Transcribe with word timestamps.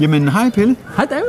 Jamen, 0.00 0.28
hej 0.28 0.50
Pelle. 0.50 0.76
Hej 0.96 1.06
David. 1.10 1.22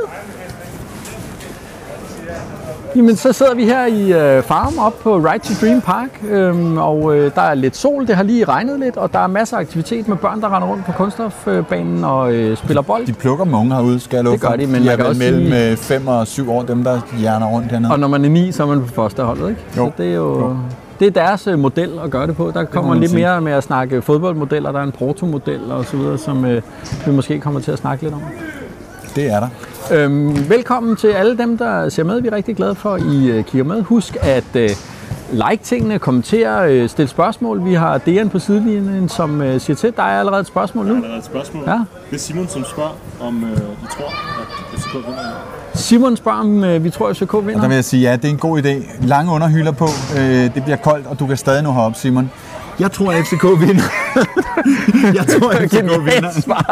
Jamen, 2.96 3.16
så 3.16 3.32
sidder 3.32 3.54
vi 3.54 3.64
her 3.64 3.86
i 3.86 4.12
øh, 4.12 4.42
Farm 4.42 4.78
op 4.78 4.98
på 5.02 5.16
Right 5.16 5.42
to 5.44 5.66
Dream 5.66 5.80
Park, 5.80 6.08
øhm, 6.30 6.78
og 6.78 7.16
øh, 7.16 7.30
der 7.34 7.42
er 7.42 7.54
lidt 7.54 7.76
sol, 7.76 8.06
det 8.06 8.16
har 8.16 8.22
lige 8.22 8.44
regnet 8.44 8.80
lidt, 8.80 8.96
og 8.96 9.12
der 9.12 9.18
er 9.18 9.26
masser 9.26 9.56
af 9.56 9.60
aktivitet 9.60 10.08
med 10.08 10.16
børn, 10.16 10.40
der 10.40 10.56
render 10.56 10.68
rundt 10.68 10.84
på 10.84 10.92
kunststofbanen 10.92 12.04
og 12.04 12.32
øh, 12.34 12.56
spiller 12.56 12.82
bold. 12.82 13.06
De 13.06 13.12
plukker 13.12 13.44
med 13.44 13.58
unge 13.58 13.74
herude, 13.74 14.00
skal 14.00 14.16
jeg 14.16 14.24
love 14.24 14.32
Det 14.32 14.40
gør 14.42 14.48
de, 14.56 14.56
men 14.56 14.74
de 14.74 14.80
man 14.80 14.88
er 14.88 14.96
kan 14.96 15.06
også 15.06 15.18
mellem 15.18 15.52
sige- 15.52 15.76
5 15.76 16.08
og 16.08 16.26
7 16.26 16.50
år, 16.52 16.62
dem 16.62 16.84
der 16.84 17.00
hjerner 17.18 17.46
rundt 17.46 17.70
hernede. 17.72 17.92
Og 17.92 17.98
når 18.00 18.08
man 18.08 18.24
er 18.24 18.28
ni, 18.28 18.52
så 18.52 18.62
er 18.62 18.66
man 18.66 18.80
på 18.80 18.88
førsteholdet, 18.88 19.48
ikke? 19.48 19.60
Jo. 19.76 19.86
Så 19.86 20.02
det 20.02 20.10
er 20.10 20.14
jo... 20.14 20.40
Jo. 20.40 20.56
Det 20.98 21.06
er 21.06 21.10
deres 21.10 21.46
øh, 21.46 21.58
model 21.58 21.98
at 22.04 22.10
gøre 22.10 22.26
det 22.26 22.36
på. 22.36 22.50
Der 22.54 22.64
kommer 22.64 22.90
man 22.90 23.00
lidt 23.00 23.10
sige. 23.10 23.22
mere 23.22 23.40
med 23.40 23.52
at 23.52 23.62
snakke 23.64 24.02
fodboldmodeller. 24.02 24.72
Der 24.72 24.78
er 24.78 24.84
en 24.84 24.92
protomodel 24.92 25.72
og 25.72 25.84
så 25.84 25.96
videre, 25.96 26.18
som 26.18 26.44
øh, 26.44 26.62
vi 27.06 27.12
måske 27.12 27.40
kommer 27.40 27.60
til 27.60 27.70
at 27.72 27.78
snakke 27.78 28.02
lidt 28.04 28.14
om. 28.14 28.22
Det 29.16 29.26
er 29.32 29.40
der. 29.40 29.48
Øhm, 29.92 30.48
velkommen 30.50 30.96
til 30.96 31.08
alle 31.08 31.38
dem, 31.38 31.58
der 31.58 31.88
ser 31.88 32.04
med. 32.04 32.20
Vi 32.20 32.28
er 32.28 32.32
rigtig 32.32 32.56
glade 32.56 32.74
for, 32.74 32.94
at 32.94 33.02
I 33.02 33.30
øh, 33.30 33.44
kigger 33.44 33.64
med. 33.64 33.82
Husk 33.82 34.16
at 34.22 34.56
øh, 34.56 34.70
like 35.32 35.64
tingene, 35.64 35.98
kommentere, 35.98 36.72
øh, 36.72 36.88
stille 36.88 37.08
spørgsmål. 37.08 37.64
Vi 37.64 37.74
har 37.74 37.98
Dejan 37.98 38.28
på 38.30 38.38
sidelinjen, 38.38 39.08
som 39.08 39.42
øh, 39.42 39.60
siger 39.60 39.76
til. 39.76 39.92
Der 39.96 40.02
er 40.02 40.18
allerede 40.18 40.40
et 40.40 40.46
spørgsmål 40.46 40.86
nu. 40.86 40.94
Der 40.94 41.14
er 41.14 41.18
et 41.18 41.24
spørgsmål. 41.24 41.64
Ja. 41.66 41.72
Det 42.10 42.16
er 42.16 42.18
Simon, 42.18 42.48
som 42.48 42.64
spørger, 42.64 42.96
om 43.20 43.44
øh, 43.44 43.50
I 43.50 43.86
tror, 43.90 44.06
at 44.40 44.78
FCK 44.80 44.94
vinder. 44.94 45.57
Simon 45.78 46.16
spørger, 46.16 46.38
om 46.38 46.64
øh, 46.64 46.84
vi 46.84 46.90
tror, 46.90 47.08
at 47.08 47.16
FCK 47.16 47.34
Og 47.34 47.42
der 47.42 47.46
vinder. 47.46 47.68
vil 47.68 47.74
jeg 47.74 47.84
sige, 47.84 48.02
ja, 48.10 48.16
det 48.16 48.24
er 48.24 48.28
en 48.28 48.36
god 48.38 48.62
idé. 48.62 49.06
Lange 49.06 49.32
underhylder 49.32 49.72
på. 49.72 49.88
Øh, 50.18 50.54
det 50.54 50.62
bliver 50.64 50.76
koldt, 50.76 51.06
og 51.06 51.18
du 51.18 51.26
kan 51.26 51.36
stadig 51.36 51.62
nå 51.62 51.72
herop, 51.72 51.94
Simon. 51.96 52.30
Jeg 52.80 52.92
tror, 52.92 53.12
at 53.12 53.24
FCK 53.26 53.42
vinder. 53.44 53.82
jeg 55.18 55.26
tror, 55.26 55.50
at 55.54 55.70
FCK 55.70 55.82
vinder. 55.82 56.30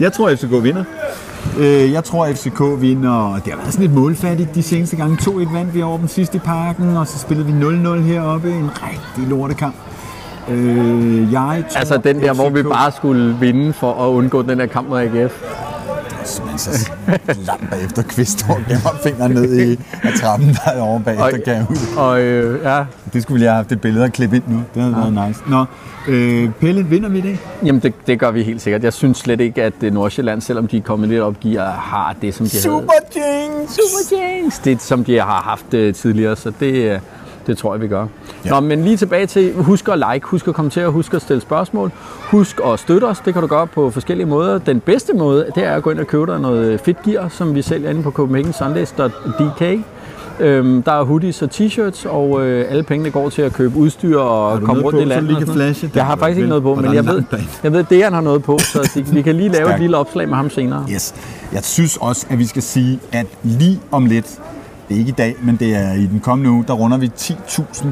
Jeg 0.00 0.12
tror, 0.12 0.28
at 0.28 0.38
FCK 0.38 0.62
vinder. 0.62 0.84
Øh, 1.58 1.92
jeg 1.92 2.04
tror, 2.04 2.24
at 2.26 2.36
FCK 2.38 2.60
vinder. 2.78 3.40
Det 3.44 3.52
har 3.52 3.56
været 3.58 3.72
sådan 3.72 3.86
lidt 3.86 3.94
målfattigt 3.94 4.54
de 4.54 4.62
seneste 4.62 4.96
gange. 4.96 5.16
2-1 5.20 5.52
vandt 5.54 5.74
vi 5.74 5.82
over 5.82 5.98
den 5.98 6.08
sidste 6.08 6.36
i 6.36 6.40
parken, 6.40 6.96
og 6.96 7.06
så 7.06 7.18
spillede 7.18 7.46
vi 7.52 7.52
0-0 7.86 8.00
heroppe. 8.00 8.50
En 8.50 8.70
rigtig 8.74 9.28
lortekamp. 9.30 9.74
Øh, 10.48 11.32
jeg 11.32 11.64
tror, 11.70 11.78
Altså 11.78 11.96
den 12.04 12.20
der, 12.20 12.32
hvor 12.32 12.48
vi 12.50 12.62
FCK 12.62 12.68
bare 12.68 12.92
skulle 12.92 13.36
vinde 13.40 13.72
for 13.72 14.04
at 14.04 14.08
undgå 14.08 14.42
den 14.42 14.58
der 14.58 14.66
kamp 14.66 14.88
mod 14.88 15.00
AGF. 15.00 15.42
Men 16.46 16.58
så 16.58 16.90
langt 17.46 17.70
bagefter 17.70 18.02
Kvist 18.02 18.46
og 18.48 18.56
gemmer 18.68 18.98
fingeren 19.02 19.32
ned 19.32 19.70
i 19.70 19.78
trappen 20.20 20.56
derovre 20.66 21.00
bagefter, 21.04 21.24
Og- 21.24 21.44
kan 21.44 21.54
jeg 21.54 21.66
ud. 21.70 21.96
Og 21.96 22.20
øh, 22.20 22.62
ja, 22.64 22.84
Det 23.12 23.22
skulle 23.22 23.34
vi 23.34 23.38
lige 23.38 23.48
have 23.48 23.56
haft 23.56 23.72
et 23.72 23.80
billede 23.80 24.04
at 24.04 24.12
klippe 24.12 24.36
ind 24.36 24.44
nu. 24.48 24.62
Det 24.74 24.82
havde 24.82 24.96
været 24.96 25.28
nice. 25.28 25.40
Nå, 25.46 25.64
øh, 26.08 26.50
Pelle, 26.60 26.86
vinder 26.86 27.08
vi 27.08 27.20
det? 27.20 27.38
jamen 27.64 27.80
det, 27.82 27.92
det 28.06 28.18
gør 28.20 28.30
vi 28.30 28.42
helt 28.42 28.62
sikkert. 28.62 28.84
Jeg 28.84 28.92
synes 28.92 29.18
slet 29.18 29.40
ikke, 29.40 29.62
at 29.62 29.72
øh, 29.82 29.92
Nordsjælland, 29.94 30.40
selvom 30.40 30.66
de 30.68 30.76
er 30.76 30.82
kommet 30.82 31.08
lidt 31.08 31.20
op, 31.20 31.40
giver, 31.40 31.70
har 31.70 32.16
det, 32.22 32.34
som 32.34 32.46
de 32.46 32.50
havde. 32.52 32.62
Super 32.62 32.92
Jinx! 33.16 33.70
Super 33.70 34.16
Jinx! 34.16 34.58
Det, 34.64 34.82
som 34.82 35.04
de 35.04 35.16
har 35.16 35.42
haft 35.44 35.74
øh, 35.74 35.94
tidligere, 35.94 36.36
så 36.36 36.52
det, 36.60 36.72
øh, 36.74 36.98
det 37.48 37.58
tror 37.58 37.74
jeg, 37.74 37.80
vi 37.82 37.88
gør. 37.88 38.06
Ja. 38.44 38.50
Nå, 38.50 38.60
men 38.60 38.84
lige 38.84 38.96
tilbage 38.96 39.26
til, 39.26 39.54
husk 39.54 39.88
at 39.88 39.98
like, 40.12 40.26
husk 40.26 40.48
at 40.48 40.54
kommentere, 40.54 40.88
husk 40.88 41.14
at 41.14 41.22
stille 41.22 41.40
spørgsmål, 41.40 41.92
husk 42.22 42.60
at 42.66 42.78
støtte 42.80 43.04
os. 43.04 43.18
Det 43.20 43.32
kan 43.32 43.42
du 43.42 43.48
gøre 43.48 43.66
på 43.66 43.90
forskellige 43.90 44.26
måder. 44.26 44.58
Den 44.58 44.80
bedste 44.80 45.12
måde, 45.14 45.46
det 45.54 45.64
er 45.64 45.72
at 45.72 45.82
gå 45.82 45.90
ind 45.90 45.98
og 45.98 46.06
købe 46.06 46.26
dig 46.26 46.40
noget 46.40 46.80
fedt 46.80 47.02
gear, 47.02 47.28
som 47.28 47.54
vi 47.54 47.62
sælger 47.62 47.90
inde 47.90 48.02
på 48.02 48.10
CopenhagenSundays.dk. 48.10 49.84
Øhm, 50.40 50.82
der 50.82 50.92
er 50.92 51.02
hoodies 51.02 51.42
og 51.42 51.48
t-shirts, 51.54 52.08
og 52.08 52.46
øh, 52.46 52.70
alle 52.70 52.82
pengene 52.82 53.10
går 53.10 53.28
til 53.28 53.42
at 53.42 53.52
købe 53.52 53.76
udstyr 53.76 54.18
og 54.18 54.62
komme 54.62 54.82
rundt 54.82 54.96
på, 54.96 55.00
i 55.00 55.04
landet. 55.04 55.24
lige 55.24 55.44
kan 55.44 55.54
flashe? 55.54 55.90
Jeg 55.94 56.06
har 56.06 56.16
faktisk 56.16 56.36
ikke 56.36 56.48
noget 56.48 56.62
på, 56.62 56.74
men 56.74 56.94
jeg 56.94 57.06
ved, 57.06 57.22
jeg 57.62 57.72
ved, 57.72 57.80
at 57.80 57.90
Dejan 57.90 58.12
har 58.12 58.20
noget 58.20 58.42
på, 58.42 58.58
så 58.58 58.90
de, 58.94 59.06
vi 59.06 59.22
kan 59.22 59.34
lige 59.34 59.48
lave 59.48 59.74
et 59.74 59.80
lille 59.80 59.96
opslag 59.96 60.28
med 60.28 60.36
ham 60.36 60.50
senere. 60.50 60.86
Yes. 60.90 61.14
Jeg 61.52 61.64
synes 61.64 61.96
også, 61.96 62.26
at 62.30 62.38
vi 62.38 62.46
skal 62.46 62.62
sige, 62.62 63.00
at 63.12 63.26
lige 63.42 63.80
om 63.90 64.06
lidt, 64.06 64.38
det 64.88 64.94
er 64.94 64.98
ikke 64.98 65.08
i 65.08 65.14
dag, 65.18 65.36
men 65.42 65.56
det 65.56 65.76
er 65.76 65.92
i 65.92 66.06
den 66.06 66.20
kommende 66.20 66.50
uge, 66.50 66.64
der 66.68 66.72
runder 66.74 66.96
vi 66.98 67.10
10.000 67.18 67.86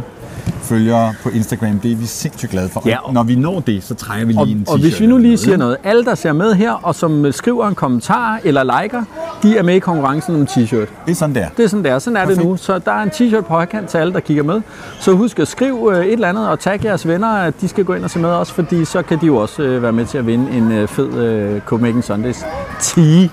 følgere 0.62 1.14
på 1.22 1.28
Instagram. 1.28 1.78
Det 1.78 1.92
er 1.92 1.96
vi 1.96 2.06
sindssygt 2.06 2.50
glade 2.52 2.68
for. 2.68 2.82
Ja, 2.86 2.98
Og 3.06 3.14
Når 3.14 3.22
vi 3.22 3.34
når 3.36 3.60
det, 3.60 3.84
så 3.84 3.94
trækker 3.94 4.26
vi 4.26 4.32
lige 4.32 4.40
Og, 4.42 4.48
en 4.48 4.64
og 4.68 4.74
t-shirt 4.74 4.80
hvis 4.80 5.00
vi 5.00 5.06
nu 5.06 5.18
lige 5.18 5.38
siger 5.38 5.56
noget, 5.56 5.76
alle 5.84 6.04
der 6.04 6.14
ser 6.14 6.32
med 6.32 6.54
her, 6.54 6.72
og 6.72 6.94
som 6.94 7.32
skriver 7.32 7.68
en 7.68 7.74
kommentar 7.74 8.40
eller 8.44 8.80
liker, 8.82 9.02
de 9.42 9.58
er 9.58 9.62
med 9.62 9.74
i 9.74 9.78
konkurrencen 9.78 10.34
om 10.34 10.40
en 10.40 10.46
t-shirt. 10.50 10.76
Det 11.06 11.10
er 11.10 11.14
sådan 11.14 11.34
der. 11.34 11.46
Det 11.56 11.64
er 11.64 11.68
sådan 11.68 11.84
der, 11.84 11.98
sådan 11.98 12.16
er 12.16 12.20
det 12.20 12.28
Perfekt. 12.28 12.48
nu. 12.48 12.56
Så 12.56 12.78
der 12.78 12.92
er 12.92 13.02
en 13.02 13.08
t-shirt 13.10 13.40
på 13.40 13.48
højkant 13.54 13.88
til 13.88 13.98
alle, 13.98 14.12
der 14.12 14.20
kigger 14.20 14.42
med. 14.42 14.60
Så 15.00 15.12
husk 15.12 15.38
at 15.38 15.48
skrive 15.48 15.98
øh, 15.98 16.06
et 16.06 16.12
eller 16.12 16.28
andet 16.28 16.48
og 16.48 16.60
tag 16.60 16.84
jeres 16.84 17.08
venner, 17.08 17.28
at 17.28 17.54
de 17.60 17.68
skal 17.68 17.84
gå 17.84 17.94
ind 17.94 18.04
og 18.04 18.10
se 18.10 18.18
med 18.18 18.28
også, 18.30 18.52
fordi 18.54 18.84
så 18.84 19.02
kan 19.02 19.20
de 19.20 19.26
jo 19.26 19.36
også 19.36 19.62
øh, 19.62 19.82
være 19.82 19.92
med 19.92 20.06
til 20.06 20.18
at 20.18 20.26
vinde 20.26 20.50
en 20.52 20.72
øh, 20.72 20.88
fed 20.88 21.60
Copenhagen 21.60 22.02
Sundays 22.02 22.44
tee. 22.80 23.30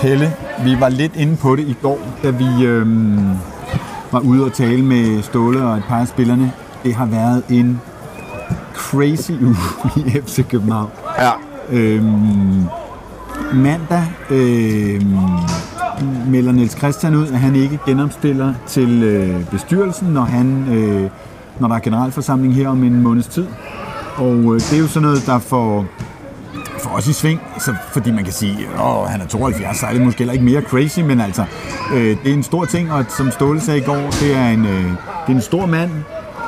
Pelle, 0.00 0.32
vi 0.64 0.80
var 0.80 0.88
lidt 0.88 1.16
inde 1.16 1.36
på 1.36 1.56
det 1.56 1.62
i 1.62 1.76
går, 1.82 1.98
da 2.22 2.30
vi 2.30 2.64
øhm, 2.64 3.36
var 4.12 4.20
ude 4.20 4.44
og 4.44 4.52
tale 4.52 4.82
med 4.82 5.22
Ståle 5.22 5.62
og 5.62 5.76
et 5.76 5.84
par 5.88 6.00
af 6.00 6.08
spillerne. 6.08 6.52
Det 6.84 6.94
har 6.94 7.06
været 7.06 7.42
en 7.50 7.80
crazy 8.74 9.32
uge 9.46 9.56
i 9.96 10.10
FC 10.10 10.48
København. 10.48 10.90
Ja. 11.18 11.30
Øhm, 11.70 12.64
mandag 13.54 14.04
øhm, 14.30 15.16
melder 16.26 16.52
Niels 16.52 16.78
Christian 16.78 17.14
ud, 17.14 17.26
at 17.26 17.38
han 17.38 17.56
ikke 17.56 17.78
genomstiller 17.86 18.54
til 18.66 19.02
øh, 19.02 19.46
bestyrelsen, 19.50 20.08
når, 20.08 20.22
han, 20.24 20.66
øh, 20.72 21.10
når 21.60 21.68
der 21.68 21.74
er 21.74 21.80
generalforsamling 21.80 22.54
her 22.54 22.68
om 22.68 22.84
en 22.84 23.02
måneds 23.02 23.26
tid. 23.26 23.46
Og 24.16 24.36
øh, 24.36 24.60
det 24.60 24.72
er 24.72 24.78
jo 24.78 24.86
sådan 24.86 25.08
noget, 25.08 25.26
der 25.26 25.38
får, 25.38 25.86
for 26.78 26.90
os 26.90 27.08
i 27.08 27.12
sving, 27.12 27.40
så, 27.58 27.74
fordi 27.92 28.10
man 28.10 28.24
kan 28.24 28.32
sige, 28.32 28.68
at 28.74 29.10
han 29.10 29.20
er 29.20 29.26
72, 29.26 29.76
så 29.78 29.86
er 29.86 29.92
det 29.92 30.02
måske 30.02 30.18
heller 30.18 30.32
ikke 30.32 30.44
mere 30.44 30.62
crazy, 30.62 31.00
men 31.00 31.20
altså, 31.20 31.44
øh, 31.94 32.16
det 32.24 32.30
er 32.30 32.34
en 32.34 32.42
stor 32.42 32.64
ting, 32.64 32.92
og 32.92 33.04
som 33.08 33.30
Ståle 33.30 33.60
sagde 33.60 33.80
i 33.80 33.82
går, 33.82 34.10
det 34.20 34.34
er 34.36 34.48
en, 34.48 34.66
øh, 34.66 34.84
det 35.26 35.28
er 35.28 35.32
en 35.32 35.40
stor 35.40 35.66
mand, 35.66 35.90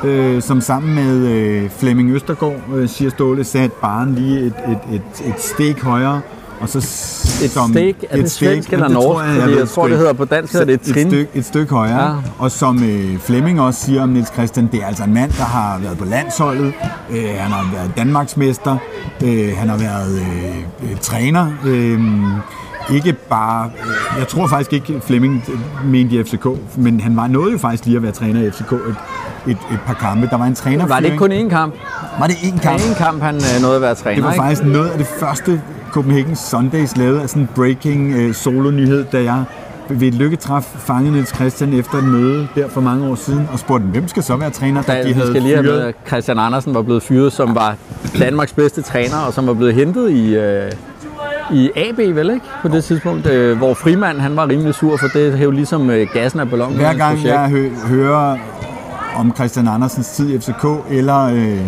øh, 0.04 0.42
som 0.42 0.60
sammen 0.60 0.94
med 0.94 1.26
øh, 1.26 1.70
Flemming 1.70 2.10
Østergaard, 2.10 2.60
øh, 2.74 2.88
siger 2.88 3.10
Ståle, 3.10 3.44
satte 3.44 3.76
barn 3.80 4.14
lige 4.14 4.40
et, 4.40 4.54
et, 4.68 4.94
et, 4.94 5.26
et 5.26 5.40
stik 5.40 5.82
højere. 5.82 6.20
Og 6.60 6.68
så 6.68 6.78
Et 7.44 7.50
som, 7.50 7.72
stik, 7.72 8.04
er 8.10 8.16
det 8.16 8.30
svensk 8.30 8.72
eller 8.72 8.88
norsk? 8.88 9.40
Fordi 9.40 9.58
jeg 9.58 9.68
tror, 9.68 9.88
det 9.88 9.96
hedder 9.96 10.12
på 10.12 10.24
dansk, 10.24 10.52
hedder 10.52 10.66
det 10.66 10.74
et 10.74 10.94
trin. 10.94 11.06
Et 11.06 11.12
stykke, 11.12 11.30
et 11.34 11.44
stykke 11.44 11.74
højere. 11.74 12.10
Ja. 12.10 12.16
Og 12.38 12.50
som 12.50 12.82
øh, 12.82 13.18
Flemming 13.18 13.60
også 13.60 13.80
siger 13.80 14.02
om 14.02 14.08
Niels 14.08 14.32
Christian, 14.32 14.68
det 14.72 14.82
er 14.82 14.86
altså 14.86 15.04
en 15.04 15.14
mand, 15.14 15.30
der 15.30 15.44
har 15.44 15.78
været 15.78 15.98
på 15.98 16.04
landsholdet. 16.04 16.72
Øh, 17.10 17.24
han 17.38 17.50
har 17.50 17.72
været 17.72 17.90
Danmarksmester. 17.96 18.76
Øh, 19.24 19.56
han 19.56 19.68
har 19.68 19.76
været 19.76 20.18
øh, 20.20 20.90
øh, 20.90 20.96
træner. 21.00 21.52
Øh, 21.66 22.00
ikke 22.94 23.12
bare... 23.12 23.70
Øh, 23.80 24.18
jeg 24.18 24.28
tror 24.28 24.46
faktisk 24.46 24.72
ikke, 24.72 25.00
Flemming 25.00 25.44
mente 25.84 26.16
i 26.16 26.24
FCK, 26.24 26.46
men 26.76 27.00
han 27.00 27.16
var 27.16 27.26
nåede 27.26 27.52
jo 27.52 27.58
faktisk 27.58 27.84
lige 27.84 27.96
at 27.96 28.02
være 28.02 28.12
træner 28.12 28.42
i 28.42 28.50
FCK 28.50 28.72
et, 28.72 28.96
et, 29.46 29.50
et 29.72 29.78
par 29.86 29.94
kampe. 29.94 30.28
Der 30.30 30.36
var 30.38 30.44
en 30.44 30.54
træner. 30.54 30.86
Var 30.86 30.96
det 30.96 31.04
ikke 31.04 31.18
kun 31.18 31.32
én 31.32 31.48
kamp? 31.48 31.74
Var 32.18 32.26
det 32.26 32.34
én 32.34 32.60
kamp? 32.62 32.80
en 32.88 32.94
kamp, 32.98 33.22
han 33.22 33.34
øh, 33.36 33.62
nåede 33.62 33.76
at 33.76 33.82
være 33.82 33.94
træner, 33.94 34.14
Det 34.14 34.24
var 34.24 34.32
ikke? 34.32 34.42
faktisk 34.42 34.64
noget 34.64 34.88
af 34.90 34.98
det 34.98 35.06
første 35.06 35.62
Copenhagen 35.92 36.36
Sundays 36.36 36.96
lavede 36.96 37.22
af 37.22 37.28
sådan 37.28 37.42
en 37.42 37.48
breaking 37.54 38.14
øh, 38.14 38.34
solo-nyhed, 38.34 39.04
da 39.12 39.22
jeg 39.22 39.44
ved 39.88 40.08
et 40.08 40.14
lykketræf 40.14 40.62
fangede 40.62 41.12
Niels 41.12 41.34
Christian 41.34 41.72
efter 41.72 41.98
et 41.98 42.04
møde 42.04 42.48
der 42.54 42.68
for 42.68 42.80
mange 42.80 43.08
år 43.08 43.14
siden, 43.14 43.48
og 43.52 43.58
spurgte, 43.58 43.86
hvem 43.86 44.08
skal 44.08 44.22
så 44.22 44.36
være 44.36 44.50
træner, 44.50 44.82
da 44.82 44.92
Da, 44.92 45.02
de 45.08 45.14
havde 45.14 45.26
skal 45.28 45.42
lige 45.42 45.56
med, 45.56 45.64
fyret 45.64 45.80
at 45.80 45.94
Christian 46.08 46.38
Andersen 46.38 46.74
var 46.74 46.82
blevet 46.82 47.02
fyret, 47.02 47.32
som 47.32 47.54
var 47.54 47.74
Danmarks 48.18 48.52
bedste 48.52 48.82
træner, 48.82 49.16
og 49.26 49.32
som 49.32 49.46
var 49.46 49.54
blevet 49.54 49.74
hentet 49.74 50.10
i, 50.10 50.34
øh, 50.34 50.72
i 51.52 51.70
AB, 51.76 51.98
vel 51.98 52.30
ikke? 52.30 52.46
På 52.62 52.68
det 52.68 52.84
tidspunkt, 52.84 53.26
øh, 53.26 53.58
hvor 53.58 53.74
Frimand 53.74 54.20
han 54.20 54.36
var 54.36 54.48
rimelig 54.48 54.74
sur, 54.74 54.96
for 54.96 55.06
det 55.08 55.38
hævde 55.38 55.56
ligesom 55.56 55.90
øh, 55.90 56.06
gassen 56.14 56.40
af 56.40 56.50
ballonen. 56.50 56.76
Hver 56.76 56.94
gang 56.94 57.24
jeg 57.24 57.48
hø- 57.48 57.70
hører 57.88 58.36
om 59.16 59.32
Christian 59.34 59.68
Andersens 59.68 60.08
tid 60.08 60.30
i 60.30 60.38
FCK, 60.40 60.66
eller, 60.90 61.24
øh, 61.24 61.60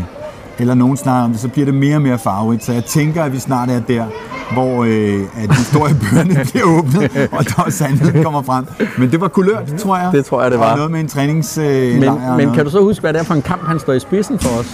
eller 0.58 0.74
nogen 0.74 0.96
snakker 0.96 1.24
om 1.24 1.30
det, 1.30 1.40
så 1.40 1.48
bliver 1.48 1.64
det 1.66 1.74
mere 1.74 1.96
og 1.96 2.02
mere 2.02 2.18
farverigt. 2.18 2.64
Så 2.64 2.72
jeg 2.72 2.84
tænker, 2.84 3.24
at 3.24 3.32
vi 3.32 3.38
snart 3.38 3.70
er 3.70 3.80
der, 3.80 4.04
hvor 4.52 4.84
øh, 4.84 5.20
at 5.42 5.56
historiebøgerne 5.56 6.44
bliver 6.50 6.64
åbnet, 6.66 7.28
og 7.32 7.44
der 7.44 7.70
sandheden 7.70 8.24
kommer 8.24 8.42
frem. 8.42 8.66
Men 8.98 9.10
det 9.10 9.20
var 9.20 9.28
kulørt, 9.28 9.74
tror 9.78 9.96
jeg. 9.96 10.08
Det 10.12 10.24
tror 10.24 10.42
jeg, 10.42 10.50
det 10.50 10.58
var. 10.60 10.70
Og 10.70 10.76
noget 10.76 10.90
med 10.90 11.00
en 11.00 11.08
træningslejr. 11.08 12.36
Men, 12.36 12.36
men 12.46 12.54
kan 12.54 12.64
du 12.64 12.70
så 12.70 12.80
huske, 12.82 13.00
hvad 13.00 13.12
det 13.12 13.20
er 13.20 13.24
for 13.24 13.34
en 13.34 13.42
kamp, 13.42 13.66
han 13.66 13.78
står 13.78 13.92
i 13.92 14.00
spidsen 14.00 14.38
for 14.38 14.58
os? 14.60 14.66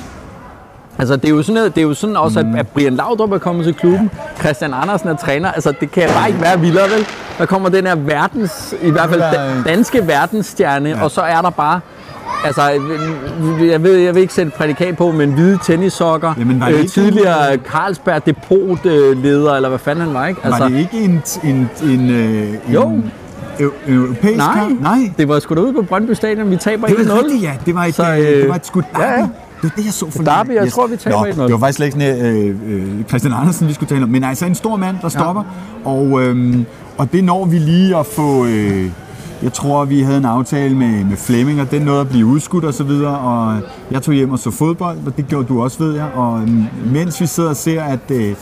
Altså, 0.98 1.16
det 1.16 1.24
er 1.24 1.28
jo 1.28 1.42
sådan, 1.42 1.54
noget, 1.54 1.74
det 1.74 1.80
er 1.80 1.86
jo 1.86 1.94
sådan 1.94 2.16
også, 2.16 2.40
at, 2.40 2.46
at 2.56 2.68
Brian 2.68 2.94
Laudrup 2.96 3.32
er 3.32 3.38
kommet 3.38 3.64
til 3.64 3.74
klubben. 3.74 4.10
Christian 4.40 4.74
Andersen 4.74 5.08
er 5.08 5.16
træner. 5.16 5.52
Altså, 5.52 5.72
det 5.80 5.90
kan 5.90 6.08
bare 6.14 6.28
ikke 6.28 6.40
være 6.40 6.60
vildere, 6.60 6.84
vel? 6.84 7.06
Der 7.38 7.46
kommer 7.46 7.68
den 7.68 7.86
her 7.86 7.94
verdens, 7.94 8.74
i 8.82 8.90
hvert 8.90 9.08
fald 9.10 9.20
da- 9.20 9.70
danske 9.70 10.06
verdensstjerne, 10.06 10.88
ja. 10.88 11.02
og 11.02 11.10
så 11.10 11.20
er 11.20 11.42
der 11.42 11.50
bare 11.50 11.80
Altså, 12.44 12.62
jeg 13.60 13.82
ved, 13.82 13.96
jeg 13.96 14.14
vil 14.14 14.20
ikke 14.20 14.34
sætte 14.34 14.52
prædikat 14.56 14.96
på, 14.96 15.12
men 15.12 15.32
hvide 15.32 15.58
tennissokker, 15.64 16.34
Jamen, 16.38 16.62
øh, 16.72 16.88
tidligere 16.88 17.56
Carlsberg 17.56 18.26
depotleder, 18.26 19.54
eller 19.54 19.68
hvad 19.68 19.78
fanden 19.78 20.04
han 20.04 20.14
var, 20.14 20.26
ikke? 20.26 20.40
Altså, 20.44 20.62
Var 20.62 20.68
det 20.68 20.78
ikke 20.78 21.04
en, 21.04 21.22
en, 21.44 21.70
en, 21.82 22.10
øh, 22.10 22.48
en 22.48 22.58
Jo. 22.74 23.00
eu- 23.60 23.72
europæisk 23.92 24.36
Nej, 24.38 24.54
kamp? 24.54 24.82
Nej. 24.82 25.12
det 25.18 25.28
var 25.28 25.38
sgu 25.38 25.54
da 25.54 25.60
ude 25.60 25.72
på 25.72 25.82
Brøndby 25.82 26.12
Stadion, 26.12 26.50
vi 26.50 26.56
taber 26.56 26.86
Det 26.86 27.08
var 27.08 27.14
1-0. 27.14 27.22
rigtigt, 27.24 27.42
ja. 27.42 27.52
Det 27.66 27.74
var 27.74 27.84
et, 27.84 27.94
Så, 27.94 28.02
øh, 28.12 28.18
øh, 28.18 28.24
det 28.26 28.48
var 28.48 28.54
et 28.54 28.66
skud. 28.66 28.82
ja, 28.98 29.10
ja. 29.12 29.16
Det 29.18 29.28
var 29.62 29.70
det, 29.76 29.84
jeg 29.84 29.92
så 29.92 30.10
for 30.10 30.22
Derby, 30.22 30.50
jeg 30.54 30.72
tror, 30.72 30.86
vi 30.86 30.96
taber 30.96 31.16
Nå, 31.18 31.24
1-0. 31.32 31.42
Det 31.42 31.52
var 31.52 31.58
faktisk 31.58 31.80
ikke 31.80 31.92
sådan, 32.00 32.26
øh, 32.36 32.56
øh, 32.68 33.04
Christian 33.08 33.32
Andersen, 33.34 33.68
vi 33.68 33.72
skulle 33.72 33.88
tale 33.88 34.02
om. 34.02 34.08
Men 34.08 34.24
altså 34.24 34.46
en 34.46 34.54
stor 34.54 34.76
mand, 34.76 34.96
der 35.02 35.08
stopper. 35.08 35.42
Ja. 35.84 35.90
Og, 35.90 36.22
øh, 36.22 36.56
og 36.98 37.12
det 37.12 37.24
når 37.24 37.44
vi 37.44 37.58
lige 37.58 37.96
at 37.96 38.06
få... 38.06 38.44
Øh, 38.46 38.90
jeg 39.42 39.52
tror, 39.52 39.84
vi 39.84 40.00
havde 40.00 40.18
en 40.18 40.24
aftale 40.24 40.74
med, 40.76 41.04
med 41.04 41.16
Flemming, 41.16 41.60
og 41.60 41.70
den 41.70 41.82
nåede 41.82 42.00
at 42.00 42.08
blive 42.08 42.26
udskudt 42.26 42.64
og 42.64 42.74
så 42.74 42.84
videre, 42.84 43.18
og 43.18 43.58
jeg 43.90 44.02
tog 44.02 44.14
hjem 44.14 44.30
og 44.32 44.38
så 44.38 44.50
fodbold, 44.50 44.98
og 45.06 45.16
det 45.16 45.26
gjorde 45.28 45.48
du 45.48 45.62
også, 45.62 45.78
ved 45.84 45.94
jeg. 45.94 46.06
Og 46.14 46.40
øh, 46.42 46.48
mens 46.92 47.20
vi 47.20 47.26
sidder 47.26 47.48
og 47.50 47.56
ser, 47.56 47.82
at, 47.82 48.10
øh, 48.10 48.34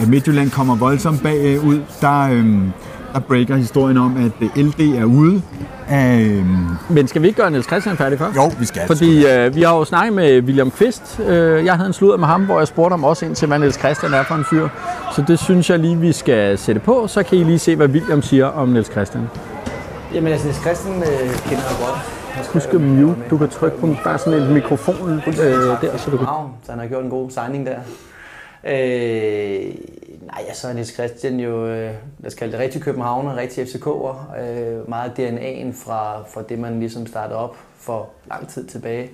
at 0.00 0.08
Midtjylland 0.08 0.50
kommer 0.50 0.76
voldsomt 0.76 1.22
bagud, 1.22 1.80
der, 2.00 2.20
øh, 2.32 2.44
der 3.14 3.20
breaker 3.20 3.56
historien 3.56 3.96
om, 3.96 4.16
at 4.16 4.32
øh, 4.56 4.64
LD 4.64 4.80
er 4.80 5.04
ude. 5.04 5.42
Øh, 5.92 6.44
Men 6.88 7.08
skal 7.08 7.22
vi 7.22 7.26
ikke 7.26 7.40
gøre 7.40 7.50
Niels 7.50 7.66
Christian 7.66 7.96
færdig 7.96 8.18
først? 8.18 8.36
jo, 8.36 8.50
vi 8.58 8.64
skal. 8.64 8.82
Fordi 8.86 9.26
øh, 9.26 9.54
vi 9.54 9.62
har 9.62 9.76
jo 9.76 9.84
snakket 9.84 10.12
med 10.14 10.42
William 10.42 10.70
Kvist. 10.70 11.20
Øh, 11.28 11.64
jeg 11.64 11.74
havde 11.74 11.86
en 11.86 11.92
sludder 11.92 12.16
med 12.16 12.26
ham, 12.26 12.44
hvor 12.44 12.58
jeg 12.58 12.68
spurgte 12.68 12.92
ham 12.92 13.04
også 13.04 13.26
ind 13.26 13.34
til, 13.34 13.48
hvad 13.48 13.58
Niels 13.58 13.78
Christian 13.78 14.14
er 14.14 14.22
for 14.22 14.34
en 14.34 14.44
fyr. 14.50 14.68
Så 15.16 15.24
det 15.28 15.38
synes 15.38 15.70
jeg 15.70 15.78
lige, 15.78 15.96
vi 15.96 16.12
skal 16.12 16.58
sætte 16.58 16.80
på. 16.80 17.04
Så 17.08 17.22
kan 17.22 17.38
I 17.38 17.44
lige 17.44 17.58
se, 17.58 17.76
hvad 17.76 17.88
William 17.88 18.22
siger 18.22 18.46
om 18.46 18.68
Niels 18.68 18.90
Christian. 18.92 19.22
Jamen 20.14 20.32
altså, 20.32 20.46
Niels 20.46 20.60
Christian 20.60 20.94
øh, 20.94 21.30
kender 21.48 21.64
jeg 21.70 21.76
godt. 21.80 22.48
Husk 22.52 22.74
at 22.74 22.80
mute. 22.80 23.16
Du 23.30 23.38
kan 23.38 23.48
trykke 23.48 23.78
på 23.78 23.86
bare 24.04 24.18
sådan 24.18 24.42
en 24.42 24.54
mikrofon 24.54 25.22
øh, 25.26 25.82
der, 25.82 25.96
så 25.96 26.10
du 26.10 26.16
kan... 26.16 26.26
Så 26.62 26.72
han 26.72 26.78
har 26.78 26.86
gjort 26.86 27.04
en 27.04 27.10
god 27.10 27.30
signing 27.30 27.66
der. 27.66 27.78
Øh, 28.64 29.74
nej, 30.26 30.44
altså 30.48 30.72
Niels 30.72 30.94
Christian 30.94 31.40
jo, 31.40 31.66
øh, 31.66 31.90
lad 32.18 32.26
os 32.26 32.34
kalde 32.34 32.52
det 32.52 32.60
rigtig 32.60 32.82
københavner, 32.82 33.36
rigtig 33.36 33.64
FCK'er. 33.64 34.40
Øh, 34.40 34.88
meget 34.88 35.10
DNA'en 35.18 35.84
fra, 35.84 36.22
fra 36.22 36.42
det, 36.48 36.58
man 36.58 36.80
ligesom 36.80 37.06
startede 37.06 37.38
op 37.38 37.56
for 37.78 38.08
lang 38.28 38.48
tid 38.48 38.66
tilbage. 38.66 39.10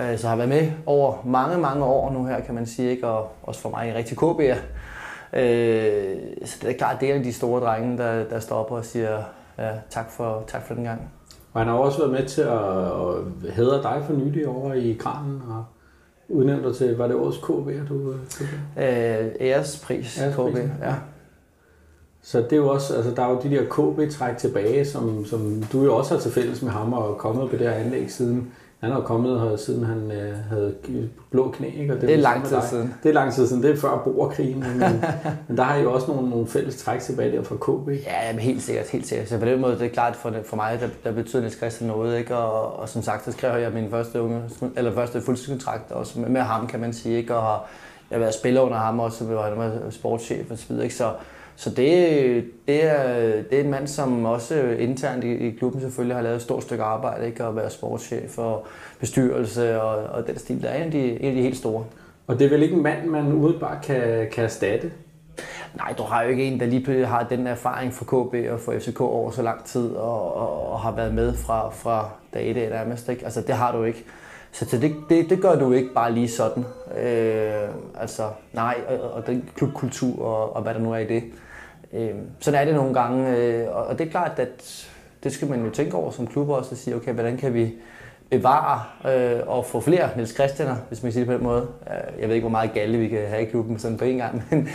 Øh, 0.00 0.18
så 0.18 0.28
har 0.28 0.36
været 0.36 0.48
med 0.48 0.70
over 0.86 1.16
mange, 1.24 1.58
mange 1.58 1.84
år 1.84 2.12
nu 2.12 2.24
her, 2.24 2.40
kan 2.40 2.54
man 2.54 2.66
sige, 2.66 2.90
ikke? 2.90 3.06
og 3.06 3.32
også 3.42 3.60
for 3.60 3.70
mig 3.70 3.88
en 3.88 3.94
rigtig 3.94 4.18
KB'er. 4.18 4.56
Øh, 5.38 6.16
så 6.44 6.56
det 6.62 6.70
er 6.70 6.78
klart, 6.78 7.00
det 7.00 7.08
er 7.08 7.12
en 7.12 7.18
af 7.18 7.24
de 7.24 7.32
store 7.32 7.60
drenge, 7.60 7.98
der, 7.98 8.24
der 8.24 8.40
står 8.40 8.56
op 8.56 8.70
og 8.70 8.84
siger 8.84 9.22
ja, 9.58 9.70
tak, 9.90 10.10
for, 10.10 10.44
tak 10.46 10.66
for 10.66 10.74
den 10.74 10.84
gang. 10.84 11.10
Og 11.52 11.60
han 11.60 11.68
har 11.68 11.74
også 11.74 11.98
været 11.98 12.12
med 12.12 12.26
til 12.26 12.42
at, 12.42 13.52
hædre 13.54 13.82
dig 13.82 14.02
for 14.06 14.12
nylig 14.12 14.48
over 14.48 14.72
i 14.72 14.96
kranen 15.00 15.42
og 15.48 15.64
udnævnt 16.28 16.64
dig 16.64 16.76
til, 16.76 16.96
var 16.96 17.06
det 17.06 17.16
årets 17.16 17.38
KB'er, 17.38 17.88
du 17.88 18.10
øh? 18.10 19.24
Øh, 19.24 19.32
ærespris, 19.40 20.22
KB. 20.36 20.56
Ja. 20.82 20.94
Så 22.22 22.38
det 22.38 22.52
er 22.52 22.56
jo 22.56 22.68
også, 22.68 22.94
altså 22.96 23.10
der 23.14 23.22
er 23.22 23.30
jo 23.30 23.40
de 23.42 23.50
der 23.50 23.64
KB-træk 23.64 24.36
tilbage, 24.36 24.84
som, 24.84 25.24
som 25.24 25.62
du 25.72 25.84
jo 25.84 25.96
også 25.96 26.14
har 26.14 26.20
til 26.20 26.32
fælles 26.32 26.62
med 26.62 26.70
ham 26.70 26.92
og 26.92 27.10
er 27.10 27.14
kommet 27.14 27.50
på 27.50 27.56
det 27.56 27.68
her 27.68 27.74
anlæg 27.74 28.10
siden. 28.10 28.52
Han 28.84 28.92
er 28.92 28.96
jo 28.96 29.02
kommet 29.02 29.40
her, 29.40 29.56
siden 29.56 29.84
han 29.84 30.12
øh, 30.12 30.36
havde 30.48 30.74
blå 31.30 31.50
knæ, 31.50 31.66
ikke? 31.80 31.94
Og 31.94 32.00
Det 32.00 32.10
er 32.10 32.16
var 32.16 32.22
lang 32.22 32.44
tid 32.44 32.56
siden. 32.70 32.94
Det 33.02 33.08
er 33.08 33.12
lang 33.12 33.32
tid 33.32 33.46
siden, 33.46 33.62
det 33.62 33.70
er 33.70 33.76
før 33.76 34.02
borgerkrigen. 34.04 34.60
Men, 34.60 34.78
men 35.48 35.56
der 35.56 35.62
har 35.62 35.76
I 35.76 35.82
jo 35.82 35.92
også 35.92 36.12
nogle, 36.12 36.30
nogle 36.30 36.46
fælles 36.46 36.76
træk 36.76 37.00
tilbage 37.00 37.36
der 37.36 37.42
fra 37.42 37.56
KB. 37.56 37.88
Ja, 37.88 38.26
jamen, 38.26 38.40
helt 38.40 38.62
sikkert, 38.62 38.88
helt 38.88 39.06
sikkert. 39.06 39.28
Så 39.28 39.38
på 39.38 39.44
den 39.44 39.60
måde, 39.60 39.72
det 39.78 39.86
er 39.86 39.88
klart 39.90 40.16
for, 40.16 40.32
for 40.44 40.56
mig, 40.56 40.78
der, 40.80 40.88
der 41.04 41.12
betyder 41.12 41.42
Niels 41.42 41.56
Christian 41.56 41.88
noget, 41.88 42.18
ikke? 42.18 42.36
Og, 42.36 42.80
og 42.80 42.88
som 42.88 43.02
sagt, 43.02 43.24
så 43.24 43.32
skrev 43.32 43.60
jeg 43.62 43.72
min 43.72 43.90
første, 43.90 44.22
unge, 44.22 44.42
eller 44.76 44.94
første 44.94 45.20
fuldtidskontrakt 45.20 45.92
også 45.92 46.20
med, 46.20 46.28
med 46.28 46.40
ham, 46.40 46.66
kan 46.66 46.80
man 46.80 46.92
sige, 46.92 47.16
ikke? 47.16 47.34
Og 47.34 47.42
har, 47.42 47.68
jeg 48.10 48.16
har 48.16 48.20
været 48.20 48.34
spiller 48.34 48.60
under 48.60 48.78
ham 48.78 49.00
også, 49.00 49.24
hvor 49.24 49.42
han 49.42 49.58
var 49.58 49.90
sportschef 49.90 50.50
og 50.50 50.58
så 50.58 50.64
videre, 50.68 50.84
ikke? 50.84 50.96
Så, 50.96 51.12
så 51.56 51.70
det, 51.70 52.44
det, 52.66 52.84
er, 52.84 53.14
det 53.50 53.58
er 53.60 53.64
en 53.64 53.70
mand, 53.70 53.86
som 53.86 54.24
også 54.24 54.62
internt 54.78 55.24
i, 55.24 55.32
i 55.32 55.50
klubben 55.50 55.80
selvfølgelig 55.80 56.16
har 56.16 56.22
lavet 56.22 56.36
et 56.36 56.42
stort 56.42 56.62
stykke 56.62 56.84
arbejde, 56.84 57.26
ikke? 57.26 57.44
At 57.44 57.56
være 57.56 57.70
sportschef 57.70 58.38
og 58.38 58.66
bestyrelse 59.00 59.82
og, 59.82 60.04
og 60.04 60.26
den 60.26 60.38
stil, 60.38 60.62
der 60.62 60.68
er 60.68 60.76
en 60.76 60.82
af 60.82 60.90
de, 60.90 61.20
en 61.20 61.28
af 61.28 61.34
de 61.34 61.42
helt 61.42 61.56
store. 61.56 61.84
Og 62.26 62.38
det 62.38 62.44
er 62.44 62.48
vel 62.48 62.62
ikke 62.62 62.74
en 62.74 62.82
mand, 62.82 63.06
man 63.06 63.32
umiddelbart 63.32 63.84
kan, 63.84 64.28
kan 64.32 64.44
erstatte? 64.44 64.90
Nej, 65.76 65.94
du 65.98 66.02
har 66.02 66.22
jo 66.22 66.28
ikke 66.28 66.44
en, 66.44 66.60
der 66.60 66.66
lige 66.66 67.06
har 67.06 67.22
den 67.22 67.46
erfaring 67.46 67.92
fra 67.92 68.04
KB 68.04 68.50
og 68.50 68.60
fra 68.60 68.78
FCK 68.78 69.00
over 69.00 69.30
så 69.30 69.42
lang 69.42 69.64
tid, 69.64 69.90
og, 69.90 70.36
og, 70.36 70.72
og 70.72 70.80
har 70.80 70.92
været 70.92 71.14
med 71.14 71.34
fra, 71.34 71.70
fra 71.70 72.10
dag 72.34 72.50
et 72.50 72.56
af 72.56 72.70
nærmest. 72.70 73.08
Ikke? 73.08 73.24
Altså, 73.24 73.40
det 73.40 73.54
har 73.54 73.72
du 73.72 73.84
ikke. 73.84 74.04
Så 74.54 74.78
det, 74.78 74.94
det, 75.08 75.30
det 75.30 75.42
gør 75.42 75.54
du 75.54 75.72
ikke 75.72 75.94
bare 75.94 76.12
lige 76.12 76.28
sådan. 76.28 76.64
Øh, 76.98 77.68
altså, 78.00 78.22
nej, 78.52 78.76
og, 78.88 79.10
og 79.10 79.26
den 79.26 79.48
klubkultur 79.56 80.24
og, 80.24 80.56
og 80.56 80.62
hvad 80.62 80.74
der 80.74 80.80
nu 80.80 80.92
er 80.92 80.98
i 80.98 81.06
det. 81.06 81.24
Øh, 81.92 82.10
sådan 82.40 82.60
er 82.60 82.64
det 82.64 82.74
nogle 82.74 82.94
gange, 82.94 83.36
øh, 83.36 83.76
og, 83.76 83.86
og 83.86 83.98
det 83.98 84.06
er 84.06 84.10
klart, 84.10 84.38
at 84.38 84.86
det 85.24 85.32
skal 85.32 85.48
man 85.48 85.64
jo 85.64 85.70
tænke 85.70 85.96
over 85.96 86.10
som 86.10 86.26
klub 86.26 86.48
også, 86.48 86.70
og 86.70 86.76
sige, 86.76 86.96
okay, 86.96 87.12
hvordan 87.12 87.36
kan 87.36 87.54
vi 87.54 87.74
bevare 88.30 88.82
øh, 89.14 89.40
og 89.46 89.66
få 89.66 89.80
flere 89.80 90.08
Niels 90.16 90.34
Christianer, 90.34 90.76
hvis 90.88 91.02
man 91.02 91.12
kan 91.12 91.12
sige 91.12 91.20
det 91.20 91.28
på 91.28 91.34
den 91.34 91.42
måde. 91.42 91.68
Øh, 91.86 92.20
jeg 92.20 92.28
ved 92.28 92.34
ikke, 92.34 92.44
hvor 92.44 92.58
meget 92.58 92.72
galle 92.74 92.98
vi 92.98 93.08
kan 93.08 93.26
have 93.28 93.42
i 93.42 93.50
klubben 93.50 93.78
sådan 93.78 93.98
på 93.98 94.04
en 94.04 94.16
gang, 94.16 94.42
men, 94.50 94.68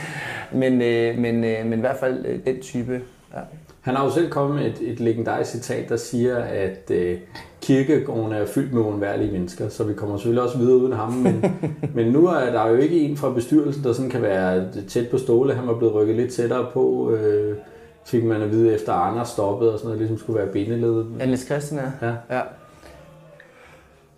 men, 0.51 0.81
øh, 0.81 1.17
men, 1.17 1.43
øh, 1.43 1.65
men 1.65 1.79
i 1.79 1.81
hvert 1.81 1.97
fald 1.97 2.25
øh, 2.25 2.45
den 2.45 2.61
type. 2.61 3.01
Ja. 3.33 3.39
Han 3.81 3.95
har 3.95 4.05
jo 4.05 4.11
selv 4.11 4.29
kommet 4.29 4.55
med 4.55 4.65
et, 4.65 4.91
et 4.91 4.99
legendarisk 4.99 5.51
citat, 5.51 5.89
der 5.89 5.97
siger, 5.97 6.37
at 6.37 6.91
øh, 6.91 7.19
kirkegården 7.61 8.33
er 8.33 8.45
fyldt 8.45 8.73
med 8.73 8.81
uundværlige 8.81 9.31
mennesker, 9.31 9.69
så 9.69 9.83
vi 9.83 9.93
kommer 9.93 10.17
selvfølgelig 10.17 10.43
også 10.43 10.57
videre 10.57 10.77
uden 10.77 10.93
ham. 10.93 11.11
Men, 11.11 11.45
men 11.95 12.11
nu 12.11 12.27
er 12.27 12.51
der 12.51 12.67
jo 12.67 12.75
ikke 12.75 12.99
en 12.99 13.17
fra 13.17 13.33
bestyrelsen, 13.33 13.83
der 13.83 13.93
sådan 13.93 14.11
kan 14.11 14.21
være 14.21 14.67
tæt 14.87 15.09
på 15.09 15.17
Ståle. 15.17 15.53
Han 15.53 15.67
var 15.67 15.77
blevet 15.77 15.95
rykket 15.95 16.15
lidt 16.15 16.33
tættere 16.33 16.67
på, 16.73 17.11
øh, 17.11 17.57
fik 18.05 18.23
man 18.23 18.41
at 18.41 18.51
vide 18.51 18.73
efter 18.73 18.93
Anders 18.93 19.29
stoppede 19.29 19.73
og 19.73 19.79
sådan 19.79 19.87
noget, 19.87 19.99
ligesom 19.99 20.17
skulle 20.17 20.39
være 20.39 20.51
bindeledet. 20.51 21.07
Ja, 21.19 21.25
Niels 21.25 21.45
Christian 21.45 21.79
er. 21.79 22.07
Ja. 22.07 22.35
Ja, 22.35 22.41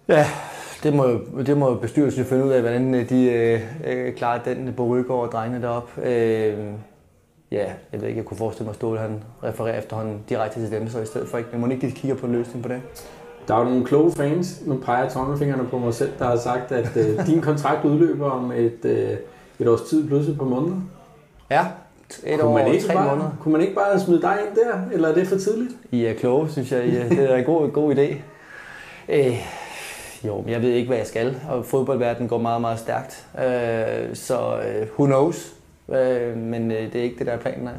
ja 0.08 0.26
det, 0.84 0.94
må 0.94 1.20
det 1.46 1.58
må 1.58 1.76
bestyrelsen 1.76 2.26
finde 2.26 2.46
ud 2.46 2.52
af, 2.52 2.62
hvordan 2.62 2.96
øh, 2.96 3.10
de 3.10 3.32
øh, 3.32 3.62
øh, 3.88 4.14
klarer 4.14 4.44
den 4.44 4.74
på 4.78 4.88
Rødgaard 4.88 5.20
og 5.20 5.32
drengene 5.32 5.62
derop. 5.62 5.98
Øh, 5.98 6.58
ja, 7.52 7.66
jeg 7.92 8.02
ved 8.02 8.08
ikke, 8.08 8.18
jeg 8.18 8.26
kunne 8.26 8.38
forestille 8.38 8.66
mig, 8.66 8.72
at 8.72 8.76
Ståle 8.76 9.00
han 9.00 9.24
refererer 9.44 9.80
efterhånden 9.80 10.24
direkte 10.30 10.60
til 10.60 10.72
dem, 10.72 10.88
så 10.88 11.02
i 11.02 11.06
stedet 11.06 11.28
for 11.28 11.38
ikke. 11.38 11.50
Men 11.52 11.62
må 11.62 11.68
ikke 11.68 11.88
de 11.88 11.92
kigger 11.92 12.18
på 12.18 12.26
en 12.26 12.32
løsning 12.32 12.64
på 12.64 12.70
det? 12.70 12.82
Der 13.48 13.56
er 13.56 13.60
jo 13.60 13.66
nogle 13.66 13.86
kloge 13.86 14.12
fans, 14.12 14.62
nu 14.66 14.78
peger 14.86 15.10
tommelfingrene 15.10 15.64
på 15.70 15.78
mig 15.78 15.94
selv, 15.94 16.12
der 16.20 16.26
har 16.26 16.38
sagt, 16.38 16.72
at 16.72 16.98
øh, 16.98 17.28
din 17.28 17.42
kontrakt 17.42 17.86
udløber 17.86 18.30
om 18.30 18.52
et, 18.52 18.86
øh, 18.86 19.18
et 19.60 19.68
års 19.68 19.82
tid 19.82 20.12
et 20.12 20.38
par 20.38 20.46
måneder. 20.46 20.76
Ja, 21.52 21.66
et 22.26 22.40
Kunne 22.40 22.50
år 22.50 22.54
man, 22.58 22.68
ikke 22.74 22.88
tre 22.88 22.94
bare, 22.94 23.10
måneder. 23.10 23.30
kunne 23.40 23.52
man 23.52 23.62
ikke 23.62 23.74
bare 23.76 24.00
smide 24.00 24.22
dig 24.22 24.38
ind 24.48 24.56
der, 24.56 24.94
eller 24.94 25.10
er 25.10 25.14
det 25.14 25.28
for 25.28 25.38
tidligt? 25.38 25.72
I 25.92 26.06
er 26.06 26.14
kloge, 26.14 26.50
synes 26.50 26.72
jeg. 26.72 26.86
I 26.86 26.96
er, 26.96 27.10
det 27.10 27.32
er 27.32 27.36
en 27.36 27.44
god, 27.44 27.70
god 27.72 27.96
idé. 27.96 28.16
Øh, 29.10 29.38
jo, 30.24 30.42
men 30.42 30.50
jeg 30.50 30.62
ved 30.62 30.70
ikke, 30.70 30.88
hvad 30.88 30.98
jeg 30.98 31.08
skal. 31.08 31.36
Og 31.50 31.66
fodboldverdenen 31.66 32.30
går 32.30 32.38
meget, 32.38 32.62
meget 32.62 32.80
stærkt. 32.80 33.26
Øh, 33.40 34.16
så 34.16 34.36
øh, 34.58 34.88
who 34.98 35.06
knows? 35.06 35.54
Øh, 35.94 36.38
men 36.38 36.72
øh, 36.72 36.94
det 36.94 36.96
er 36.96 37.04
ikke 37.04 37.18
det, 37.20 37.26
der 37.26 37.34
er 37.34 37.38
planen 37.38 37.68
af. 37.68 37.74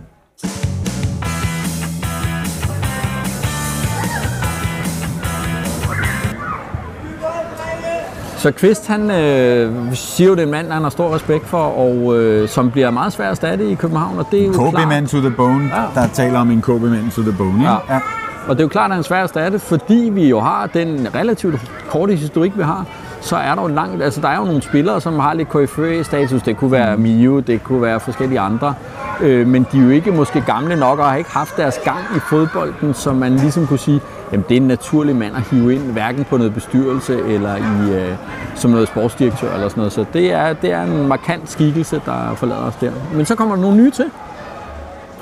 Så 8.42 8.50
Kvist, 8.52 8.88
han 8.88 9.10
øh, 9.10 9.94
siger 9.94 10.28
jo, 10.28 10.34
det 10.34 10.40
er 10.40 10.44
en 10.46 10.50
mand, 10.50 10.70
han 10.72 10.82
har 10.82 10.90
stor 10.90 11.14
respekt 11.14 11.46
for, 11.46 11.58
og 11.58 12.16
øh, 12.18 12.48
som 12.48 12.70
bliver 12.70 12.90
meget 12.90 13.12
svær 13.12 13.24
at 13.24 13.30
erstatte 13.30 13.70
i 13.70 13.74
København, 13.74 14.18
og 14.18 14.26
det 14.30 14.42
er 14.42 14.46
jo 14.46 14.52
klart. 14.52 14.84
KB-man 14.84 15.06
to 15.06 15.18
the 15.18 15.30
bone, 15.30 15.70
Ja. 15.74 16.00
der 16.00 16.08
taler 16.08 16.38
om 16.38 16.50
en 16.50 16.62
KB-man 16.62 17.10
to 17.14 17.22
the 17.22 17.32
bone. 17.38 17.54
Ikke? 17.58 17.70
Ja. 17.90 18.00
Og 18.48 18.56
det 18.56 18.60
er 18.60 18.64
jo 18.64 18.68
klart, 18.68 18.84
at 18.84 18.90
han 18.90 18.98
er 18.98 19.02
svær 19.02 19.16
at 19.16 19.22
erstatte, 19.22 19.58
fordi 19.58 20.10
vi 20.12 20.28
jo 20.28 20.40
har 20.40 20.66
den 20.66 21.08
relativt 21.14 21.60
korte 21.90 22.14
historik, 22.14 22.52
vi 22.56 22.62
har. 22.62 22.86
Så 23.20 23.36
er 23.36 23.54
der 23.54 23.62
jo 23.62 23.68
langt, 23.68 24.02
altså 24.02 24.20
der 24.20 24.28
er 24.28 24.36
jo 24.38 24.44
nogle 24.44 24.62
spillere, 24.62 25.00
som 25.00 25.18
har 25.18 25.34
lidt 25.34 25.48
KFØ-status. 25.48 26.42
Det 26.42 26.56
kunne 26.56 26.72
være 26.72 26.96
Mio, 26.96 27.40
det 27.40 27.64
kunne 27.64 27.82
være 27.82 28.00
forskellige 28.00 28.40
andre. 28.40 28.74
Øh, 29.20 29.46
men 29.46 29.66
de 29.72 29.78
er 29.78 29.82
jo 29.82 29.90
ikke 29.90 30.12
måske 30.12 30.40
gamle 30.46 30.76
nok 30.76 30.98
og 30.98 31.04
har 31.04 31.16
ikke 31.16 31.30
haft 31.30 31.56
deres 31.56 31.80
gang 31.84 31.98
i 32.16 32.18
fodbolden, 32.18 32.94
så 32.94 33.12
man 33.12 33.36
ligesom 33.36 33.66
kunne 33.66 33.78
sige, 33.78 34.00
jamen 34.32 34.44
det 34.48 34.56
er 34.56 34.60
en 34.60 34.68
naturlig 34.68 35.16
mand 35.16 35.36
at 35.36 35.42
hive 35.50 35.74
ind, 35.74 35.82
hverken 35.82 36.24
på 36.24 36.36
noget 36.36 36.54
bestyrelse 36.54 37.18
eller 37.28 37.56
i, 37.56 37.92
øh, 37.92 38.14
som 38.54 38.70
noget 38.70 38.88
sportsdirektør 38.88 39.54
eller 39.54 39.68
sådan 39.68 39.80
noget. 39.80 39.92
Så 39.92 40.04
det 40.12 40.32
er, 40.32 40.52
det 40.52 40.72
er 40.72 40.82
en 40.82 41.08
markant 41.08 41.50
skikkelse, 41.50 42.00
der 42.06 42.34
forlader 42.36 42.60
os 42.62 42.74
der. 42.80 42.90
Men 43.14 43.26
så 43.26 43.34
kommer 43.34 43.54
der 43.54 43.62
nogle 43.62 43.76
nye 43.76 43.90
til. 43.90 44.04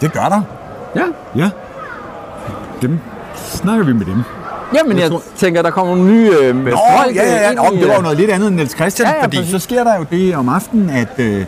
Det 0.01 0.13
gør 0.13 0.21
der. 0.29 0.43
Ja, 0.97 1.03
Ja. 1.45 1.51
Dem 2.83 2.99
snakker 3.37 3.85
vi 3.85 3.93
med 3.93 4.07
dem. 4.07 4.23
Jamen, 4.77 4.93
jeg, 4.93 5.01
Jeg 5.03 5.11
tror- 5.11 5.23
tænker, 5.37 5.63
der 5.63 5.71
kommer 5.71 5.97
nogle 5.97 6.13
nye 6.13 6.31
øh, 6.43 6.57
Nå, 6.65 6.71
folk 6.71 7.17
ja, 7.17 7.23
ja, 7.25 7.49
ja. 7.49 7.53
Nå, 7.55 7.63
i, 7.73 7.77
det 7.77 7.87
var 7.89 7.93
jo 7.93 7.99
øh, 7.99 8.03
noget 8.03 8.19
lidt 8.19 8.31
andet 8.31 8.47
end 8.49 8.57
Niels 8.57 8.75
Christian, 8.77 9.09
Ja, 9.09 9.15
ja, 9.17 9.25
fordi 9.25 9.37
præcis. 9.37 9.51
så 9.53 9.59
sker 9.59 9.85
der 9.85 9.97
jo 9.99 10.05
det 10.11 10.37
om 10.37 10.49
aftenen, 10.49 10.91
at, 10.91 11.09
øh, 11.19 11.45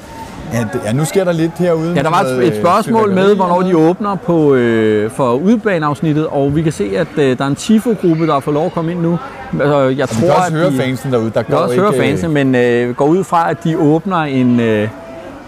at 0.53 0.67
ja, 0.85 0.93
nu 0.93 1.05
sker 1.05 1.25
der 1.25 1.33
lidt 1.33 1.53
herude. 1.59 1.93
Ja, 1.97 2.03
der 2.03 2.11
var 2.11 2.21
et, 2.21 2.47
et 2.47 2.57
spørgsmål 2.61 3.13
med, 3.15 3.35
hvornår 3.35 3.63
de 3.63 3.77
åbner 3.77 4.15
på, 4.17 4.55
øh, 4.55 5.11
for 5.11 5.33
udbaneafsnittet, 5.33 6.27
og 6.27 6.57
vi 6.57 6.63
kan 6.63 6.73
se, 6.73 6.91
at 6.97 7.07
øh, 7.17 7.39
der 7.39 7.45
er 7.45 7.49
en 7.49 7.55
Tifo-gruppe, 7.57 8.27
der 8.27 8.41
fået 8.41 8.55
lov 8.55 8.67
at 8.67 8.73
komme 8.73 8.93
ind 8.93 9.01
nu. 9.01 9.19
Altså, 9.61 9.79
jeg 9.79 9.89
Vi 9.91 9.95
kan 9.97 10.07
tror, 10.09 10.29
også 10.37 10.47
at 10.47 10.53
høre 10.53 10.71
de, 10.71 10.77
fansen 10.77 11.13
derude. 11.13 11.31
Der 11.31 11.41
Jeg 11.41 11.45
går 11.47 11.57
også 11.57 11.73
ikke, 11.73 11.85
høre 11.85 11.95
fansene, 11.95 12.33
men 12.33 12.55
øh, 12.55 12.95
går 12.95 13.07
ud 13.07 13.25
fra, 13.25 13.51
at 13.51 13.65
de 13.65 13.79
åbner 13.79 14.17
en, 14.17 14.61
øh, 14.61 14.89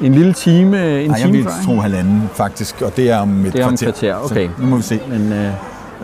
en 0.03 0.15
lille 0.15 0.33
time, 0.33 0.65
en 1.03 1.11
Nej, 1.11 1.17
jeg 1.19 1.27
time 1.27 1.33
vil 1.33 1.45
før. 1.45 1.51
tro 1.65 1.75
halvanden, 1.81 2.31
faktisk, 2.35 2.83
og 2.83 2.97
det 2.97 3.11
er 3.11 3.19
om 3.19 3.47
et 3.47 3.53
Det 3.53 3.61
er 3.61 3.65
om 3.65 3.71
kvarter. 3.77 3.87
kvarter, 3.87 4.15
okay. 4.25 4.47
Så 4.57 4.63
nu 4.63 4.67
må 4.67 4.77
vi 4.77 4.83
se. 4.83 5.01
Men, 5.09 5.33
øh, 5.33 5.49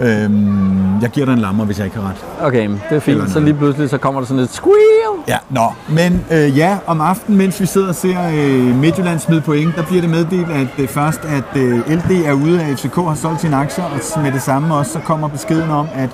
Øhm, 0.00 1.00
jeg 1.00 1.10
giver 1.10 1.26
dig 1.26 1.32
en 1.32 1.38
lammer, 1.38 1.64
hvis 1.64 1.78
jeg 1.78 1.86
ikke 1.86 1.98
har 1.98 2.08
ret. 2.08 2.46
Okay, 2.46 2.68
det 2.68 2.96
er 2.96 3.00
fint. 3.00 3.30
Så 3.30 3.40
lige 3.40 3.54
pludselig 3.54 3.90
så 3.90 3.98
kommer 3.98 4.20
der 4.20 4.26
sådan 4.26 4.42
et 4.42 4.50
squeal. 4.50 5.24
Ja, 5.28 5.38
nå. 5.50 5.72
Men 5.88 6.24
øh, 6.30 6.58
ja, 6.58 6.78
om 6.86 7.00
aftenen, 7.00 7.38
mens 7.38 7.60
vi 7.60 7.66
sidder 7.66 7.88
og 7.88 7.94
ser 7.94 8.28
øh, 8.28 8.76
Midtjylland 8.76 9.18
smide 9.18 9.40
point, 9.40 9.76
der 9.76 9.82
bliver 9.82 10.00
det 10.00 10.10
meddelt, 10.10 10.50
at 10.50 10.68
øh, 10.78 10.88
først, 10.88 11.20
at 11.24 11.56
øh, 11.56 11.90
LD 11.90 12.10
er 12.24 12.32
ude 12.32 12.62
af 12.62 12.78
FCK, 12.78 12.94
har 12.94 13.14
solgt 13.14 13.40
sine 13.40 13.56
aktier, 13.56 13.84
og 13.84 14.22
med 14.22 14.32
det 14.32 14.42
samme 14.42 14.74
også, 14.74 14.92
så 14.92 14.98
kommer 14.98 15.28
beskeden 15.28 15.70
om, 15.70 15.88
at 15.94 16.10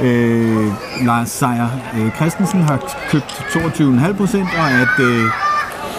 øh, 0.00 0.66
Lars 1.06 1.28
Seier 1.28 1.68
øh, 1.98 2.10
Christensen 2.16 2.62
har 2.62 2.78
købt 3.10 3.44
22,5 3.50 4.16
procent, 4.16 4.48
og 4.58 4.70
at, 4.70 5.04
øh, 5.04 5.24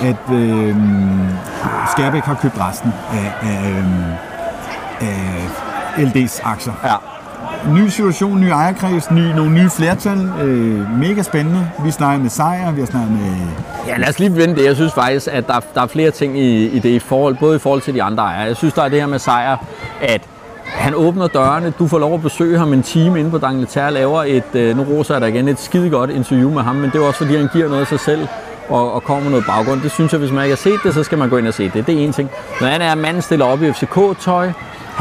at 0.01 0.35
øh, 0.35 0.75
Skærbæk 1.91 2.23
har 2.23 2.35
købt 2.41 2.59
resten 2.59 2.93
af, 3.11 3.33
af, 3.41 3.69
øh, 3.69 3.85
af 5.01 5.51
LD's 5.97 6.41
aktier. 6.43 6.73
Ja. 6.83 7.10
Ny 7.73 7.87
situation, 7.87 8.41
ny 8.41 8.45
ejerkreds, 8.45 9.11
ny, 9.11 9.31
nogle 9.35 9.51
nye 9.51 9.69
flertal. 9.69 10.29
Øh, 10.41 10.99
mega 10.99 11.21
spændende. 11.21 11.69
Vi 11.83 11.91
snakker 11.91 12.21
med 12.21 12.29
Sejr, 12.29 12.71
vi 12.71 12.79
har 12.79 12.87
snakket 12.87 13.11
med... 13.11 13.47
Ja, 13.87 13.97
lad 13.97 14.09
os 14.09 14.19
lige 14.19 14.35
vende 14.35 14.55
det. 14.55 14.65
Jeg 14.65 14.75
synes 14.75 14.93
faktisk, 14.93 15.27
at 15.31 15.47
der, 15.47 15.59
der 15.75 15.81
er 15.81 15.87
flere 15.87 16.11
ting 16.11 16.39
i, 16.39 16.65
i 16.65 16.79
det, 16.79 16.89
i 16.89 16.99
forhold, 16.99 17.35
både 17.39 17.55
i 17.55 17.59
forhold 17.59 17.81
til 17.81 17.93
de 17.93 18.03
andre 18.03 18.23
ejere. 18.23 18.47
Jeg 18.47 18.57
synes, 18.57 18.73
der 18.73 18.81
er 18.81 18.89
det 18.89 18.99
her 18.99 19.07
med 19.07 19.19
sejr, 19.19 19.57
at 20.01 20.21
han 20.65 20.95
åbner 20.95 21.27
dørene, 21.27 21.73
du 21.79 21.87
får 21.87 21.99
lov 21.99 22.13
at 22.13 22.21
besøge 22.21 22.57
ham 22.57 22.73
en 22.73 22.83
time 22.83 23.19
inde 23.19 23.31
på 23.31 23.37
Dangleterre, 23.37 23.91
laver 23.91 24.23
et, 24.23 24.55
øh, 24.55 24.77
nu 24.77 24.83
roser 24.83 25.13
jeg 25.13 25.21
dig 25.21 25.29
igen, 25.29 25.47
et 25.47 25.59
skide 25.59 25.89
godt 25.89 26.09
interview 26.09 26.51
med 26.51 26.61
ham, 26.61 26.75
men 26.75 26.89
det 26.89 26.95
er 26.95 27.05
også 27.05 27.17
fordi, 27.17 27.35
han 27.35 27.49
giver 27.53 27.67
noget 27.67 27.81
af 27.81 27.87
sig 27.87 27.99
selv 27.99 28.27
og, 28.69 28.93
og 28.93 29.03
kommer 29.03 29.23
med 29.23 29.31
noget 29.31 29.45
baggrund. 29.45 29.81
Det 29.81 29.91
synes 29.91 30.11
jeg, 30.11 30.19
hvis 30.19 30.31
man 30.31 30.43
ikke 30.43 30.55
har 30.55 30.57
set 30.57 30.79
det, 30.83 30.93
så 30.93 31.03
skal 31.03 31.17
man 31.17 31.29
gå 31.29 31.37
ind 31.37 31.47
og 31.47 31.53
se 31.53 31.63
det. 31.63 31.87
Det 31.87 31.95
er 31.95 31.99
en 31.99 32.13
ting. 32.13 32.29
Noget 32.61 32.73
andet 32.73 32.87
er, 32.87 32.91
at 32.91 32.97
manden 32.97 33.21
stiller 33.21 33.45
op 33.45 33.63
i 33.63 33.71
FCK-tøj. 33.71 34.51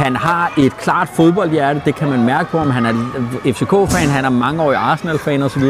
Han 0.04 0.16
har 0.16 0.52
et 0.58 0.76
klart 0.76 1.08
fodboldhjerte, 1.14 1.82
det 1.84 1.94
kan 1.94 2.08
man 2.08 2.24
mærke 2.24 2.50
på 2.50 2.58
ham. 2.58 2.70
Han 2.70 2.86
er 2.86 2.92
FCK-fan, 3.52 4.08
han 4.08 4.24
er 4.24 4.28
mangeårig 4.30 4.76
Arsenal-fan 4.78 5.42
osv. 5.42 5.62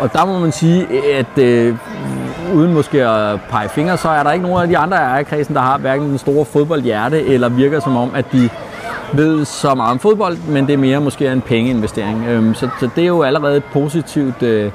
Og 0.00 0.12
der 0.12 0.24
må 0.26 0.38
man 0.38 0.52
sige, 0.52 0.86
at 1.14 1.38
øh, 1.38 1.76
uden 2.54 2.74
måske 2.74 3.06
at 3.06 3.40
pege 3.50 3.68
fingre, 3.68 3.96
så 3.96 4.08
er 4.08 4.22
der 4.22 4.32
ikke 4.32 4.46
nogen 4.46 4.62
af 4.62 4.68
de 4.68 4.78
andre 4.78 4.96
i 4.96 5.00
ejerkredsen, 5.00 5.54
der 5.54 5.60
har 5.60 5.78
hverken 5.78 6.08
den 6.08 6.18
store 6.18 6.44
fodboldhjerte, 6.44 7.26
eller 7.26 7.48
virker 7.48 7.80
som 7.80 7.96
om, 7.96 8.10
at 8.14 8.24
de 8.32 8.48
ved 9.12 9.44
så 9.44 9.74
meget 9.74 9.90
om 9.90 9.98
fodbold, 9.98 10.36
men 10.48 10.66
det 10.66 10.72
er 10.72 10.78
mere 10.78 11.00
måske 11.00 11.32
en 11.32 11.40
pengeinvestering. 11.40 12.26
Øhm, 12.26 12.54
så, 12.54 12.68
så 12.80 12.88
det 12.96 13.02
er 13.02 13.08
jo 13.08 13.22
allerede 13.22 13.56
et 13.56 13.64
positivt 13.72 14.42
øh, 14.42 14.72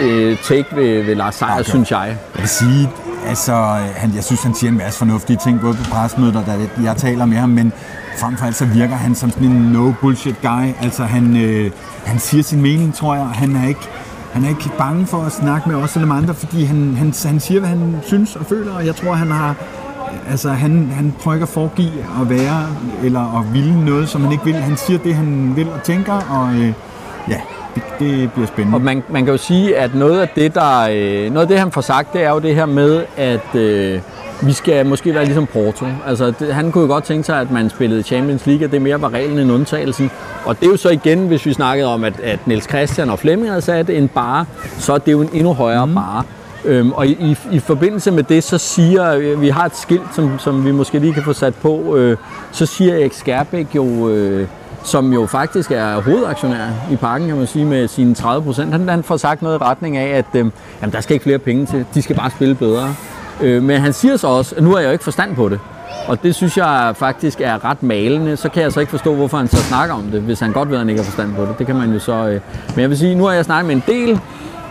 øh, 0.00 0.38
take 0.42 0.66
ved, 0.72 1.02
ved 1.02 1.14
Lars 1.14 1.34
Seier, 1.34 1.52
Okay. 1.52 1.64
synes 1.64 1.90
jeg. 1.90 2.16
Jeg 2.34 2.40
vil 2.40 2.48
sige, 2.48 2.90
altså, 3.28 3.52
han, 3.96 4.12
jeg 4.14 4.24
synes, 4.24 4.42
han 4.42 4.54
siger 4.54 4.70
en 4.70 4.78
masse 4.78 4.98
fornuftige 4.98 5.38
ting, 5.44 5.60
både 5.60 5.74
på 5.74 5.90
presmøder, 5.90 6.44
da 6.44 6.52
jeg 6.84 6.96
taler 6.96 7.24
med 7.24 7.36
ham, 7.36 7.48
men 7.48 7.72
frem 8.18 8.36
for 8.36 8.46
alt 8.46 8.56
så 8.56 8.64
virker 8.64 8.94
han 8.94 9.14
som 9.14 9.30
sådan 9.30 9.48
en 9.48 9.72
no-bullshit 9.72 10.34
guy. 10.42 10.66
Altså, 10.82 11.04
han, 11.04 11.36
øh, 11.36 11.70
han 12.06 12.18
siger 12.18 12.42
sin 12.42 12.62
mening, 12.62 12.94
tror 12.94 13.14
jeg, 13.14 13.24
han 13.24 13.56
er 13.56 13.68
ikke, 13.68 13.88
han 14.32 14.44
er 14.44 14.48
ikke 14.48 14.70
bange 14.78 15.06
for 15.06 15.22
at 15.22 15.32
snakke 15.32 15.68
med 15.68 15.76
os 15.76 15.94
eller 15.94 16.06
med 16.06 16.16
andre, 16.16 16.34
fordi 16.34 16.64
han, 16.64 16.94
han, 16.96 17.14
han 17.24 17.40
siger, 17.40 17.60
hvad 17.60 17.68
han 17.68 17.96
synes 18.02 18.36
og 18.36 18.46
føler, 18.46 18.72
og 18.72 18.86
jeg 18.86 18.96
tror, 18.96 19.12
han 19.14 19.30
har 19.30 19.54
Altså, 20.28 20.50
han, 20.50 20.90
han 20.94 21.14
prøver 21.20 21.34
ikke 21.34 21.42
at 21.42 21.48
foregive 21.48 22.04
at 22.20 22.30
være, 22.30 22.66
eller 23.02 23.38
at 23.40 23.54
ville 23.54 23.84
noget, 23.84 24.08
som 24.08 24.22
han 24.22 24.32
ikke 24.32 24.44
vil. 24.44 24.54
Han 24.54 24.76
siger 24.76 24.98
det, 24.98 25.14
han 25.14 25.56
vil 25.56 25.68
og 25.68 25.82
tænker, 25.82 26.12
og 26.12 26.54
øh, 26.54 26.72
ja, 27.28 27.40
det, 27.98 28.08
det 28.08 28.32
bliver 28.32 28.46
spændende. 28.46 28.76
Og 28.76 28.82
man, 28.82 29.02
man 29.08 29.24
kan 29.24 29.32
jo 29.32 29.38
sige, 29.38 29.76
at 29.76 29.94
noget 29.94 30.20
af 30.20 30.28
det, 30.28 30.54
der, 30.54 30.88
øh, 30.90 31.32
noget 31.32 31.46
af 31.46 31.48
det, 31.48 31.58
han 31.58 31.72
får 31.72 31.80
sagt, 31.80 32.12
det 32.12 32.22
er 32.22 32.30
jo 32.30 32.38
det 32.38 32.54
her 32.54 32.66
med, 32.66 33.04
at 33.16 33.54
øh, 33.54 34.00
vi 34.42 34.52
skal 34.52 34.86
måske 34.86 35.14
være 35.14 35.24
ligesom 35.24 35.46
Porto. 35.46 35.86
Altså, 36.06 36.32
det, 36.38 36.54
han 36.54 36.72
kunne 36.72 36.82
jo 36.82 36.88
godt 36.88 37.04
tænke 37.04 37.24
sig, 37.24 37.40
at 37.40 37.50
man 37.50 37.70
spillede 37.70 38.02
Champions 38.02 38.46
League, 38.46 38.66
og 38.66 38.72
det 38.72 38.82
mere 38.82 39.02
var 39.02 39.14
reglen 39.14 39.38
end 39.38 39.52
undtagelsen. 39.52 40.10
Og 40.44 40.60
det 40.60 40.66
er 40.66 40.70
jo 40.70 40.76
så 40.76 40.88
igen, 40.88 41.26
hvis 41.26 41.46
vi 41.46 41.52
snakkede 41.52 41.88
om, 41.88 42.04
at, 42.04 42.20
at 42.20 42.46
Niels 42.46 42.68
Christian 42.68 43.10
og 43.10 43.18
Flemming 43.18 43.50
havde 43.50 43.62
sat 43.62 43.90
en 43.90 44.08
bare, 44.08 44.44
så 44.78 44.92
er 44.92 44.98
det 44.98 45.12
jo 45.12 45.20
en 45.20 45.30
endnu 45.32 45.52
højere 45.52 45.86
mm. 45.86 45.94
bare. 45.94 46.22
Øhm, 46.64 46.92
og 46.92 47.06
i, 47.06 47.10
i, 47.10 47.36
i 47.52 47.58
forbindelse 47.58 48.10
med 48.10 48.22
det, 48.22 48.44
så 48.44 48.58
siger, 48.58 49.14
øh, 49.14 49.40
vi 49.40 49.48
har 49.48 49.64
et 49.64 49.76
skilt, 49.76 50.14
som, 50.14 50.38
som 50.38 50.64
vi 50.64 50.70
måske 50.70 50.98
lige 50.98 51.14
kan 51.14 51.22
få 51.22 51.32
sat 51.32 51.54
på, 51.54 51.96
øh, 51.96 52.16
så 52.52 52.66
siger 52.66 52.94
Erik 52.94 53.12
Skærbæk 53.12 53.66
jo, 53.74 54.08
øh, 54.08 54.46
som 54.88 55.12
jo 55.12 55.26
faktisk 55.26 55.70
er 55.70 56.00
hovedaktionær 56.00 56.66
i 56.90 56.96
parken, 56.96 57.28
kan 57.28 57.36
man 57.36 57.46
sige, 57.46 57.64
med 57.64 57.88
sine 57.88 58.14
30 58.14 58.44
procent, 58.44 58.72
han, 58.72 58.88
han 58.88 59.02
får 59.02 59.16
sagt 59.16 59.42
noget 59.42 59.54
i 59.54 59.62
retning 59.62 59.96
af, 59.96 60.18
at 60.18 60.24
øh, 60.34 60.46
jamen, 60.80 60.92
der 60.92 61.00
skal 61.00 61.14
ikke 61.14 61.22
flere 61.22 61.38
penge 61.38 61.66
til, 61.66 61.84
de 61.94 62.02
skal 62.02 62.16
bare 62.16 62.30
spille 62.30 62.54
bedre. 62.54 62.94
Øh, 63.40 63.62
men 63.62 63.80
han 63.80 63.92
siger 63.92 64.16
så 64.16 64.26
også, 64.26 64.54
at 64.56 64.62
nu 64.62 64.70
har 64.70 64.78
jeg 64.78 64.86
jo 64.86 64.92
ikke 64.92 65.04
forstand 65.04 65.36
på 65.36 65.48
det. 65.48 65.60
Og 66.08 66.22
det 66.22 66.34
synes 66.34 66.56
jeg 66.56 66.92
faktisk 66.96 67.40
er 67.40 67.64
ret 67.64 67.82
malende. 67.82 68.36
Så 68.36 68.48
kan 68.48 68.62
jeg 68.62 68.72
så 68.72 68.80
ikke 68.80 68.90
forstå, 68.90 69.14
hvorfor 69.14 69.36
han 69.36 69.48
så 69.48 69.56
snakker 69.56 69.94
om 69.94 70.02
det, 70.02 70.20
hvis 70.20 70.40
han 70.40 70.52
godt 70.52 70.68
ved, 70.68 70.76
at 70.76 70.80
han 70.80 70.88
ikke 70.88 71.00
har 71.00 71.04
forstand 71.04 71.34
på 71.34 71.42
det. 71.42 71.58
Det 71.58 71.66
kan 71.66 71.76
man 71.76 71.92
jo 71.92 71.98
så... 71.98 72.12
Øh. 72.12 72.40
Men 72.74 72.80
jeg 72.80 72.90
vil 72.90 72.98
sige, 72.98 73.14
nu 73.14 73.24
har 73.24 73.32
jeg 73.32 73.44
snakket 73.44 73.66
med 73.66 73.76
en 73.76 73.82
del, 73.86 74.20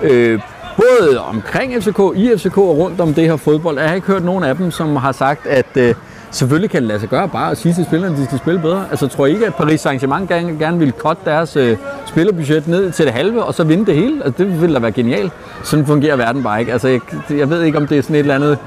øh, 0.01 0.39
både 0.75 1.19
omkring 1.19 1.83
FCK, 1.83 1.99
i 2.15 2.37
FCK 2.37 2.57
og 2.57 2.77
rundt 2.77 3.01
om 3.01 3.13
det 3.13 3.23
her 3.23 3.35
fodbold. 3.35 3.79
Jeg 3.79 3.87
har 3.87 3.95
ikke 3.95 4.07
hørt 4.07 4.23
nogen 4.23 4.43
af 4.43 4.55
dem, 4.55 4.71
som 4.71 4.95
har 4.95 5.11
sagt, 5.11 5.47
at 5.47 5.77
øh, 5.77 5.95
selvfølgelig 6.31 6.69
kan 6.69 6.81
det 6.81 6.87
lade 6.87 6.99
sig 6.99 7.09
gøre 7.09 7.27
bare 7.27 7.51
at 7.51 7.57
sige 7.57 7.73
til 7.73 7.85
spillerne, 7.85 8.15
at 8.15 8.19
de 8.19 8.25
skal 8.25 8.37
spille 8.37 8.59
bedre. 8.59 8.85
Altså 8.89 9.07
tror 9.07 9.25
I 9.25 9.31
ikke, 9.31 9.47
at 9.47 9.55
Paris 9.55 9.85
Saint-Germain 9.85 10.27
gerne, 10.27 10.59
gerne 10.59 10.79
ville 10.79 10.93
cutte 10.97 11.21
deres 11.25 11.55
øh, 11.55 11.77
spillerbudget 12.05 12.67
ned 12.67 12.91
til 12.91 13.05
det 13.05 13.13
halve, 13.13 13.43
og 13.43 13.53
så 13.53 13.63
vinde 13.63 13.85
det 13.85 13.95
hele? 13.95 14.25
Altså, 14.25 14.43
det 14.43 14.61
ville 14.61 14.75
da 14.75 14.79
være 14.79 14.91
genialt. 14.91 15.31
Sådan 15.63 15.85
fungerer 15.85 16.15
verden 16.15 16.43
bare 16.43 16.59
ikke. 16.59 16.71
Altså, 16.71 16.87
jeg, 16.87 17.01
jeg 17.29 17.49
ved 17.49 17.63
ikke, 17.63 17.77
om 17.77 17.87
det 17.87 17.97
er 17.97 18.01
sådan 18.01 18.15
et 18.15 18.19
eller 18.19 18.35
andet 18.35 18.57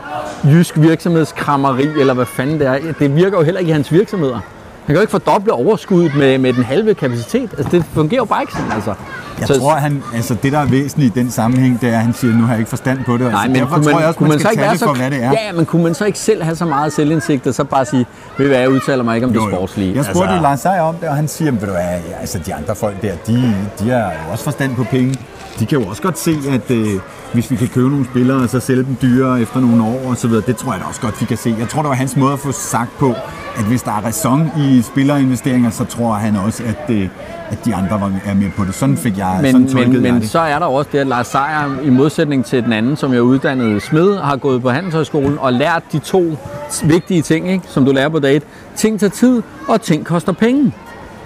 jysk 0.45 0.75
virksomhedskrammeri, 0.76 1.87
eller 2.00 2.14
hvad 2.14 2.26
fanden 2.26 2.59
det 2.59 2.67
er. 2.67 2.79
Det 2.99 3.17
virker 3.17 3.38
jo 3.38 3.45
heller 3.45 3.59
ikke 3.59 3.71
i 3.71 3.73
hans 3.73 3.93
virksomheder. 3.93 4.35
Han 4.35 4.43
kan 4.87 4.95
jo 4.95 5.00
ikke 5.00 5.11
fordoble 5.11 5.52
overskuddet 5.52 6.14
med, 6.14 6.38
med 6.38 6.52
den 6.52 6.64
halve 6.64 6.95
kapacitet. 6.95 7.50
Altså, 7.59 7.69
det 7.73 7.85
fungerer 7.85 8.21
jo 8.21 8.25
bare 8.25 8.43
ikke 8.43 8.52
sådan, 8.52 8.73
altså. 8.73 8.95
Jeg 9.40 9.49
så, 9.49 9.59
tror, 9.59 9.75
han, 9.75 10.02
altså 10.14 10.37
det, 10.42 10.52
der 10.52 10.59
er 10.59 10.64
væsentligt 10.64 11.16
i 11.16 11.20
den 11.20 11.30
sammenhæng, 11.30 11.80
det 11.80 11.88
er, 11.88 11.92
at 11.92 12.04
han 12.04 12.14
siger, 12.14 12.35
nu 12.35 12.42
har 12.42 12.50
jeg 12.50 12.59
ikke 12.59 12.68
forstand 12.68 13.04
på 13.04 13.12
det. 13.12 13.20
Nej, 13.20 13.28
altså, 13.28 13.49
men 13.49 13.54
derfor 13.54 13.76
man, 13.76 13.85
tror 13.85 13.99
jeg 13.99 14.09
også, 14.09 14.20
man, 14.20 14.28
man 14.28 14.38
skal 14.38 14.56
tage 14.56 14.70
det 14.70 14.78
så, 14.78 14.87
for, 14.87 14.94
hvad 14.94 15.11
det 15.11 15.23
er. 15.25 15.30
Ja, 15.30 15.52
men 15.52 15.66
kunne 15.66 15.82
man 15.82 15.94
så 15.94 16.04
ikke 16.04 16.18
selv 16.18 16.42
have 16.42 16.56
så 16.56 16.64
meget 16.64 16.92
selvindsigt, 16.92 17.47
og 17.47 17.54
så 17.54 17.64
bare 17.64 17.85
sige, 17.85 18.06
ved 18.38 18.49
hvad, 18.49 18.59
jeg 18.59 18.70
udtaler 18.70 19.04
mig 19.04 19.14
ikke 19.14 19.26
om 19.26 19.32
det 19.32 19.42
sportslige. 19.52 19.97
Jeg 19.97 20.04
spurgte 20.04 20.30
altså... 20.30 20.42
Lars 20.42 20.61
Seier 20.61 20.80
om 20.80 20.94
det, 20.94 21.09
og 21.09 21.16
han 21.16 21.28
siger, 21.28 21.50
ved 21.50 21.61
du 21.61 21.66
hvad, 21.66 21.82
altså 22.20 22.38
de 22.47 22.54
andre 22.54 22.75
folk 22.75 23.02
der, 23.02 23.12
de, 23.26 23.54
de 23.78 23.90
har 23.90 23.99
jo 23.99 24.32
også 24.32 24.44
forstand 24.44 24.76
på 24.76 24.85
penge. 24.85 25.14
De 25.59 25.66
kan 25.66 25.80
jo 25.80 25.88
også 25.88 26.02
godt 26.02 26.18
se, 26.18 26.37
at 26.50 26.70
øh, 26.70 26.88
hvis 27.32 27.50
vi 27.50 27.56
kan 27.56 27.68
købe 27.68 27.88
nogle 27.90 28.04
spillere, 28.04 28.42
og 28.42 28.49
så 28.49 28.60
sælge 28.60 28.82
dem 28.82 28.96
dyrere 29.02 29.40
efter 29.40 29.60
nogle 29.60 29.82
år 29.84 30.00
og 30.10 30.16
så 30.16 30.28
videre, 30.28 30.42
det 30.46 30.56
tror 30.56 30.72
jeg 30.72 30.80
da 30.80 30.87
også 30.87 31.00
godt, 31.00 31.20
de 31.20 31.26
kan 31.26 31.37
se. 31.37 31.54
Jeg 31.58 31.68
tror, 31.68 31.82
det 31.82 31.88
var 31.88 31.94
hans 31.94 32.16
måde 32.16 32.32
at 32.32 32.38
få 32.38 32.52
sagt 32.52 32.99
på, 32.99 33.14
at 33.56 33.64
hvis 33.64 33.82
der 33.82 33.90
er 33.90 34.00
ræson 34.06 34.50
i 34.58 34.82
spillerinvesteringer, 34.82 35.70
så 35.70 35.84
tror 35.84 36.12
han 36.14 36.37
også, 36.37 36.62
at, 36.66 36.94
øh, 36.94 37.08
at 37.50 37.64
de 37.64 37.75
andre 37.75 38.00
var, 38.00 38.12
er 38.25 38.34
med 38.34 38.50
på 38.56 38.64
det. 38.64 38.75
Sådan 38.75 38.96
fik 38.96 39.18
jeg, 39.18 39.38
sådan 39.42 39.52
Men, 39.60 39.75
men, 39.75 39.92
jeg 40.04 40.12
men 40.12 40.20
det. 40.22 40.30
så 40.30 40.38
er 40.38 40.58
der 40.58 40.66
også 40.66 40.90
det, 40.92 40.99
at 40.99 41.06
Lars 41.06 41.26
Seier, 41.26 41.80
i 41.82 41.90
modsætning 41.90 42.44
til 42.44 42.64
den 42.64 42.72
anden, 42.72 42.96
som 42.96 43.12
jeg 43.12 43.22
uddannede 43.22 43.80
smed, 43.80 44.16
har 44.18 44.37
gået 44.37 44.62
på 44.62 44.70
Handelshøjskolen 44.70 45.38
og 45.38 45.52
lært 45.52 45.82
de 45.92 45.99
to 45.99 46.37
vigtige 46.84 47.22
ting, 47.22 47.50
ikke, 47.52 47.64
som 47.68 47.84
du 47.84 47.92
lærer 47.92 48.08
på 48.08 48.18
date. 48.18 48.46
Ting 48.76 49.00
tager 49.00 49.10
tid, 49.10 49.42
og 49.68 49.80
ting 49.82 50.04
koster 50.06 50.32
penge. 50.32 50.72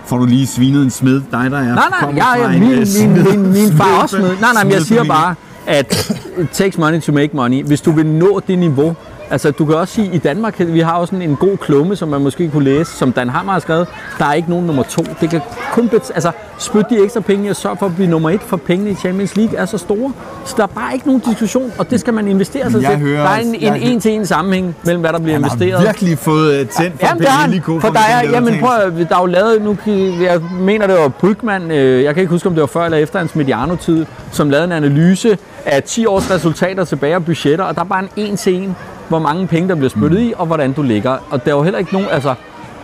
Får 0.06 0.16
du 0.18 0.25
lige 0.26 0.46
svinet 0.46 0.82
en 0.82 0.90
smed, 0.90 1.14
dig 1.14 1.30
der 1.30 1.38
er 1.38 1.49
Nej, 1.50 1.75
nej, 1.75 2.12
jeg, 2.16 2.37
jeg, 2.42 2.61
min, 2.61 2.70
øh, 2.70 2.76
min, 2.78 2.87
smed- 2.87 3.37
min, 3.37 3.52
min 3.52 3.76
far 3.76 4.02
også 4.02 4.16
smed. 4.16 4.28
Nej, 4.40 4.52
nej, 4.52 4.64
men 4.64 4.73
jeg 4.73 4.82
siger 4.82 5.04
bare, 5.04 5.34
at 5.66 6.11
it 6.38 6.49
takes 6.52 6.78
money 6.78 7.00
to 7.00 7.12
make 7.12 7.30
money. 7.37 7.62
Hvis 7.64 7.80
du 7.80 7.92
vil 7.92 8.06
nå 8.06 8.40
det 8.49 8.59
niveau, 8.59 8.94
altså 9.30 9.50
du 9.50 9.64
kan 9.64 9.75
også 9.75 9.94
sige, 9.94 10.11
i 10.14 10.18
Danmark, 10.18 10.54
vi 10.59 10.80
har 10.80 10.92
også 10.92 11.11
sådan 11.16 11.30
en 11.30 11.37
god 11.37 11.56
klumme, 11.56 11.97
som 11.97 12.09
man 12.09 12.21
måske 12.21 12.50
kunne 12.50 12.64
læse, 12.64 12.92
som 12.92 13.12
Dan 13.12 13.28
Hammer 13.28 13.52
har 13.52 13.61
skrevet, 13.61 13.87
der 14.18 14.25
er 14.25 14.33
ikke 14.33 14.50
nogen 14.50 14.66
nummer 14.66 14.83
to. 14.83 15.02
Det 15.21 15.30
kan 15.30 15.40
kun 15.73 15.88
bet- 15.88 16.11
altså, 16.14 16.30
spytte 16.59 16.87
de 16.97 17.04
ekstra 17.04 17.21
penge 17.21 17.50
og 17.50 17.56
sørge 17.56 17.76
for 17.76 17.87
at 17.87 17.94
blive 17.94 18.11
nummer 18.11 18.30
et, 18.30 18.40
for 18.42 18.56
pengene 18.56 18.90
i 18.90 18.94
Champions 18.94 19.37
League 19.37 19.59
er 19.59 19.64
så 19.66 19.78
store. 19.78 20.12
Så 20.44 20.54
der 20.56 20.62
er 20.62 20.66
bare 20.66 20.94
ikke 20.94 21.06
nogen 21.06 21.23
diskussion, 21.30 21.73
og 21.78 21.90
det 21.90 22.00
skal 22.00 22.14
man 22.14 22.28
investere 22.28 22.71
sig 22.71 22.83
Jeg 22.83 22.90
til. 22.90 22.99
hører 23.00 23.23
der 23.23 23.28
er 23.30 23.38
en, 23.38 23.54
en 23.54 23.76
en-til-en 23.76 24.26
sammenhæng 24.26 24.76
mellem, 24.85 25.00
hvad 25.00 25.12
der 25.12 25.18
bliver 25.18 25.33
Han 25.35 25.40
investeret. 25.40 25.78
har 25.78 25.87
virkelig 25.87 26.18
fået 26.18 26.52
øh, 26.54 26.59
tændt 26.68 27.00
for 27.00 27.06
Jamen, 27.06 27.25
han, 27.26 27.50
Pellico 27.50 27.80
for 27.80 27.88
der 27.88 28.00
er, 28.00 28.30
jamen 28.30 28.54
prøv 28.61 28.90
der 29.09 29.16
er 29.16 29.21
jo 29.21 29.26
lavet, 29.26 29.62
nu, 29.62 29.76
jeg 30.23 30.40
mener 30.61 30.87
det 30.87 30.97
var 30.97 31.09
Brygman, 31.09 31.71
øh, 31.71 32.02
jeg 32.04 32.14
kan 32.14 32.21
ikke 32.21 32.30
huske 32.30 32.49
om 32.49 32.54
det 32.54 32.61
var 32.61 32.66
før 32.66 32.85
eller 32.85 32.99
efter 32.99 33.18
hans 33.18 33.35
Mediano-tid, 33.35 34.06
som 34.33 34.50
lavede 34.50 34.64
en 34.64 34.73
analyse 34.73 35.38
af 35.66 35.83
10 35.83 36.06
års 36.06 36.30
resultater 36.30 36.85
tilbage 36.85 37.16
og 37.16 37.25
budgetter, 37.25 37.64
og 37.64 37.75
der 37.75 37.80
er 37.80 37.85
bare 37.85 38.02
en 38.02 38.09
en 38.30 38.37
til 38.37 38.54
en, 38.54 38.76
hvor 39.09 39.18
mange 39.18 39.47
penge 39.47 39.68
der 39.68 39.75
bliver 39.75 39.88
spyttet 39.90 40.21
i, 40.21 40.33
og 40.37 40.47
hvordan 40.47 40.73
du 40.73 40.83
ligger. 40.83 41.11
Og 41.30 41.44
der 41.44 41.50
er 41.52 41.56
jo 41.56 41.62
heller 41.62 41.78
ikke 41.78 41.92
nogen, 41.92 42.09
altså, 42.11 42.35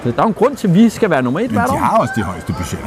der 0.04 0.10
er 0.10 0.22
jo 0.22 0.28
en 0.28 0.34
grund 0.34 0.56
til, 0.56 0.68
at 0.68 0.74
vi 0.74 0.88
skal 0.88 1.10
være 1.10 1.22
nummer 1.22 1.40
et 1.40 1.46
Men 1.46 1.52
hvert 1.54 1.68
de 1.68 1.72
år. 1.72 1.78
har 1.78 1.96
også 1.98 2.12
de 2.16 2.22
højeste 2.22 2.52
budgetter. 2.52 2.86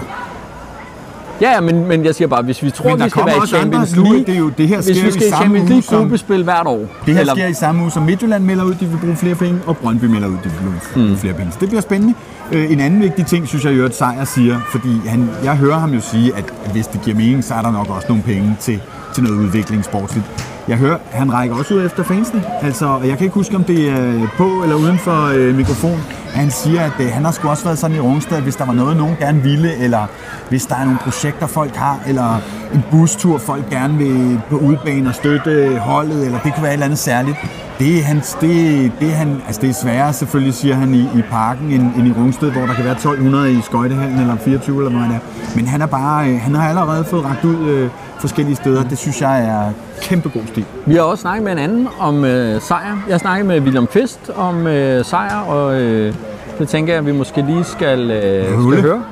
Ja, 1.41 1.61
men, 1.61 1.87
men 1.87 2.05
jeg 2.05 2.15
siger 2.15 2.27
bare, 2.27 2.41
hvis 2.41 2.63
vi 2.63 2.71
tror, 2.71 2.89
Men 2.89 3.03
vi 3.03 3.09
skal 3.09 3.25
være 3.25 3.35
i. 3.43 3.47
Champions 3.47 3.95
League, 3.95 4.19
det 4.19 4.29
er 4.29 4.39
jo- 4.39 4.49
det 4.57 4.67
her 4.67 4.75
hvis 4.81 4.85
sker 4.97 5.01
vi 5.03 5.07
i 5.07 5.11
skal 5.11 5.27
i 5.27 5.29
samme 5.29 5.43
Champions 5.43 5.69
uge 5.71 5.81
League 5.81 5.97
gruppespil 5.99 6.43
hvert 6.43 6.67
år, 6.67 6.85
Det 7.05 7.15
her 7.15 7.25
sker 7.25 7.47
i 7.47 7.53
samme 7.53 7.81
uge, 7.81 7.91
som 7.91 8.03
Midtjylland 8.03 8.43
melder 8.43 8.63
ud, 8.63 8.73
de 8.73 8.85
vil 8.85 8.97
bruge 8.97 9.15
flere 9.15 9.35
penge, 9.35 9.59
og 9.65 9.77
Brøndby 9.77 10.05
melder 10.05 10.27
ud, 10.27 10.33
de 10.33 10.49
vil 10.49 10.59
bruge 10.93 11.07
mm. 11.09 11.17
flere 11.17 11.33
penge. 11.33 11.51
Så 11.51 11.57
det 11.61 11.67
bliver 11.69 11.81
spændende. 11.81 12.13
Øh, 12.51 12.71
En 12.71 12.79
anden 12.79 13.01
vigtig 13.01 13.25
ting, 13.25 13.47
synes 13.47 13.65
jeg, 13.65 13.73
at 13.85 13.95
Sejr 13.95 14.23
siger, 14.25 14.59
fordi 14.71 15.01
han, 15.07 15.29
jeg 15.43 15.55
hører 15.55 15.77
ham 15.79 15.91
jo 15.93 15.99
sige, 16.01 16.35
at 16.35 16.53
hvis 16.71 16.87
det 16.87 17.01
giver 17.01 17.17
mening, 17.17 17.43
så 17.43 17.53
er 17.53 17.61
der 17.61 17.71
nok 17.71 17.89
også 17.89 18.05
nogle 18.09 18.23
penge 18.23 18.57
til 18.59 18.81
til 19.13 19.23
noget 19.23 19.37
udvikling 19.37 19.83
sportsligt. 19.83 20.25
Jeg 20.67 20.77
hører, 20.77 20.97
han 21.11 21.33
rækker 21.33 21.55
også 21.55 21.73
ud 21.73 21.85
efter 21.85 22.03
fansene. 22.03 22.43
Altså, 22.61 22.85
og 22.85 23.07
jeg 23.07 23.17
kan 23.17 23.25
ikke 23.25 23.33
huske, 23.33 23.55
om 23.55 23.63
det 23.63 23.89
er 23.89 24.07
øh, 24.07 24.27
på 24.37 24.63
eller 24.63 24.75
uden 24.75 24.97
for 24.97 25.33
øh, 25.35 25.55
mikrofon. 25.55 25.99
Han 26.33 26.51
siger, 26.51 26.81
at 26.81 26.93
øh, 26.99 27.07
han 27.11 27.25
har 27.25 27.31
sgu 27.31 27.49
også 27.49 27.63
været 27.63 27.77
sådan 27.77 27.95
i 27.95 27.99
Rungsted, 27.99 28.37
at 28.37 28.43
hvis 28.43 28.55
der 28.55 28.65
var 28.65 28.73
noget, 28.73 28.97
nogen 28.97 29.15
gerne 29.19 29.41
ville, 29.41 29.75
eller 29.75 30.07
hvis 30.49 30.65
der 30.65 30.75
er 30.75 30.85
nogle 30.85 30.99
projekter, 31.03 31.47
folk 31.47 31.75
har, 31.75 31.99
eller 32.07 32.41
en 32.73 32.83
bustur, 32.91 33.37
folk 33.37 33.69
gerne 33.69 33.97
vil 33.97 34.41
på 34.49 34.57
udbanen 34.57 35.07
og 35.07 35.15
støtte 35.15 35.77
holdet, 35.79 36.25
eller 36.25 36.39
det 36.39 36.53
kunne 36.53 36.63
være 36.63 36.71
et 36.71 36.73
eller 36.73 36.85
andet 36.85 36.99
særligt. 36.99 37.37
Det 37.79 37.99
er, 37.99 38.01
hans, 38.03 38.37
det, 38.41 38.91
det, 38.99 39.07
er 39.07 39.11
han, 39.11 39.41
altså 39.47 39.61
det 39.61 39.69
er 39.69 39.73
sværere 39.73 40.13
selvfølgelig, 40.13 40.53
siger 40.53 40.75
han, 40.75 40.93
i, 40.93 41.01
i 41.01 41.21
parken 41.31 41.71
end, 41.71 41.95
end 41.97 42.07
i 42.07 42.11
Rungsted, 42.11 42.51
hvor 42.51 42.61
der 42.61 42.73
kan 42.73 42.83
være 42.83 42.93
1200 42.93 43.53
i 43.53 43.61
skøjtehallen 43.61 44.19
eller 44.19 44.35
24 44.35 44.77
eller 44.77 44.99
hvad 44.99 45.01
det 45.01 45.15
er. 45.15 45.55
Men 45.55 45.67
han, 45.67 45.81
er 45.81 45.85
bare, 45.85 46.29
øh, 46.29 46.39
han 46.39 46.55
har 46.55 46.69
allerede 46.69 47.03
fået 47.03 47.25
ragt 47.25 47.45
ud 47.45 47.67
øh, 47.69 47.89
forskellige 48.19 48.55
steder. 48.55 48.83
Det 48.83 48.97
synes 48.97 49.21
jeg 49.21 49.45
er 49.45 49.71
kæmpe 50.01 50.29
god 50.29 50.41
stil. 50.47 50.65
Vi 50.85 50.95
har 50.95 51.01
også 51.01 51.21
snakket 51.21 51.43
med 51.43 51.51
en 51.51 51.57
anden 51.57 51.87
om 51.99 52.25
øh, 52.25 52.61
sejr. 52.61 53.03
Jeg 53.07 53.13
har 53.13 53.19
snakket 53.19 53.45
med 53.45 53.61
William 53.61 53.87
Fest 53.87 54.31
om 54.35 54.67
øh, 54.67 55.05
sejr, 55.05 55.39
og 55.39 55.81
øh, 55.81 56.13
det 56.59 56.67
tænker 56.67 56.93
jeg, 56.93 56.99
at 56.99 57.05
vi 57.05 57.11
måske 57.11 57.41
lige 57.41 57.63
skal, 57.63 58.11
øh, 58.11 58.45
skal 58.71 58.81
høre. 58.81 59.03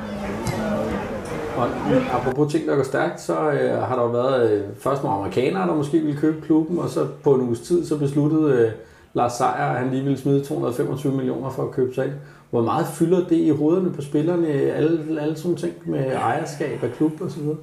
Og 1.62 1.68
apropos 2.12 2.52
ting, 2.52 2.68
der 2.68 2.76
går 2.76 2.82
stærkt, 2.82 3.20
så 3.20 3.50
øh, 3.50 3.82
har 3.82 3.96
der 3.96 4.02
jo 4.02 4.08
været 4.08 4.50
øh, 4.50 4.64
først 4.78 5.02
nogle 5.02 5.18
amerikanere, 5.18 5.68
der 5.68 5.74
måske 5.74 5.98
ville 5.98 6.20
købe 6.20 6.46
klubben, 6.46 6.78
og 6.78 6.88
så 6.88 7.06
på 7.22 7.34
en 7.34 7.40
uges 7.40 7.60
tid, 7.60 7.86
så 7.86 7.98
besluttede 7.98 8.52
øh, 8.52 8.72
Lars 9.14 9.32
Seier, 9.32 9.48
at 9.50 9.78
han 9.78 9.90
lige 9.90 10.02
ville 10.02 10.18
smide 10.18 10.44
225 10.44 11.12
millioner 11.12 11.50
for 11.50 11.62
at 11.62 11.70
købe 11.70 11.94
sig 11.94 12.04
ind. 12.04 12.12
Hvor 12.50 12.62
meget 12.62 12.86
fylder 12.86 13.28
det 13.28 13.36
i 13.36 13.50
hovederne 13.50 13.92
på 13.92 14.02
spillerne, 14.02 14.48
alle, 14.48 15.20
alle 15.20 15.36
sådan 15.36 15.56
ting 15.56 15.72
med 15.86 16.12
ejerskab 16.12 16.84
af 16.84 16.92
klub 16.92 17.20
og 17.20 17.30
så 17.30 17.40
videre? 17.40 17.56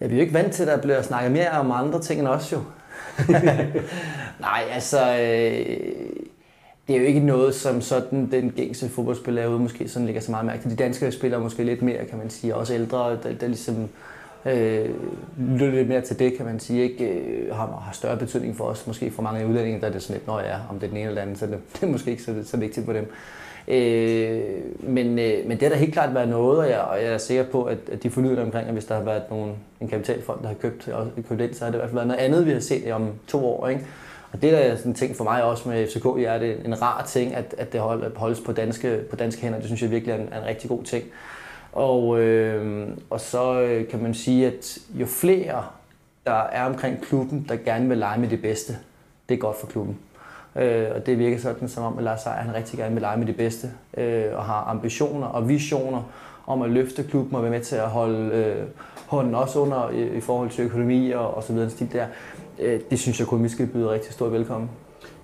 Ja, 0.00 0.06
vi 0.06 0.12
er 0.12 0.16
jo 0.16 0.20
ikke 0.20 0.34
vant 0.34 0.52
til, 0.52 0.62
at 0.62 0.68
der 0.68 0.82
bliver 0.82 1.02
snakket 1.02 1.32
mere 1.32 1.50
om 1.50 1.70
andre 1.70 2.00
ting 2.00 2.20
end 2.20 2.28
os 2.28 2.52
jo. 2.52 2.58
Nej, 4.40 4.62
altså, 4.72 4.98
øh, 5.20 5.76
det 6.90 6.96
er 6.96 7.00
jo 7.00 7.06
ikke 7.06 7.20
noget, 7.20 7.54
som 7.54 7.80
sådan 7.80 8.28
den 8.30 8.50
gængse 8.50 8.88
fodboldspiller 8.88 9.46
ude 9.46 9.58
måske 9.58 9.88
sådan 9.88 10.06
ligger 10.06 10.20
så 10.20 10.30
meget 10.30 10.46
mærke 10.46 10.62
til. 10.62 10.70
De 10.70 10.76
danske 10.76 11.12
spillere 11.12 11.40
måske 11.40 11.64
lidt 11.64 11.82
mere, 11.82 12.04
kan 12.04 12.18
man 12.18 12.30
sige. 12.30 12.54
Også 12.54 12.74
ældre, 12.74 13.10
der, 13.22 13.32
der 13.40 13.46
ligesom 13.46 13.88
øh, 14.46 14.90
lytter 15.38 15.70
lidt 15.70 15.88
mere 15.88 16.00
til 16.00 16.18
det, 16.18 16.36
kan 16.36 16.46
man 16.46 16.60
sige. 16.60 16.82
Ikke 16.82 17.08
øh, 17.08 17.54
har, 17.54 17.66
har 17.66 17.92
større 17.92 18.16
betydning 18.16 18.56
for 18.56 18.64
os. 18.64 18.86
Måske 18.86 19.10
for 19.10 19.22
mange 19.22 19.46
udlændinge, 19.46 19.80
der 19.80 19.86
er 19.86 19.92
det 19.92 20.02
sådan 20.02 20.16
lidt, 20.16 20.26
når 20.26 20.40
jeg 20.40 20.60
om 20.70 20.78
det 20.78 20.86
er 20.86 20.88
den 20.88 20.96
ene 20.96 21.08
eller 21.08 21.20
den 21.20 21.28
anden, 21.28 21.36
så 21.36 21.46
det, 21.46 21.58
det 21.74 21.82
er 21.82 21.86
måske 21.86 22.10
ikke 22.10 22.22
så, 22.22 22.34
så 22.44 22.56
vigtigt 22.56 22.86
for 22.86 22.92
dem. 22.92 23.06
Øh, 23.68 24.40
men, 24.80 25.18
øh, 25.18 25.46
men 25.46 25.50
det 25.50 25.62
har 25.62 25.68
da 25.68 25.76
helt 25.76 25.92
klart 25.92 26.14
været 26.14 26.28
noget, 26.28 26.58
og 26.58 26.68
jeg, 26.70 26.80
og 26.80 27.02
jeg 27.02 27.12
er 27.12 27.18
sikker 27.18 27.44
på, 27.44 27.64
at, 27.64 27.78
at 27.92 28.02
de 28.02 28.10
fornyede 28.10 28.42
omkring, 28.42 28.66
at 28.66 28.72
hvis 28.72 28.84
der 28.84 28.94
har 28.94 29.02
været 29.02 29.22
nogen, 29.30 29.52
en 29.80 29.88
kapitalfond, 29.88 30.40
der 30.42 30.48
har 30.48 30.54
købt, 30.54 30.88
og, 30.88 31.08
købt 31.28 31.40
ind, 31.40 31.54
så 31.54 31.64
har 31.64 31.70
det 31.70 31.78
i 31.78 31.80
hvert 31.80 31.88
fald 31.88 31.94
været 31.94 32.08
noget 32.08 32.20
andet, 32.20 32.46
vi 32.46 32.52
har 32.52 32.60
set 32.60 32.92
om 32.92 33.08
to 33.26 33.46
år. 33.46 33.68
Ikke? 33.68 33.86
Og 34.32 34.42
det 34.42 34.66
er 34.66 34.76
sådan 34.76 34.90
en 34.90 34.94
ting 34.94 35.16
for 35.16 35.24
mig 35.24 35.44
også 35.44 35.68
med 35.68 35.86
FCK, 35.86 36.04
er 36.06 36.38
det 36.38 36.66
en 36.66 36.82
rar 36.82 37.04
ting, 37.06 37.34
at, 37.34 37.54
at 37.58 37.72
det 37.72 37.80
hold, 37.80 38.16
holdes 38.16 38.40
på 38.40 38.52
danske, 38.52 39.00
på 39.10 39.16
danske 39.16 39.42
hænder. 39.42 39.58
Det 39.58 39.66
synes 39.66 39.82
jeg 39.82 39.90
virkelig 39.90 40.12
er 40.12 40.16
en, 40.16 40.28
er 40.32 40.40
en 40.40 40.46
rigtig 40.46 40.70
god 40.70 40.84
ting. 40.84 41.04
Og, 41.72 42.20
øh, 42.20 42.88
og 43.10 43.20
så 43.20 43.60
øh, 43.60 43.88
kan 43.88 44.02
man 44.02 44.14
sige, 44.14 44.46
at 44.46 44.78
jo 44.94 45.06
flere 45.06 45.64
der 46.26 46.42
er 46.42 46.64
omkring 46.64 47.00
klubben, 47.00 47.46
der 47.48 47.56
gerne 47.56 47.88
vil 47.88 47.98
lege 47.98 48.20
med 48.20 48.28
det 48.28 48.42
bedste, 48.42 48.76
det 49.28 49.34
er 49.34 49.38
godt 49.38 49.56
for 49.56 49.66
klubben. 49.66 49.98
Øh, 50.56 50.86
og 50.94 51.06
det 51.06 51.18
virker 51.18 51.38
sådan, 51.38 51.68
som 51.68 51.84
om 51.84 51.98
at 51.98 52.04
Lars 52.04 52.20
Seier, 52.20 52.36
han 52.36 52.54
rigtig 52.54 52.78
gerne 52.78 52.94
vil 52.94 53.00
lege 53.00 53.18
med 53.18 53.26
det 53.26 53.36
bedste, 53.36 53.70
øh, 53.96 54.24
og 54.32 54.44
har 54.44 54.64
ambitioner 54.64 55.26
og 55.26 55.48
visioner 55.48 56.02
om 56.46 56.62
at 56.62 56.70
løfte 56.70 57.02
klubben 57.02 57.36
og 57.36 57.42
være 57.42 57.50
med 57.50 57.60
til 57.60 57.76
at 57.76 57.88
holde 57.88 58.34
øh, 58.34 58.66
hånden 59.06 59.34
også 59.34 59.58
under 59.58 59.90
i, 59.90 60.16
i 60.16 60.20
forhold 60.20 60.50
til 60.50 60.64
økonomi 60.64 61.10
og, 61.10 61.34
og 61.34 61.42
så 61.42 61.52
videre. 61.52 61.70
Der. 61.92 62.06
Øh, 62.60 62.80
det 62.90 62.98
synes 62.98 63.20
jeg 63.20 63.26
kun, 63.26 63.44
vi 63.44 63.48
skal 63.48 63.66
byde 63.66 63.90
rigtig 63.90 64.12
stor 64.12 64.28
velkommen. 64.28 64.70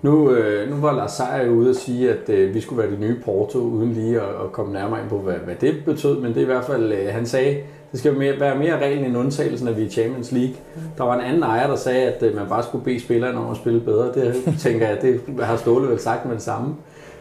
Nu, 0.03 0.31
øh, 0.31 0.71
nu 0.71 0.77
var 0.77 0.93
Lars 0.93 1.13
Seier 1.13 1.47
jo 1.47 1.53
ude 1.53 1.71
og 1.71 1.77
sige, 1.77 2.11
at 2.11 2.29
øh, 2.29 2.55
vi 2.55 2.61
skulle 2.61 2.83
være 2.83 2.91
det 2.91 3.01
nye 3.01 3.21
Porto, 3.25 3.59
uden 3.59 3.93
lige 3.93 4.21
at, 4.21 4.29
at 4.45 4.53
komme 4.53 4.73
nærmere 4.73 5.01
ind 5.01 5.09
på, 5.09 5.19
hvad, 5.19 5.35
hvad 5.35 5.55
det 5.61 5.85
betød, 5.85 6.21
men 6.21 6.31
det 6.31 6.37
er 6.37 6.43
i 6.43 6.45
hvert 6.45 6.65
fald, 6.65 6.93
øh, 6.93 7.09
han 7.09 7.27
sagde, 7.27 7.57
det 7.93 8.01
skal 8.01 8.15
mere, 8.15 8.41
være 8.41 8.59
mere 8.59 8.79
reglen 8.79 9.05
end 9.05 9.17
undtagelsen, 9.17 9.69
at 9.69 9.77
vi 9.77 9.85
er 9.85 9.89
Champions 9.89 10.33
League. 10.33 10.55
Der 10.99 11.05
var 11.05 11.15
en 11.15 11.25
anden 11.25 11.43
ejer, 11.43 11.67
der 11.67 11.77
sagde, 11.77 12.03
at 12.03 12.23
øh, 12.23 12.37
man 12.37 12.47
bare 12.49 12.63
skulle 12.63 12.85
bede 12.85 13.01
spillerne 13.01 13.39
om 13.39 13.51
at 13.51 13.57
spille 13.57 13.81
bedre. 13.81 14.13
Det 14.15 14.35
tænker 14.65 14.89
jeg, 14.89 15.03
det 15.03 15.21
har 15.41 15.57
Ståle 15.57 15.89
vel 15.89 16.01
sagt 16.01 16.27
med 16.27 16.35
det 16.35 16.43
samme. 16.43 16.75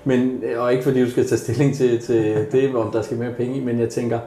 Men, 0.03 0.43
øh, 0.43 0.61
og 0.61 0.71
ikke 0.71 0.83
fordi 0.83 1.03
du 1.03 1.11
skal 1.11 1.27
tage 1.27 1.39
stilling 1.39 1.75
til, 1.75 2.01
til 2.01 2.45
det, 2.51 2.75
om 2.75 2.91
der 2.91 3.01
skal 3.01 3.17
mere 3.17 3.33
penge 3.37 3.57
i, 3.57 3.63
men 3.63 3.79
jeg 3.79 3.89
tænker, 3.89 4.19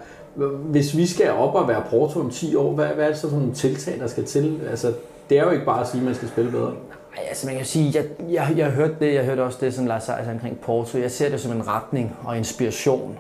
hvis 0.64 0.96
vi 0.96 1.07
skal 1.07 1.31
op 1.31 1.55
og 1.55 1.68
være 1.68 1.83
Porto 1.90 2.20
om 2.20 2.31
10 2.31 2.57
år, 2.57 2.72
hvad, 2.72 2.87
hvad 2.87 3.05
er 3.05 3.09
det 3.09 3.18
så 3.18 3.31
nogle 3.31 3.55
tiltag, 3.55 3.94
der 4.01 4.07
skal 4.07 4.24
til? 4.24 4.61
Altså, 4.70 4.92
det 5.30 5.38
er 5.38 5.44
jo 5.44 5.50
ikke 5.50 5.64
bare 5.64 5.80
at 5.80 5.88
sige, 5.88 6.00
at 6.00 6.04
man 6.04 6.14
skal 6.14 6.28
spille 6.28 6.50
bedre. 6.50 6.74
Nej, 7.16 7.26
altså 7.28 7.46
man 7.46 7.56
kan 7.56 7.64
sige, 7.64 7.92
jeg, 7.94 8.04
jeg, 8.30 8.54
jeg 8.56 8.70
hørte 8.70 8.96
det, 9.00 9.14
jeg 9.14 9.24
hørte 9.24 9.40
også 9.40 9.58
det, 9.60 9.74
som 9.74 9.86
Lars 9.86 10.02
Seier 10.02 10.32
omkring 10.32 10.60
Porto. 10.60 10.98
Jeg 10.98 11.10
ser 11.10 11.28
det 11.28 11.40
som 11.40 11.52
en 11.52 11.68
retning 11.68 12.16
og 12.24 12.36
inspiration, 12.36 13.18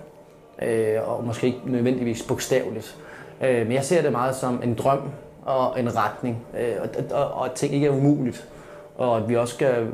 øh, 0.62 1.08
og 1.08 1.24
måske 1.24 1.46
ikke 1.46 1.60
nødvendigvis 1.64 2.22
bogstaveligt. 2.22 2.96
Øh, 3.44 3.66
men 3.66 3.72
jeg 3.72 3.84
ser 3.84 4.02
det 4.02 4.12
meget 4.12 4.36
som 4.36 4.60
en 4.64 4.74
drøm 4.74 5.00
og 5.44 5.80
en 5.80 5.96
retning, 5.96 6.46
øh, 6.60 6.74
og, 6.82 6.88
og, 7.10 7.30
og 7.30 7.44
at 7.46 7.52
ting 7.52 7.74
ikke 7.74 7.86
er 7.86 7.90
umuligt. 7.90 8.48
Og 8.96 9.16
at 9.16 9.28
vi 9.28 9.36
også 9.36 9.54
skal, 9.54 9.86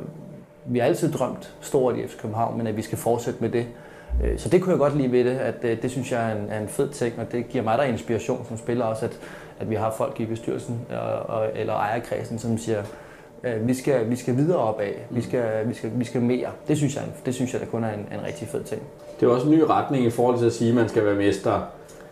vi 0.65 0.79
har 0.79 0.85
altid 0.85 1.11
drømt 1.11 1.53
stort 1.61 1.97
i 1.97 2.07
FC 2.07 2.17
København, 2.21 2.57
men 2.57 2.67
at 2.67 2.77
vi 2.77 2.81
skal 2.81 2.97
fortsætte 2.97 3.39
med 3.41 3.49
det. 3.49 3.65
Øh, 4.23 4.39
så 4.39 4.49
det 4.49 4.61
kunne 4.61 4.71
jeg 4.71 4.79
godt 4.79 4.97
lide 4.97 5.11
ved 5.11 5.23
det, 5.23 5.37
at 5.37 5.61
det, 5.61 5.81
det 5.81 5.91
synes 5.91 6.11
jeg 6.11 6.31
er 6.31 6.35
en, 6.35 6.47
er 6.49 6.59
en 6.59 6.67
fed 6.67 6.89
ting, 6.89 7.13
og 7.17 7.31
det 7.31 7.49
giver 7.49 7.63
mig 7.63 7.77
der 7.77 7.83
inspiration 7.83 8.45
som 8.47 8.57
spiller 8.57 8.85
også, 8.85 9.05
at, 9.05 9.19
at 9.59 9.69
vi 9.69 9.75
har 9.75 9.91
folk 9.97 10.19
i 10.19 10.25
bestyrelsen 10.25 10.85
og, 10.89 11.35
og, 11.35 11.49
eller 11.55 11.73
ejerkredsen, 11.73 12.39
som 12.39 12.57
siger, 12.57 12.83
vi 13.61 13.73
skal, 13.73 14.09
vi 14.09 14.15
skal 14.15 14.37
videre 14.37 14.57
opad, 14.57 14.93
vi 15.09 15.21
skal, 15.21 15.67
vi, 15.67 15.73
skal, 15.73 15.91
vi 15.95 16.05
skal 16.05 16.21
mere. 16.21 16.49
Det 16.67 16.77
synes 16.77 16.95
jeg, 16.95 17.03
det 17.25 17.35
synes 17.35 17.53
jeg 17.53 17.61
der 17.61 17.67
kun 17.67 17.83
er 17.83 17.93
en, 17.93 17.99
en 17.99 18.25
rigtig 18.25 18.47
fed 18.47 18.63
ting. 18.63 18.81
Det 19.19 19.25
er 19.25 19.31
også 19.31 19.47
en 19.47 19.53
ny 19.53 19.59
retning 19.59 20.05
i 20.05 20.09
forhold 20.09 20.37
til 20.37 20.45
at 20.45 20.53
sige, 20.53 20.69
at 20.69 20.75
man 20.75 20.89
skal 20.89 21.05
være 21.05 21.15
mester 21.15 21.61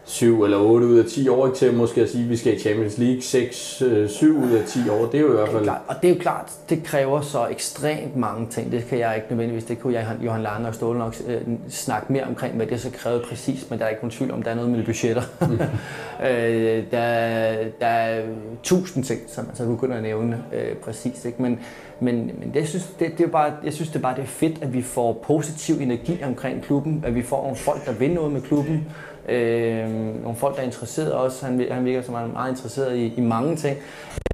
7 0.05 0.43
eller 0.43 0.57
8 0.57 0.87
ud 0.87 0.99
af 0.99 1.05
10 1.05 1.27
år, 1.27 1.45
ikke 1.45 1.57
til 1.57 1.73
måske 1.73 2.01
at 2.01 2.09
sige, 2.09 2.23
at 2.23 2.29
vi 2.29 2.37
skal 2.37 2.55
i 2.55 2.59
Champions 2.59 2.97
League 2.97 3.21
6, 3.21 3.83
7 4.07 4.43
ud 4.43 4.51
af 4.51 4.65
10 4.67 4.89
år. 4.89 5.05
Det 5.05 5.15
er 5.15 5.21
jo 5.21 5.29
i 5.29 5.35
hvert 5.35 5.49
fald... 5.49 5.69
Og 5.87 5.95
det 6.01 6.09
er 6.09 6.13
jo 6.13 6.19
klart, 6.19 6.51
det 6.69 6.83
kræver 6.83 7.21
så 7.21 7.47
ekstremt 7.47 8.15
mange 8.15 8.47
ting. 8.49 8.71
Det 8.71 8.85
kan 8.85 8.99
jeg 8.99 9.15
ikke 9.15 9.27
nødvendigvis, 9.29 9.63
det 9.63 9.79
kunne 9.79 9.93
jeg, 9.93 10.07
Johan 10.21 10.41
Lange 10.41 10.67
og 10.67 10.75
Ståle 10.75 10.99
nok 10.99 11.15
øh, 11.27 11.41
snakke 11.69 12.13
mere 12.13 12.23
omkring, 12.23 12.55
hvad 12.55 12.67
det 12.67 12.81
så 12.81 12.89
kræver 12.89 13.19
præcis, 13.29 13.69
men 13.69 13.79
der 13.79 13.85
er 13.85 13.89
ikke 13.89 14.01
nogen 14.01 14.11
tvivl 14.11 14.31
om, 14.31 14.43
der 14.43 14.51
er 14.51 14.55
noget 14.55 14.69
med 14.69 14.85
budgetter. 14.85 15.23
Mm. 15.41 15.53
øh, 16.27 16.83
der, 16.91 17.55
der 17.79 17.87
er 17.87 18.25
tusind 18.63 19.03
ting, 19.03 19.21
som 19.27 19.45
man 19.45 19.55
så 19.55 19.65
begynder 19.65 19.95
at 19.95 20.03
nævne 20.03 20.43
øh, 20.53 20.75
præcis. 20.75 21.25
Ikke? 21.25 21.41
Men, 21.41 21.59
men, 21.99 22.15
men 22.39 22.51
det, 22.53 22.55
jeg, 22.55 22.67
synes, 22.67 22.95
det, 22.99 23.17
det 23.17 23.23
er 23.23 23.29
bare, 23.29 23.51
jeg 23.63 23.73
synes 23.73 23.89
det 23.89 23.95
er 23.95 24.01
bare 24.01 24.15
det 24.15 24.23
er 24.23 24.27
fedt, 24.27 24.63
at 24.63 24.73
vi 24.73 24.81
får 24.81 25.23
positiv 25.27 25.75
energi 25.75 26.23
omkring 26.23 26.63
klubben, 26.63 27.03
at 27.07 27.15
vi 27.15 27.21
får 27.21 27.41
nogle 27.41 27.57
folk, 27.57 27.85
der 27.85 27.93
vil 27.93 28.13
noget 28.13 28.31
med 28.31 28.41
klubben, 28.41 28.87
Øh, 29.29 29.89
nogle 30.23 30.35
folk, 30.35 30.55
der 30.55 30.61
er 30.61 30.65
interesseret 30.65 31.13
også. 31.13 31.45
Han, 31.45 31.65
han 31.71 31.85
virker 31.85 32.01
som 32.01 32.13
meget 32.13 32.51
interesseret 32.51 32.95
i, 32.95 33.13
i 33.17 33.21
mange 33.21 33.55
ting 33.55 33.77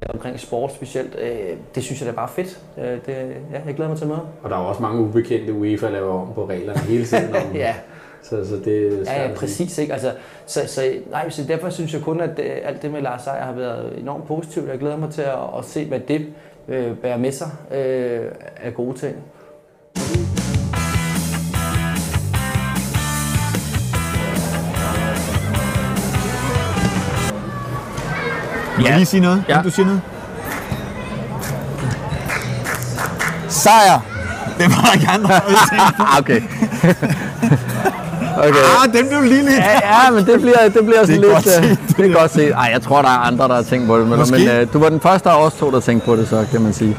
øh, 0.02 0.08
omkring 0.14 0.40
sport 0.40 0.72
specielt. 0.72 1.16
Øh, 1.18 1.56
det 1.74 1.82
synes 1.84 2.00
jeg 2.00 2.06
det 2.06 2.12
er 2.12 2.16
bare 2.16 2.28
fedt. 2.28 2.60
Øh, 2.78 2.84
det, 2.84 3.36
ja, 3.52 3.60
jeg 3.66 3.74
glæder 3.74 3.88
mig 3.88 3.98
til 3.98 4.06
møde. 4.06 4.22
Og 4.42 4.50
der 4.50 4.56
er 4.56 4.60
også 4.60 4.82
mange 4.82 5.00
ubekendte 5.00 5.52
UEFA 5.52 5.88
laver 5.88 6.22
om 6.22 6.34
på 6.34 6.48
reglerne 6.48 6.80
hele 6.80 7.04
tiden. 7.04 7.34
Om, 7.34 7.54
ja. 7.54 7.74
Så, 8.22 8.48
så 8.48 8.56
det 8.64 8.86
er 9.08 9.12
ja, 9.12 9.28
ja, 9.28 9.34
præcis. 9.34 9.78
Ikke? 9.78 9.92
Altså, 9.92 10.12
så, 10.46 10.60
så, 10.66 10.82
nej, 11.10 11.30
så 11.30 11.44
derfor 11.48 11.70
synes 11.70 11.94
jeg 11.94 12.02
kun, 12.02 12.20
at 12.20 12.36
det, 12.36 12.44
alt 12.62 12.82
det 12.82 12.90
med 12.90 13.02
Lars 13.02 13.22
Seier 13.22 13.44
har 13.44 13.52
været 13.52 13.98
enormt 13.98 14.26
positivt. 14.26 14.68
Jeg 14.68 14.78
glæder 14.78 14.96
mig 14.96 15.10
til 15.10 15.22
at, 15.22 15.58
at 15.58 15.64
se, 15.64 15.84
hvad 15.84 16.00
det 16.00 16.26
øh, 16.68 16.96
bærer 16.96 17.18
med 17.18 17.32
sig 17.32 17.50
øh, 17.70 18.32
af 18.56 18.74
gode 18.74 18.98
ting. 18.98 19.16
Må 28.80 28.86
jeg 28.86 28.96
lige 28.96 29.06
sige 29.06 29.20
noget? 29.20 29.44
Ja. 29.48 29.56
Vil 29.56 29.64
du 29.64 29.74
sige 29.74 29.84
noget? 29.84 30.00
Sejr! 33.48 34.00
Det 34.58 34.70
var 34.70 34.82
der 34.82 34.92
ikke 34.92 35.08
andre, 35.08 35.40
okay. 36.18 36.42
okay. 38.48 38.58
Ah, 38.86 38.92
den 38.92 39.08
blev 39.08 39.22
lige 39.22 39.42
lidt. 39.42 39.56
Ja, 39.56 40.04
ja, 40.04 40.10
men 40.10 40.26
det 40.26 40.40
bliver, 40.40 40.68
det 40.74 40.84
bliver 40.86 41.00
sådan 41.00 41.08
Det 41.08 41.20
lidt... 41.20 41.32
godt 41.32 41.48
set. 41.48 41.64
øh, 41.64 41.76
det 41.96 42.10
er 42.10 42.20
godt 42.20 42.32
set. 42.32 42.52
Ej, 42.52 42.70
jeg 42.72 42.82
tror, 42.82 43.02
der 43.02 43.08
er 43.08 43.18
andre, 43.26 43.48
der 43.48 43.54
har 43.54 43.62
tænkt 43.62 43.86
på 43.86 43.98
det. 43.98 44.06
Men, 44.06 44.18
Måske. 44.18 44.38
men 44.38 44.48
øh, 44.48 44.66
du 44.72 44.78
var 44.78 44.88
den 44.88 45.00
første 45.00 45.30
af 45.30 45.44
os 45.46 45.52
to, 45.54 45.70
der 45.70 45.80
tænkte 45.80 46.06
på 46.06 46.16
det, 46.16 46.28
så 46.28 46.44
kan 46.50 46.60
man 46.62 46.72
sige. 46.72 46.96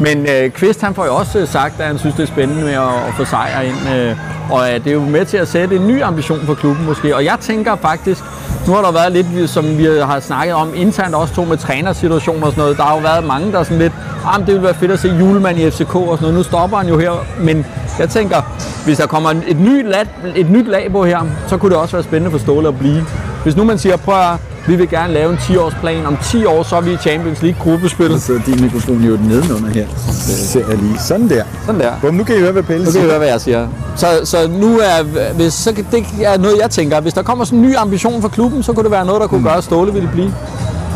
Men 0.00 0.26
øh, 0.26 0.50
Kvist, 0.50 0.80
han 0.82 0.94
får 0.94 1.04
jo 1.04 1.14
også 1.14 1.38
øh, 1.38 1.48
sagt, 1.48 1.80
at 1.80 1.86
han 1.86 1.98
synes, 1.98 2.14
det 2.14 2.22
er 2.22 2.26
spændende 2.26 2.62
med 2.64 2.72
at, 2.72 2.80
at 3.08 3.14
få 3.16 3.24
sejr 3.24 3.60
ind. 3.60 3.76
Øh, 3.96 4.16
og 4.50 4.68
øh, 4.68 4.74
det 4.84 4.86
er 4.86 4.92
jo 4.94 5.00
med 5.00 5.24
til 5.24 5.36
at 5.36 5.48
sætte 5.48 5.76
en 5.76 5.86
ny 5.86 6.02
ambition 6.02 6.40
for 6.46 6.54
klubben 6.54 6.86
måske. 6.86 7.16
Og 7.16 7.24
jeg 7.24 7.36
tænker 7.40 7.76
faktisk, 7.76 8.20
nu 8.66 8.72
har 8.72 8.82
der 8.82 8.92
været 8.92 9.12
lidt, 9.12 9.50
som 9.50 9.78
vi 9.78 9.84
har 9.84 10.20
snakket 10.20 10.54
om 10.54 10.68
internt 10.74 11.14
også 11.14 11.34
to 11.34 11.44
med 11.44 11.56
trænersituationer 11.56 12.46
og 12.46 12.52
sådan 12.52 12.62
noget. 12.62 12.76
Der 12.76 12.82
har 12.82 12.94
jo 12.94 13.00
været 13.00 13.24
mange, 13.24 13.52
der 13.52 13.58
er 13.58 13.62
sådan 13.62 13.78
lidt, 13.78 13.92
ah, 14.26 14.38
det 14.38 14.46
ville 14.46 14.62
være 14.62 14.74
fedt 14.74 14.90
at 14.90 14.98
se 14.98 15.08
julemand 15.08 15.58
i 15.58 15.70
FCK 15.70 15.94
og 15.94 16.06
sådan 16.06 16.18
noget. 16.20 16.34
Nu 16.34 16.42
stopper 16.42 16.76
han 16.76 16.88
jo 16.88 16.98
her, 16.98 17.10
men 17.40 17.66
jeg 17.98 18.08
tænker, 18.08 18.36
hvis 18.84 18.98
der 18.98 19.06
kommer 19.06 19.30
et, 19.30 19.60
ny 19.60 19.88
lag, 19.90 20.06
et 20.36 20.50
nyt 20.50 20.66
lag 20.68 20.79
på 20.92 21.04
her, 21.04 21.18
så 21.46 21.56
kunne 21.56 21.70
det 21.70 21.78
også 21.78 21.96
være 21.96 22.02
spændende 22.04 22.30
for 22.30 22.38
Ståle 22.38 22.68
at 22.68 22.78
blive. 22.78 23.04
Hvis 23.42 23.56
nu 23.56 23.64
man 23.64 23.78
siger, 23.78 23.96
prøv 23.96 24.20
at, 24.20 24.38
Vi 24.66 24.76
vil 24.76 24.88
gerne 24.88 25.12
lave 25.12 25.32
en 25.32 25.38
10-årsplan. 25.38 26.06
Om 26.06 26.16
10 26.22 26.44
år, 26.44 26.62
så 26.62 26.76
er 26.76 26.80
vi 26.80 26.92
i 26.92 26.96
Champions 26.96 27.42
League 27.42 27.60
gruppespil. 27.60 28.20
Så 28.20 28.40
din 28.46 28.62
mikrofon 28.62 29.02
jo 29.02 29.16
nedenunder 29.16 29.68
her. 29.68 29.86
Så 29.96 30.46
ser 30.48 30.68
jeg 30.68 30.78
lige. 30.78 30.98
Sådan 30.98 31.28
der. 31.28 31.44
Sådan 31.66 31.80
der. 31.80 31.92
Bum, 32.00 32.14
nu 32.14 32.24
kan 32.24 32.36
I 32.36 32.38
høre, 32.38 32.52
hvad 32.52 32.62
Pelle 32.62 32.84
Nu 32.84 32.90
kan 32.90 32.90
I 32.90 32.92
siger. 32.92 33.06
høre, 33.10 33.18
hvad 33.18 33.28
jeg 33.28 33.40
siger. 33.40 33.68
Så, 33.96 34.06
så 34.24 34.48
nu 34.48 34.78
er, 34.78 35.02
hvis, 35.32 35.52
så 35.52 35.72
det 35.92 36.04
er 36.22 36.38
noget, 36.38 36.58
jeg 36.62 36.70
tænker. 36.70 37.00
Hvis 37.00 37.12
der 37.14 37.22
kommer 37.22 37.44
sådan 37.44 37.58
en 37.58 37.64
ny 37.64 37.76
ambition 37.76 38.22
for 38.22 38.28
klubben, 38.28 38.62
så 38.62 38.72
kunne 38.72 38.84
det 38.84 38.90
være 38.90 39.06
noget, 39.06 39.20
der 39.20 39.26
kunne 39.26 39.42
gøre 39.44 39.62
Ståle 39.62 39.92
vil 39.92 40.02
det 40.02 40.10
blive. 40.10 40.34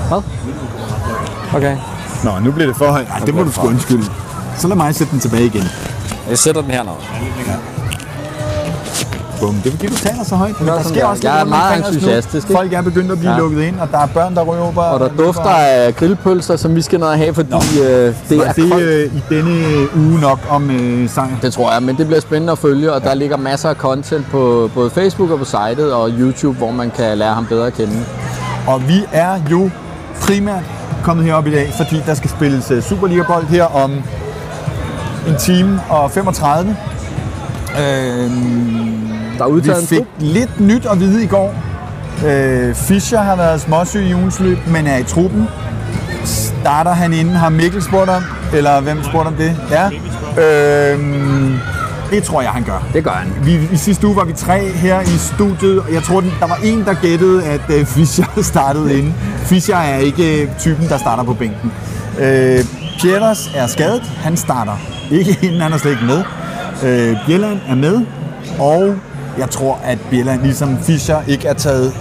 Hvad? 0.08 0.22
Okay. 1.54 1.76
Nå, 2.24 2.30
nu 2.44 2.50
bliver 2.50 2.66
det 2.66 2.76
for 2.76 2.86
højt. 2.86 3.06
Det 3.26 3.34
må 3.34 3.42
du 3.42 3.52
sgu 3.52 3.66
undskylde. 3.66 4.04
Så 4.58 4.68
lad 4.68 4.76
mig 4.76 4.94
sætte 4.94 5.10
den 5.10 5.20
tilbage 5.20 5.44
igen. 5.44 5.68
Jeg 6.30 6.38
sætter 6.38 6.62
den 6.62 6.70
hernede. 6.70 6.94
Bum. 9.46 9.54
Det 9.54 9.66
er 9.66 9.70
fordi, 9.70 9.86
du 9.86 9.94
taler 9.96 10.24
så 10.24 10.34
højt. 10.36 10.60
Men 10.60 10.68
der 10.68 10.82
sker 10.82 11.04
også 11.06 11.20
Jeg 11.24 11.40
er 11.40 11.44
meget 11.44 11.78
entusiastisk? 11.86 12.46
Folk 12.46 12.72
er 12.72 12.82
begyndt 12.82 13.12
at 13.12 13.18
blive 13.18 13.32
Ja. 13.32 13.38
lukket 13.38 13.62
ind, 13.62 13.80
og 13.80 13.88
der 13.92 13.98
er 13.98 14.06
børn, 14.06 14.34
der 14.34 14.42
ryber. 14.42 14.82
Og 14.82 15.00
der 15.00 15.08
dufter 15.08 15.42
af 15.50 15.96
grillpølser, 15.96 16.56
som 16.56 16.76
vi 16.76 16.82
skal 16.82 16.98
ned 17.00 17.06
og 17.06 17.16
have, 17.18 17.34
fordi 17.34 17.50
øh, 17.82 17.86
det 17.86 18.16
Det 18.28 18.38
er 18.46 18.52
det 18.52 18.82
øh, 18.82 19.04
i 19.16 19.22
denne 19.28 19.86
uge 19.96 20.20
nok 20.20 20.38
om 20.50 20.70
øh, 20.70 21.08
sejr. 21.10 21.26
Det 21.42 21.52
tror 21.52 21.72
jeg, 21.72 21.82
men 21.82 21.96
det 21.96 22.06
bliver 22.06 22.20
spændende 22.20 22.52
at 22.52 22.58
følge, 22.58 22.92
og 22.92 23.02
der 23.02 23.14
ligger 23.14 23.36
masser 23.36 23.68
af 23.68 23.74
content 23.76 24.26
på 24.30 24.70
både 24.74 24.90
Facebook 24.90 25.30
og 25.30 25.38
på 25.38 25.44
sitet 25.44 25.92
og 25.92 26.10
YouTube, 26.18 26.58
hvor 26.58 26.70
man 26.70 26.90
kan 26.90 27.18
lære 27.18 27.34
ham 27.34 27.46
bedre 27.46 27.66
at 27.66 27.74
kende. 27.74 28.04
Og 28.66 28.88
vi 28.88 29.04
er 29.12 29.40
jo 29.50 29.70
primært 30.20 30.62
kommet 31.02 31.24
herop 31.26 31.46
i 31.46 31.50
dag, 31.50 31.72
fordi 31.76 32.02
der 32.06 32.14
skal 32.14 32.30
spilles 32.30 32.70
øh, 32.70 32.82
Superliga-bold 32.82 33.46
her 33.46 33.64
om 33.64 33.92
en 35.28 35.36
time 35.38 35.80
og 35.90 36.10
35. 36.10 36.76
Øhm, 37.80 38.93
Der 39.38 39.44
er 39.44 39.48
vi 39.48 39.54
udtaget 39.54 39.82
en 39.82 39.88
fik 39.88 39.98
trup. 39.98 40.06
lidt 40.18 40.60
nyt 40.60 40.86
at 40.86 41.00
vide 41.00 41.24
i 41.24 41.26
går. 41.26 41.54
Øh, 42.26 42.74
Fischer 42.74 43.18
har 43.22 43.36
været 43.36 43.60
småsyg 43.60 44.00
i 44.00 44.14
ugens 44.14 44.40
løb, 44.40 44.58
men 44.66 44.86
er 44.86 44.96
i 44.96 45.02
truppen. 45.02 45.48
Starter 46.24 46.92
han 46.92 47.12
inden, 47.12 47.34
har 47.34 47.48
Mikkel 47.48 47.82
spurgt 47.82 48.10
om, 48.10 48.22
eller 48.54 48.80
hvem 48.80 49.02
spurgte 49.04 49.28
om 49.28 49.34
det? 49.34 49.56
Ja. 49.70 49.90
Øhm, 50.42 51.54
det 52.10 52.22
tror 52.22 52.42
jeg, 52.42 52.50
han 52.50 52.62
gør. 52.64 52.86
Det 52.92 53.04
gør 53.04 53.10
han. 53.10 53.32
Vi, 53.44 53.58
I 53.72 53.76
sidste 53.76 54.06
uge 54.06 54.16
var 54.16 54.24
vi 54.24 54.32
tre 54.32 54.68
her 54.68 55.00
i 55.00 55.18
studiet, 55.18 55.78
og 55.80 55.92
jeg 55.92 56.02
tror, 56.02 56.20
der 56.20 56.46
var 56.46 56.58
en, 56.64 56.84
der 56.84 56.94
gættede, 56.94 57.44
at 57.44 57.60
øh, 57.68 57.86
Fischer 57.86 58.26
startede 58.52 58.98
inden. 58.98 59.14
Fischer 59.38 59.76
er 59.76 59.98
ikke 59.98 60.42
øh, 60.42 60.48
typen, 60.58 60.88
der 60.88 60.98
starter 60.98 61.22
på 61.22 61.34
bænken. 61.34 61.72
Øh, 62.18 62.58
Pieters 63.00 63.50
er 63.56 63.66
skadet. 63.66 64.02
Han 64.02 64.36
starter 64.36 64.76
ikke 65.10 65.38
inden, 65.42 65.60
han 65.60 65.72
er 65.72 65.78
slet 65.78 65.90
ikke 65.90 66.04
med. 66.04 66.22
Øh, 66.84 67.16
Bjelland 67.26 67.58
er 67.68 67.74
med, 67.74 68.00
og 68.58 68.94
jeg 69.38 69.50
tror, 69.50 69.80
at 69.84 69.98
Bjelland, 70.10 70.42
ligesom 70.42 70.78
Fischer, 70.78 71.16
ikke 71.28 71.48
er 71.48 71.54
taget 71.54 71.92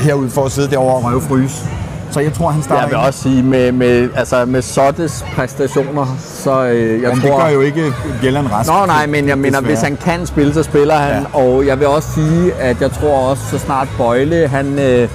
herud 0.00 0.30
for 0.30 0.44
at 0.44 0.52
sidde 0.52 0.70
derovre 0.70 0.94
og 0.94 1.04
røvfryse. 1.04 1.66
Så 2.10 2.20
jeg 2.20 2.32
tror, 2.32 2.50
han 2.50 2.62
starter 2.62 2.82
Jeg 2.82 2.90
vil 2.90 2.98
også 2.98 3.22
sige, 3.22 3.42
med, 3.42 3.72
med, 3.72 4.08
altså 4.16 4.44
med 4.44 4.62
Sottes 4.62 5.24
præstationer, 5.36 6.16
så 6.18 6.64
øh, 6.64 7.02
jeg 7.02 7.10
Men 7.10 7.20
tror... 7.20 7.30
det 7.30 7.44
gør 7.44 7.48
jo 7.48 7.60
ikke 7.60 7.92
Bjelland 8.20 8.46
rask. 8.52 8.70
Nå 8.70 8.86
nej, 8.86 9.06
men 9.06 9.28
jeg 9.28 9.38
mener, 9.38 9.60
hvis 9.60 9.80
han 9.80 9.96
kan 9.96 10.26
spille, 10.26 10.54
så 10.54 10.62
spiller 10.62 10.94
han. 10.94 11.26
Ja. 11.34 11.38
Og 11.38 11.66
jeg 11.66 11.78
vil 11.78 11.86
også 11.86 12.08
sige, 12.14 12.54
at 12.54 12.80
jeg 12.80 12.90
tror 12.90 13.30
også, 13.30 13.42
så 13.50 13.58
snart 13.58 13.88
Bøjle 13.98 14.48
han, 14.48 14.78
øh, 14.78 15.08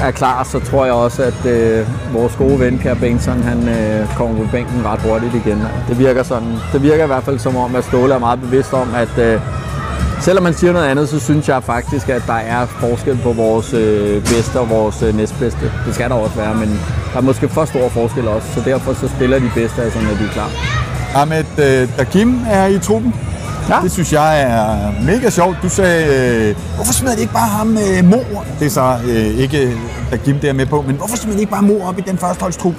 er 0.00 0.10
klar, 0.10 0.42
så 0.42 0.60
tror 0.60 0.84
jeg 0.84 0.94
også, 0.94 1.22
at 1.22 1.46
øh, 1.46 1.86
vores 2.14 2.36
gode 2.36 2.60
ven, 2.60 2.78
Kjær 2.78 2.94
Bengtsson, 2.94 3.42
han 3.42 3.68
øh, 3.68 4.14
kommer 4.16 4.44
på 4.44 4.48
bænken 4.52 4.82
ret 4.84 5.00
hurtigt 5.00 5.34
igen. 5.34 5.62
Det 5.88 5.98
virker, 5.98 6.22
sådan, 6.22 6.54
det 6.72 6.82
virker 6.82 7.04
i 7.04 7.06
hvert 7.06 7.24
fald 7.24 7.38
som 7.38 7.56
om, 7.56 7.74
at 7.74 7.84
Ståle 7.84 8.14
er 8.14 8.18
meget 8.18 8.40
bevidst 8.40 8.72
om, 8.72 8.88
at 8.94 9.18
øh, 9.18 9.40
selvom 10.26 10.42
man 10.42 10.54
siger 10.54 10.72
noget 10.72 10.86
andet, 10.86 11.08
så 11.08 11.20
synes 11.20 11.48
jeg 11.48 11.64
faktisk, 11.64 12.08
at 12.08 12.22
der 12.26 12.40
er 12.56 12.66
forskel 12.66 13.18
på 13.22 13.32
vores 13.32 13.74
øh, 13.74 14.22
bedste 14.22 14.60
og 14.60 14.70
vores 14.70 15.02
øh, 15.02 15.16
næstbedste. 15.16 15.72
Det 15.86 15.94
skal 15.94 16.10
der 16.10 16.16
også 16.16 16.36
være, 16.36 16.54
men 16.54 16.68
der 17.12 17.18
er 17.18 17.20
måske 17.20 17.48
for 17.48 17.64
stor 17.64 17.88
forskel 17.88 18.28
også, 18.28 18.48
så 18.54 18.60
derfor 18.64 18.92
så 18.92 19.08
spiller 19.08 19.38
de 19.38 19.50
bedste, 19.54 19.82
altså, 19.82 19.98
når 19.98 20.10
de 20.10 20.24
er 20.24 20.32
klar. 20.32 20.50
Ahmed 21.14 21.44
øh, 21.58 21.98
Dakim 21.98 22.40
er 22.50 22.66
i 22.66 22.78
truppen. 22.78 23.14
Ja. 23.68 23.80
Det 23.82 23.92
synes 23.92 24.12
jeg 24.12 24.42
er 24.42 24.92
mega 25.04 25.30
sjovt. 25.30 25.56
Du 25.62 25.68
sagde, 25.68 26.48
øh, 26.48 26.56
hvorfor 26.74 26.92
smider 26.92 27.14
de 27.14 27.20
ikke 27.20 27.32
bare 27.32 27.48
ham 27.48 27.78
øh, 27.78 28.04
Mor? 28.04 28.44
Det 28.58 28.66
er 28.66 28.70
så 28.70 28.96
øh, 29.08 29.38
ikke 29.38 29.78
Dakim, 30.10 30.38
der 30.38 30.52
med 30.52 30.66
på, 30.66 30.84
men 30.86 30.96
hvorfor 30.96 31.16
smider 31.16 31.36
de 31.36 31.40
ikke 31.40 31.52
bare 31.52 31.62
Mor 31.62 31.88
op 31.88 31.98
i 31.98 32.00
den 32.00 32.18
første 32.18 32.42
holdstrup? 32.42 32.74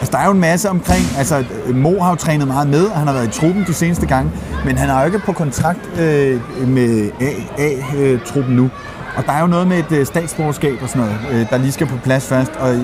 Altså, 0.00 0.12
der 0.12 0.18
er 0.18 0.24
jo 0.24 0.32
en 0.32 0.40
masse 0.40 0.70
omkring. 0.70 1.04
Altså, 1.18 1.44
Mor 1.74 2.02
har 2.02 2.10
jo 2.10 2.16
trænet 2.16 2.48
meget 2.48 2.68
med, 2.68 2.84
og 2.84 2.98
han 2.98 3.06
har 3.06 3.14
været 3.14 3.36
i 3.36 3.40
truppen 3.40 3.64
de 3.66 3.74
seneste 3.74 4.06
gange, 4.06 4.30
men 4.64 4.78
han 4.78 4.90
er 4.90 5.00
jo 5.00 5.06
ikke 5.06 5.18
på 5.18 5.32
kontrakt 5.32 6.00
øh, 6.00 6.40
med 6.68 7.10
A-truppen 7.58 8.52
øh, 8.52 8.58
nu. 8.62 8.70
Og 9.16 9.26
der 9.26 9.32
er 9.32 9.40
jo 9.40 9.46
noget 9.46 9.66
med 9.66 9.78
et 9.78 9.92
øh, 9.92 10.06
statsborgerskab 10.06 10.82
og 10.82 10.88
sådan 10.88 11.02
noget, 11.02 11.18
øh, 11.32 11.50
der 11.50 11.58
lige 11.58 11.72
skal 11.72 11.86
på 11.86 11.96
plads 12.04 12.26
først. 12.26 12.52
Og 12.58 12.74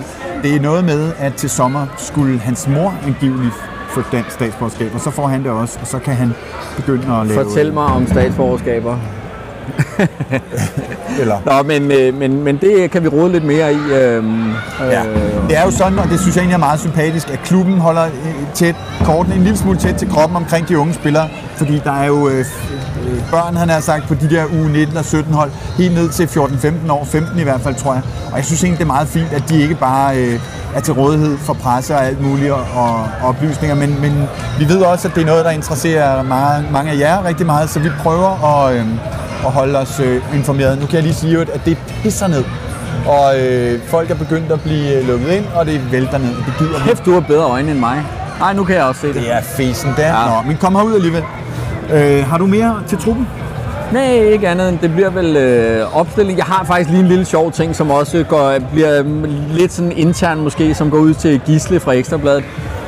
det 0.42 0.56
er 0.56 0.61
noget 0.61 0.85
med, 0.85 1.12
at 1.18 1.35
til 1.35 1.50
sommer 1.50 1.87
skulle 1.96 2.38
hans 2.38 2.68
mor 2.68 2.94
angiveligt 3.06 3.54
få 3.88 4.03
dansk 4.12 4.31
statsborgerskab, 4.31 4.94
og 4.94 5.01
så 5.01 5.11
får 5.11 5.27
han 5.27 5.42
det 5.42 5.51
også, 5.51 5.79
og 5.81 5.87
så 5.87 5.99
kan 5.99 6.14
han 6.14 6.35
begynde 6.77 7.16
at 7.16 7.27
lave... 7.27 7.44
Fortæl 7.44 7.72
mig 7.72 7.85
om 7.85 8.07
statsborgerskaber. 8.07 8.99
Eller, 11.20 11.37
Nå, 11.46 11.62
men, 11.62 11.92
øh, 11.92 12.14
men, 12.14 12.44
men 12.44 12.57
det 12.57 12.90
kan 12.90 13.02
vi 13.02 13.09
rode 13.09 13.33
lidt 13.33 13.44
mere 13.44 13.72
i. 13.72 13.76
Øh, 13.76 14.24
ja. 14.81 15.02
Det 15.48 15.57
er 15.57 15.64
jo 15.64 15.70
sådan, 15.70 15.98
og 15.98 16.09
det 16.09 16.20
synes 16.20 16.37
jeg 16.37 16.42
egentlig 16.42 16.55
er 16.55 16.59
meget 16.59 16.81
sympatisk, 16.81 17.31
at 17.31 17.42
klubben 17.44 17.79
holder 17.79 18.05
øh, 18.05 18.35
tæt, 18.55 18.74
korten 19.05 19.33
en 19.33 19.42
lille 19.42 19.59
smule 19.59 19.79
tæt 19.79 19.94
til 19.94 20.11
kroppen 20.11 20.37
omkring 20.37 20.68
de 20.68 20.79
unge 20.79 20.94
spillere, 20.94 21.29
fordi 21.57 21.79
der 21.85 21.92
er 21.92 22.07
jo 22.07 22.29
øh, 22.29 22.38
øh, 22.38 23.31
børn, 23.31 23.57
han 23.57 23.68
har 23.68 23.81
sagt, 23.81 24.09
på 24.09 24.14
de 24.14 24.31
der 24.31 24.44
uge 24.52 24.72
19 24.72 24.96
og 24.96 25.05
17 25.05 25.35
hold, 25.35 25.50
helt 25.79 25.94
ned 25.94 26.09
til 26.09 26.24
14-15 26.26 26.92
år, 26.92 27.05
15 27.05 27.38
i 27.38 27.42
hvert 27.42 27.61
fald, 27.61 27.74
tror 27.74 27.94
jeg. 27.94 28.02
Og 28.31 28.37
jeg 28.37 28.44
synes 28.44 28.64
egentlig, 28.64 28.79
det 28.79 28.85
er 28.85 28.92
meget 28.92 29.09
fint, 29.09 29.33
at 29.33 29.42
de 29.48 29.62
ikke 29.62 29.74
bare 29.74 30.16
øh, 30.16 30.40
er 30.74 30.81
til 30.81 30.94
rådighed 30.94 31.38
for 31.38 31.52
presse 31.52 31.94
og 31.94 32.07
alt 32.07 32.20
muligt 32.20 32.52
og, 32.52 32.66
og, 32.74 32.94
og 33.22 33.29
oplysninger, 33.29 33.76
men, 33.76 34.00
men 34.00 34.29
vi 34.59 34.68
ved 34.68 34.81
også, 34.83 35.09
at 35.09 35.14
det 35.14 35.22
er 35.22 35.26
noget, 35.26 35.44
der 35.44 35.50
interesserer 35.50 36.22
meget, 36.22 36.72
mange 36.72 36.90
af 36.90 36.98
jer 36.98 37.24
rigtig 37.24 37.46
meget, 37.46 37.70
så 37.70 37.81
vi 37.81 37.88
prøver 38.02 38.44
at, 38.44 38.74
øh, 38.74 38.87
at 39.46 39.53
holde 39.53 39.79
os 39.79 40.01
øh, 40.01 40.22
informeret. 40.35 40.79
Nu 40.81 40.87
kan 40.87 40.94
jeg 40.94 41.03
lige 41.03 41.14
sige, 41.14 41.40
at 41.40 41.61
det 41.64 41.79
pisser 42.03 42.27
ned. 42.27 42.44
Og 43.07 43.40
øh, 43.40 43.81
folk 43.87 44.11
er 44.11 44.14
begyndt 44.14 44.53
at 44.53 44.61
blive 44.61 44.99
øh, 44.99 45.09
lukket 45.09 45.29
ind, 45.29 45.44
og 45.55 45.66
det 45.66 45.92
vælter 45.92 46.18
ned. 46.18 46.29
Det 46.29 46.55
gider 46.59 46.79
vi 46.79 46.85
Hæft, 46.88 47.05
du 47.05 47.12
har 47.12 47.20
bedre 47.20 47.44
øjne 47.44 47.70
end 47.70 47.79
mig. 47.79 48.03
Nej, 48.38 48.53
nu 48.55 48.64
kan 48.64 48.77
jeg 48.77 48.85
også 48.85 49.01
se 49.01 49.07
det. 49.07 49.14
det 49.14 49.33
er 49.33 49.40
fesen 49.42 49.90
der. 49.96 50.07
Ja. 50.07 50.27
Nå, 50.27 50.49
men 50.49 50.57
kom 50.57 50.75
herud 50.75 50.94
alligevel. 50.94 51.22
Øh, 51.92 52.27
har 52.27 52.38
du 52.38 52.46
mere 52.46 52.83
til 52.88 52.99
truppen? 52.99 53.29
Nej, 53.92 54.12
ikke 54.12 54.49
andet 54.49 54.68
end 54.68 54.79
det 54.79 54.92
bliver 54.92 55.11
vel 55.11 55.37
øh, 55.37 55.96
opstilling. 55.96 56.38
Jeg 56.38 56.46
har 56.46 56.64
faktisk 56.64 56.90
lige 56.90 57.01
en 57.01 57.09
lille 57.09 57.25
sjov 57.25 57.53
ting, 57.53 57.77
som 57.77 57.90
også 57.90 58.25
går, 58.29 58.55
bliver 58.72 59.03
mm, 59.03 59.25
lidt 59.51 59.72
sådan 59.72 59.92
intern 59.92 60.40
måske, 60.40 60.75
som 60.75 60.90
går 60.90 60.99
ud 60.99 61.14
til 61.14 61.40
Gisle 61.40 61.81
fra 61.81 61.92
Ekstrabladet. 61.92 62.44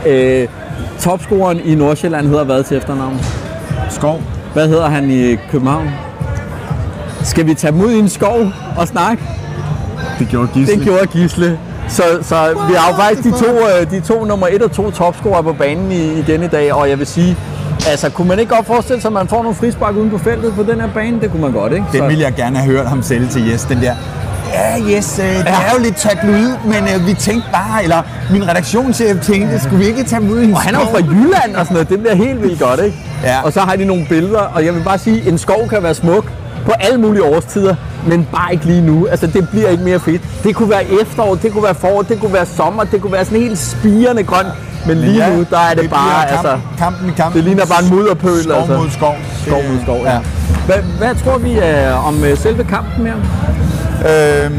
Øh, 0.07 0.49
topscoren 1.01 1.61
i 1.65 1.75
Nordsjælland 1.75 2.27
hedder 2.27 2.45
hvad 2.45 2.63
til 2.65 2.77
efternavn? 2.77 3.21
Skov. 3.91 4.23
Hvad 4.53 4.69
hedder 4.69 4.89
han 4.89 5.11
i 5.11 5.37
København? 5.51 5.91
Skal 7.29 7.47
vi 7.47 7.55
tage 7.55 7.75
ud 7.75 7.91
i 7.93 7.99
en 7.99 8.09
skov 8.09 8.41
og 8.77 8.88
snakke? 8.88 9.23
Det 10.19 10.29
gjorde 10.29 10.49
Gisle. 10.55 10.75
Det 10.75 10.83
gjorde 10.85 11.07
Gisle. 11.07 11.59
Så, 11.88 12.03
så 12.23 12.35
vi 12.69 12.75
har 12.75 12.91
jo 12.91 12.97
faktisk 12.97 13.25
de 13.25 13.31
to, 13.31 13.47
øh, 13.81 13.91
de 13.91 14.01
to 14.01 14.25
nummer 14.25 14.47
1 14.47 14.62
og 14.62 14.73
2 14.73 14.91
topscorer 14.91 15.43
på 15.43 15.53
banen 15.53 15.93
i, 15.93 16.19
igen 16.19 16.43
i 16.43 16.47
dag, 16.47 16.73
og 16.75 16.91
jeg 16.91 16.99
vil 16.99 17.07
sige, 17.07 17.37
altså 17.88 18.11
kunne 18.11 18.29
man 18.29 18.38
ikke 18.38 18.55
godt 18.55 18.67
forestille 18.67 19.01
sig, 19.03 19.09
at 19.09 19.12
man 19.12 19.29
får 19.29 19.43
nogle 19.43 19.55
frispark 19.55 19.97
uden 19.97 20.11
på 20.11 20.19
feltet 20.19 20.53
på 20.55 20.62
den 20.62 20.81
her 20.81 20.88
bane? 20.95 21.21
Det 21.21 21.31
kunne 21.31 21.43
man 21.43 21.53
godt, 21.53 21.73
ikke? 21.73 21.85
Den 21.93 22.01
Så- 22.01 22.07
ville 22.07 22.23
jeg 22.23 22.35
gerne 22.35 22.59
have 22.59 22.73
hørt 22.73 22.87
ham 22.88 23.03
sælge 23.03 23.27
til 23.29 23.51
Jes, 23.51 23.64
den 23.64 23.81
der. 23.83 23.95
Ja, 24.53 24.95
Jes, 24.95 25.19
øh, 25.19 25.25
det 25.25 25.47
er 25.47 25.73
jo 25.77 25.83
lidt 25.83 25.97
tabloid, 25.97 26.51
men 26.64 26.83
øh, 26.95 27.07
vi 27.07 27.14
tænkte 27.14 27.49
bare, 27.53 27.83
eller 27.83 28.03
min 28.33 28.49
redaktionschef 28.49 29.21
tænkte, 29.23 29.61
skulle 29.61 29.79
vi 29.79 29.87
ikke 29.87 30.05
tage 30.05 30.23
ud 30.23 30.41
i 30.41 30.45
en 30.45 30.55
Og 30.55 30.61
han 30.61 30.75
er 30.75 30.79
jo 30.81 30.85
fra 30.87 30.99
Jylland 30.99 31.57
og 31.57 31.64
sådan 31.67 31.73
noget. 31.75 31.88
Det 31.88 32.01
bliver 32.01 32.14
helt 32.14 32.43
vildt 32.43 32.61
godt, 32.61 32.81
ikke? 32.85 32.97
Ja. 33.25 33.43
Og 33.45 33.53
så 33.53 33.61
har 33.61 33.77
de 33.77 33.85
nogle 33.85 34.07
billeder, 34.09 34.41
og 34.41 34.64
jeg 34.64 34.75
vil 34.75 34.81
bare 34.83 34.99
sige, 34.99 35.29
en 35.29 35.38
skov 35.38 35.69
kan 35.69 35.83
være 35.83 35.95
smuk 35.95 36.25
på 36.68 36.74
alle 36.81 36.98
mulige 37.00 37.22
årstider, 37.24 37.74
men 38.07 38.26
bare 38.33 38.52
ikke 38.52 38.64
lige 38.64 38.81
nu. 38.81 39.07
Altså, 39.07 39.26
det 39.26 39.48
bliver 39.48 39.68
ikke 39.68 39.85
mere 39.85 40.00
fedt. 40.00 40.22
Det 40.44 40.54
kunne 40.57 40.70
være 40.70 40.85
efterår, 41.02 41.35
det 41.35 41.52
kunne 41.52 41.62
være 41.62 41.74
forår, 41.74 42.02
det 42.02 42.20
kunne 42.20 42.33
være 42.33 42.46
sommer, 42.46 42.85
det 42.85 43.00
kunne 43.02 43.12
være 43.12 43.24
sådan 43.24 43.40
helt 43.40 43.59
spirende 43.59 44.22
grønt. 44.22 44.48
Men 44.87 44.96
lige 44.96 45.24
Ja, 45.26 45.37
nu, 45.37 45.44
der 45.50 45.59
er 45.59 45.68
det, 45.68 45.76
bliver 45.78 45.90
bare, 45.90 46.26
kampen, 46.28 46.50
altså, 46.50 46.61
kampen 46.78 47.12
kampen. 47.16 47.37
det 47.37 47.44
ligner 47.44 47.66
bare 47.66 47.83
en 47.85 47.90
mudderpøl, 47.94 48.42
Skov 48.42 48.57
altså. 48.57 48.76
mod 48.78 48.90
skov. 48.90 49.14
skov 49.46 49.62
mod 49.70 49.78
skov, 49.83 50.00
ja. 50.04 50.18
Hvad, 50.66 50.76
hvad 50.98 51.14
tror 51.24 51.38
vi 51.38 51.59
uh, 51.59 52.09
om 52.09 52.14
uh, 52.33 52.38
selve 52.38 52.64
kampen 52.64 53.07
her? 53.07 53.14
Øhm, 54.44 54.59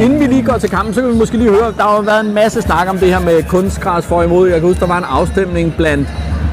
Inden 0.00 0.20
vi 0.20 0.26
lige 0.26 0.42
går 0.42 0.58
til 0.58 0.70
kampen, 0.70 0.94
så 0.94 1.00
kan 1.00 1.10
vi 1.10 1.16
måske 1.16 1.36
lige 1.36 1.50
høre, 1.50 1.72
der 1.76 1.82
har 1.82 2.02
været 2.02 2.26
en 2.26 2.34
masse 2.34 2.62
snak 2.62 2.88
om 2.88 2.98
det 2.98 3.08
her 3.08 3.20
med 3.20 3.42
kunstgræs 3.48 4.04
for 4.04 4.22
imod. 4.22 4.48
Jeg 4.48 4.60
kan 4.60 4.68
huske, 4.68 4.80
der 4.80 4.86
var 4.86 4.98
en 4.98 5.04
afstemning 5.08 5.74
blandt 5.76 6.08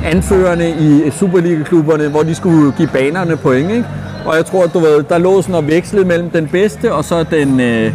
anførerne 0.06 0.70
i 0.70 1.12
Superliga-klubberne, 1.12 2.08
hvor 2.08 2.24
de 2.24 2.36
skulle 2.36 2.72
give 2.72 2.88
banerne 2.88 3.38
point, 3.38 3.72
ikke? 3.72 3.86
Og 4.26 4.36
jeg 4.36 4.46
tror, 4.46 4.64
at 4.64 4.74
du 4.74 4.80
ved, 4.80 5.04
der 5.04 5.18
lå 5.18 5.42
sådan 5.42 5.56
og 5.56 5.68
vekslede 5.68 6.06
mellem 6.06 6.30
den 6.30 6.48
bedste 6.48 6.94
og 6.94 7.06
så 7.06 7.24
den, 7.32 7.60
øh, 7.60 7.94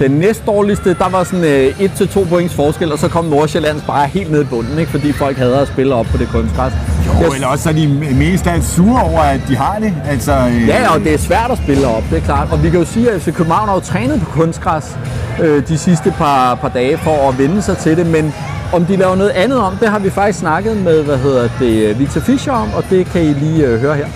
Den 0.00 0.10
næst 0.10 0.46
dårligste, 0.46 0.94
der 0.94 1.08
var 1.08 1.24
sådan 1.24 1.44
øh, 1.44 1.80
1-2 1.80 2.28
points 2.28 2.54
forskel, 2.54 2.92
og 2.92 2.98
så 2.98 3.08
kom 3.08 3.24
Nordsjællands 3.24 3.82
bare 3.86 4.06
helt 4.06 4.32
ned 4.32 4.42
i 4.42 4.44
bunden, 4.44 4.78
ikke? 4.78 4.90
fordi 4.90 5.12
folk 5.12 5.36
hader 5.36 5.60
at 5.60 5.68
spille 5.68 5.94
op 5.94 6.06
på 6.06 6.16
det 6.16 6.28
kunstgræs. 6.28 6.72
Jo, 7.06 7.12
Jeg- 7.20 7.34
eller 7.34 7.46
også 7.46 7.62
så 7.62 7.68
er 7.68 7.72
de 7.72 7.88
mest 8.14 8.46
af 8.46 8.52
alt 8.52 8.64
sure 8.64 9.02
over, 9.02 9.20
at 9.20 9.40
de 9.48 9.56
har 9.56 9.78
det. 9.80 9.92
Altså, 10.08 10.32
øh, 10.32 10.68
Ja, 10.68 10.94
og 10.94 11.00
det 11.00 11.14
er 11.14 11.18
svært 11.18 11.50
at 11.50 11.58
spille 11.58 11.86
op, 11.86 12.02
det 12.10 12.16
er 12.18 12.22
klart. 12.22 12.48
Og 12.52 12.62
vi 12.62 12.70
kan 12.70 12.78
jo 12.78 12.84
sige, 12.86 13.10
at 13.10 13.22
FC 13.22 13.34
København 13.34 13.68
har 13.68 13.74
jo 13.74 13.80
trænet 13.80 14.20
på 14.20 14.30
kunstgræs 14.30 14.96
øh, 15.42 15.68
de 15.68 15.78
sidste 15.78 16.14
par, 16.18 16.54
par 16.54 16.68
dage 16.68 16.98
for 16.98 17.28
at 17.28 17.38
vende 17.38 17.62
sig 17.62 17.76
til 17.78 17.96
det, 17.96 18.06
men 18.06 18.34
om 18.72 18.84
de 18.84 18.96
laver 18.96 19.16
noget 19.16 19.30
andet 19.30 19.58
om, 19.58 19.76
det 19.76 19.88
har 19.88 19.98
vi 19.98 20.10
faktisk 20.10 20.38
snakket 20.38 20.76
med, 20.76 21.02
hvad 21.02 21.16
hedder 21.18 21.48
det, 21.60 21.98
Victor 21.98 22.20
Fischer 22.20 22.52
om, 22.52 22.68
og 22.76 22.84
det 22.90 23.06
kan 23.06 23.22
I 23.22 23.32
lige 23.32 23.66
øh, 23.66 23.80
høre 23.80 23.94
her. 23.94 24.06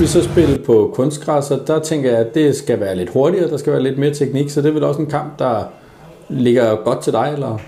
Vi 0.00 0.06
så 0.06 0.22
spille 0.22 0.58
på 0.58 0.90
kunstgræs, 0.94 1.50
og 1.50 1.66
der 1.66 1.78
tænker 1.78 2.10
jeg, 2.10 2.18
at 2.18 2.34
det 2.34 2.56
skal 2.56 2.80
være 2.80 2.96
lidt 2.96 3.10
hurtigere, 3.10 3.50
der 3.50 3.56
skal 3.56 3.72
være 3.72 3.82
lidt 3.82 3.98
mere 3.98 4.14
teknik, 4.14 4.50
så 4.50 4.62
det 4.62 4.68
er 4.68 4.72
vel 4.72 4.84
også 4.84 5.00
en 5.00 5.06
kamp, 5.06 5.38
der 5.38 5.62
ligger 6.28 6.76
godt 6.84 7.00
til 7.00 7.12
dig, 7.12 7.30
eller? 7.32 7.58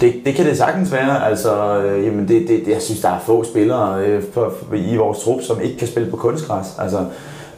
Det, 0.00 0.14
det 0.24 0.34
kan 0.34 0.46
det 0.46 0.56
sagtens 0.56 0.92
være. 0.92 1.26
Altså, 1.26 1.78
øh, 1.78 2.04
jamen 2.04 2.28
det, 2.28 2.48
det, 2.48 2.60
det, 2.66 2.72
jeg 2.72 2.82
synes, 2.82 3.00
der 3.00 3.08
er 3.08 3.18
få 3.26 3.44
spillere 3.44 4.04
øh, 4.04 4.22
for, 4.32 4.52
for, 4.68 4.74
i 4.74 4.96
vores 4.96 5.18
trup, 5.18 5.42
som 5.42 5.60
ikke 5.60 5.78
kan 5.78 5.88
spille 5.88 6.10
på 6.10 6.16
kunstgræs. 6.16 6.66
Altså, 6.78 6.98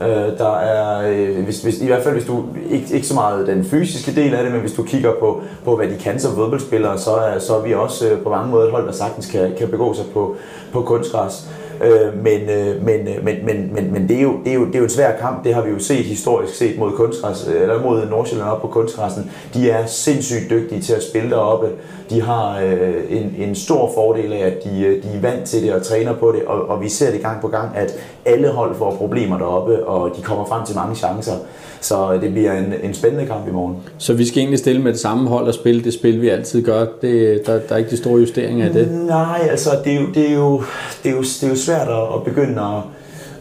øh, 0.00 0.38
der 0.38 0.56
er, 0.56 1.10
øh, 1.12 1.44
hvis, 1.44 1.62
hvis, 1.62 1.80
i 1.80 1.86
hvert 1.86 2.02
fald 2.02 2.14
hvis 2.14 2.26
du, 2.26 2.44
ikke, 2.70 2.94
ikke 2.94 3.06
så 3.06 3.14
meget 3.14 3.46
den 3.46 3.64
fysiske 3.64 4.14
del 4.14 4.34
af 4.34 4.42
det, 4.42 4.52
men 4.52 4.60
hvis 4.60 4.72
du 4.72 4.82
kigger 4.82 5.12
på, 5.20 5.42
på 5.64 5.76
hvad 5.76 5.88
de 5.88 5.96
kan 6.00 6.20
som 6.20 6.34
fodboldspillere, 6.34 6.98
så 6.98 7.10
er, 7.10 7.38
så 7.38 7.56
er 7.56 7.62
vi 7.62 7.74
også 7.74 8.08
øh, 8.08 8.22
på 8.22 8.30
mange 8.30 8.50
måder 8.50 8.64
et 8.64 8.70
hold, 8.70 8.86
der 8.86 8.92
sagtens 8.92 9.26
kan, 9.26 9.52
kan 9.58 9.68
begå 9.68 9.94
sig 9.94 10.04
på, 10.14 10.36
på 10.72 10.82
kunstgræs. 10.82 11.48
Øh, 11.82 12.22
men, 12.24 12.40
øh, 12.50 12.84
men, 12.84 13.08
øh, 13.08 13.24
men, 13.24 13.36
men, 13.44 13.74
men, 13.74 13.92
men 13.92 14.08
det, 14.08 14.16
er 14.16 14.22
jo, 14.22 14.32
det, 14.44 14.50
er 14.50 14.54
jo, 14.54 14.66
det 14.66 14.74
er 14.74 14.78
jo 14.78 14.84
en 14.84 14.90
svær 14.90 15.16
kamp, 15.16 15.44
det 15.44 15.54
har 15.54 15.62
vi 15.62 15.70
jo 15.70 15.78
set 15.78 16.04
historisk 16.04 16.54
set 16.54 16.78
mod 16.78 16.92
kunstgræs, 16.92 17.48
øh, 17.48 17.62
eller 17.62 17.82
mod 17.82 18.06
Nordsjælland 18.06 18.50
op 18.50 18.60
på 18.60 18.66
kunstgræssen. 18.66 19.30
De 19.54 19.70
er 19.70 19.86
sindssygt 19.86 20.50
dygtige 20.50 20.80
til 20.80 20.92
at 20.92 21.02
spille 21.02 21.30
deroppe. 21.30 21.68
De 22.10 22.22
har 22.22 22.60
øh, 22.60 22.94
en, 23.08 23.34
en 23.38 23.54
stor 23.54 23.90
fordel 23.94 24.32
af, 24.32 24.46
at 24.46 24.64
de, 24.64 24.82
øh, 24.82 25.02
de 25.02 25.08
er 25.16 25.20
vant 25.20 25.44
til 25.44 25.62
det 25.62 25.74
og 25.74 25.82
træner 25.82 26.12
på 26.12 26.32
det, 26.32 26.44
og, 26.44 26.68
og 26.68 26.82
vi 26.82 26.88
ser 26.88 27.10
det 27.10 27.20
gang 27.20 27.40
på 27.40 27.48
gang, 27.48 27.76
at 27.76 27.92
alle 28.24 28.48
hold 28.48 28.74
får 28.74 28.90
problemer 28.90 29.38
deroppe, 29.38 29.86
og 29.86 30.16
de 30.16 30.22
kommer 30.22 30.44
frem 30.44 30.66
til 30.66 30.76
mange 30.76 30.96
chancer. 30.96 31.32
Så 31.80 32.18
det 32.20 32.32
bliver 32.32 32.52
en, 32.52 32.74
en 32.82 32.94
spændende 32.94 33.26
kamp 33.26 33.48
i 33.48 33.50
morgen. 33.50 33.76
Så 33.98 34.14
vi 34.14 34.26
skal 34.26 34.38
egentlig 34.38 34.58
stille 34.58 34.82
med 34.82 34.92
det 34.92 35.00
samme 35.00 35.28
hold 35.28 35.46
og 35.46 35.54
spille 35.54 35.84
det 35.84 35.94
spil, 35.94 36.22
vi 36.22 36.28
altid 36.28 36.64
gør. 36.64 36.86
Det, 37.02 37.42
der, 37.46 37.58
der 37.68 37.74
er 37.74 37.76
ikke 37.76 37.90
de 37.90 37.96
store 37.96 38.20
justeringer 38.20 38.66
af 38.66 38.72
det. 38.72 38.90
Nej, 38.90 39.48
altså 39.50 39.70
det 39.84 39.92
er 39.92 40.00
jo, 40.00 40.06
det 40.14 40.30
er 40.30 40.34
jo, 40.34 40.62
det 41.02 41.10
er 41.10 41.14
jo, 41.14 41.22
det 41.22 41.42
er 41.42 41.48
jo 41.48 41.56
svært 41.56 41.88
at, 41.88 42.24
begynde 42.24 42.62
at, 42.62 42.82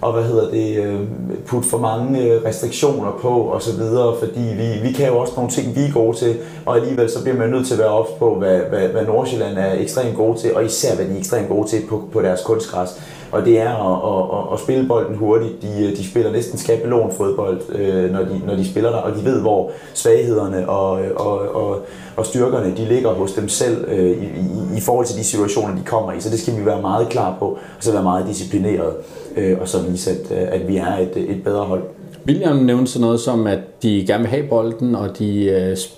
og 0.02 0.14
hvad 0.14 0.24
hedder 0.24 0.50
det, 0.50 0.78
øh, 0.78 1.00
putte 1.46 1.70
for 1.70 1.78
mange 1.78 2.22
øh, 2.22 2.42
restriktioner 2.46 3.12
på 3.22 3.30
og 3.30 3.62
så 3.62 3.78
videre, 3.78 4.16
fordi 4.20 4.40
vi, 4.40 4.88
vi 4.88 4.94
kan 4.94 5.08
jo 5.08 5.18
også 5.18 5.34
nogle 5.36 5.52
ting, 5.52 5.76
vi 5.76 5.82
er 5.82 5.92
gode 5.94 6.18
til, 6.18 6.36
og 6.66 6.76
alligevel 6.76 7.10
så 7.10 7.24
bliver 7.24 7.38
man 7.38 7.50
nødt 7.50 7.68
til 7.68 7.74
at 7.74 7.80
være 7.80 7.90
ops 7.90 8.10
på, 8.20 8.36
hvad, 8.36 8.60
hvad, 8.70 8.88
hvad 8.88 9.06
Nordsjælland 9.06 9.58
er 9.58 9.74
ekstremt 9.74 10.16
gode 10.16 10.40
til, 10.40 10.56
og 10.56 10.66
især 10.66 10.96
hvad 10.96 11.06
de 11.06 11.14
er 11.14 11.18
ekstremt 11.18 11.50
gode 11.50 11.68
til 11.68 11.82
på, 11.90 12.04
på 12.14 12.22
deres 12.22 12.42
kunstgræs. 12.42 12.90
Og 13.32 13.46
det 13.46 13.60
er 13.60 13.70
at, 13.70 13.98
at, 14.12 14.38
at, 14.38 14.54
at 14.54 14.60
spille 14.60 14.88
bolden 14.88 15.16
hurtigt. 15.16 15.62
De, 15.62 15.96
de 15.98 16.10
spiller 16.10 16.32
næsten 16.32 16.58
skabelon-fodbold, 16.58 17.62
øh, 17.76 18.12
når, 18.12 18.20
de, 18.20 18.42
når 18.46 18.56
de 18.56 18.70
spiller 18.70 18.90
der, 18.90 18.98
og 18.98 19.16
de 19.16 19.26
ved, 19.26 19.42
hvor 19.42 19.72
svaghederne 19.94 20.70
og, 20.70 20.92
og, 21.16 21.56
og, 21.56 21.80
og 22.16 22.26
styrkerne 22.26 22.76
de 22.78 22.86
ligger 22.86 23.10
hos 23.10 23.34
dem 23.34 23.50
selv 23.50 23.86
øh, 23.88 24.10
i, 24.10 24.26
i, 24.26 24.78
i 24.78 24.82
forhold 24.82 25.06
til 25.06 25.18
de 25.18 25.24
situationer, 25.24 25.76
de 25.76 25.82
kommer 25.86 26.12
i. 26.12 26.20
Så 26.20 26.30
det 26.30 26.40
skal 26.40 26.60
vi 26.60 26.66
være 26.66 26.82
meget 26.82 27.10
klar 27.10 27.36
på, 27.40 27.46
og 27.46 27.58
så 27.80 27.92
være 27.92 28.04
meget 28.04 28.28
disciplineret, 28.28 28.94
øh, 29.38 29.58
og 29.62 29.68
så 29.68 29.78
vise, 29.90 30.12
at, 30.12 30.32
at 30.32 30.68
vi 30.68 30.78
er 30.78 30.98
et, 30.98 31.18
et 31.18 31.44
bedre 31.44 31.64
hold. 31.64 31.84
William 32.28 32.56
nævnte 32.56 32.92
sådan 32.92 33.06
noget 33.06 33.20
som, 33.20 33.48
at 33.48 33.60
de 33.84 34.06
gerne 34.08 34.24
vil 34.24 34.30
have 34.30 34.48
bolden, 34.48 34.96
og 34.96 35.20
de 35.20 35.46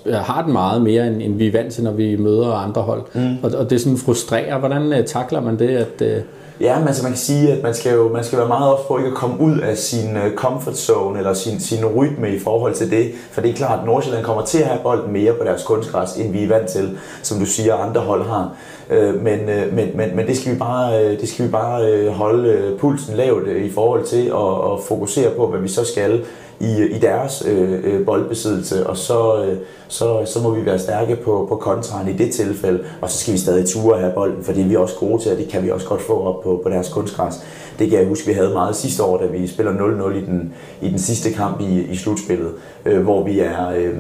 øh, 0.06 0.14
har 0.14 0.44
den 0.44 0.54
meget 0.54 0.82
mere, 0.82 1.08
end, 1.08 1.22
end 1.22 1.36
vi 1.36 1.48
er 1.48 1.52
vant 1.52 1.74
til, 1.74 1.84
når 1.84 1.92
vi 1.92 2.16
møder 2.16 2.54
andre 2.54 2.82
hold. 2.82 3.02
Mm. 3.14 3.38
Og, 3.44 3.52
og 3.60 3.70
det 3.70 3.82
sådan 3.82 3.98
frustrerer. 3.98 4.60
Hvordan 4.60 4.94
øh, 4.94 5.06
takler 5.06 5.42
man 5.42 5.60
det? 5.60 5.70
At, 5.70 6.02
øh, 6.02 6.22
Ja, 6.60 6.80
men 6.80 6.88
altså 6.88 7.04
man 7.04 7.12
kan 7.12 7.20
sige, 7.20 7.52
at 7.52 7.64
man 7.64 7.74
skal 7.74 7.94
jo 7.94 8.10
man 8.14 8.24
skal 8.24 8.40
være 8.40 8.48
meget 8.48 8.74
op 8.74 8.88
på 8.88 8.98
ikke 8.98 9.10
at 9.10 9.16
komme 9.16 9.40
ud 9.40 9.60
af 9.60 9.78
sin 9.78 10.18
øh, 10.18 10.36
comfort 10.36 10.78
zone 10.78 11.20
eller 11.20 11.34
sin, 11.34 11.60
sin 11.60 11.86
rytme 11.86 12.36
i 12.36 12.40
forhold 12.40 12.74
til 12.74 12.92
det. 12.92 13.12
For 13.32 13.42
det 13.42 13.50
er 13.50 13.56
klart, 13.56 13.80
at 13.80 13.86
Nordsjælland 13.86 14.26
kommer 14.26 14.46
til 14.46 14.58
at 14.58 14.68
have 14.68 14.80
bolden 14.84 15.14
mere 15.14 15.34
på 15.34 15.44
deres 15.44 15.64
kunstgræs, 15.64 16.16
end 16.16 16.32
vi 16.32 16.44
er 16.44 16.48
vant 16.48 16.70
til, 16.70 16.98
som 17.22 17.40
du 17.40 17.46
siger, 17.46 17.76
andre 17.76 18.02
hold 18.02 18.24
har. 18.24 18.56
Øh, 18.90 19.24
men, 19.24 19.40
øh, 19.50 19.74
men, 19.74 19.98
men, 19.98 20.16
men 20.16 20.28
det 20.28 20.38
skal 20.38 20.54
vi 20.54 20.58
bare, 20.58 21.12
det 21.12 21.30
skal 21.30 21.46
vi 21.46 21.52
bare 21.52 22.10
holde 22.10 22.78
pulsen 22.80 23.16
lavt 23.16 23.48
i 23.48 23.72
forhold 23.72 24.06
til 24.06 24.34
og, 24.34 24.62
og 24.62 24.82
fokusere 24.88 25.32
på, 25.32 25.48
hvad 25.48 25.60
vi 25.60 25.68
så 25.68 25.86
skal 25.86 26.26
i, 26.60 26.84
i 26.96 27.00
deres 27.00 27.44
øh, 27.48 27.80
øh, 27.84 28.06
boldbesiddelse, 28.06 28.88
og 28.88 28.98
så, 28.98 29.44
øh, 29.46 29.58
så, 29.88 30.26
så 30.26 30.42
må 30.42 30.52
vi 30.52 30.66
være 30.66 30.80
stærke 30.80 31.16
på, 31.16 31.46
på 31.50 31.56
kontraen 31.56 32.08
i 32.08 32.14
det 32.14 32.32
tilfælde, 32.32 32.84
og 33.02 33.10
så 33.10 33.18
skal 33.18 33.34
vi 33.34 33.38
stadig 33.38 33.66
ture 33.66 34.00
have 34.00 34.14
bolden, 34.14 34.44
for 34.44 34.54
det 34.54 34.64
er 34.64 34.68
vi 34.68 34.76
også 34.76 34.96
gode 35.00 35.24
til, 35.24 35.32
og 35.32 35.38
det 35.38 35.50
kan 35.50 35.64
vi 35.64 35.72
også 35.72 35.88
godt 35.88 36.02
få 36.02 36.24
op 36.24 36.44
på, 36.44 36.60
på 36.64 36.70
deres 36.70 36.90
kunstgræs. 36.90 37.34
Det 37.80 37.90
kan 37.90 38.00
jeg 38.00 38.08
huske, 38.08 38.28
vi 38.28 38.34
havde 38.34 38.54
meget 38.54 38.76
sidste 38.76 39.04
år, 39.04 39.18
da 39.18 39.26
vi 39.26 39.48
spiller 39.48 39.74
0-0 39.74 40.16
i 40.16 40.26
den, 40.26 40.54
i 40.82 40.90
den 40.90 41.00
sidste 41.00 41.32
kamp 41.32 41.62
i, 41.62 41.82
i 41.82 41.96
slutspillet, 41.96 42.52
øh, 42.86 43.02
hvor 43.02 43.24
vi 43.24 43.40
er, 43.40 43.70
øh, 43.78 43.94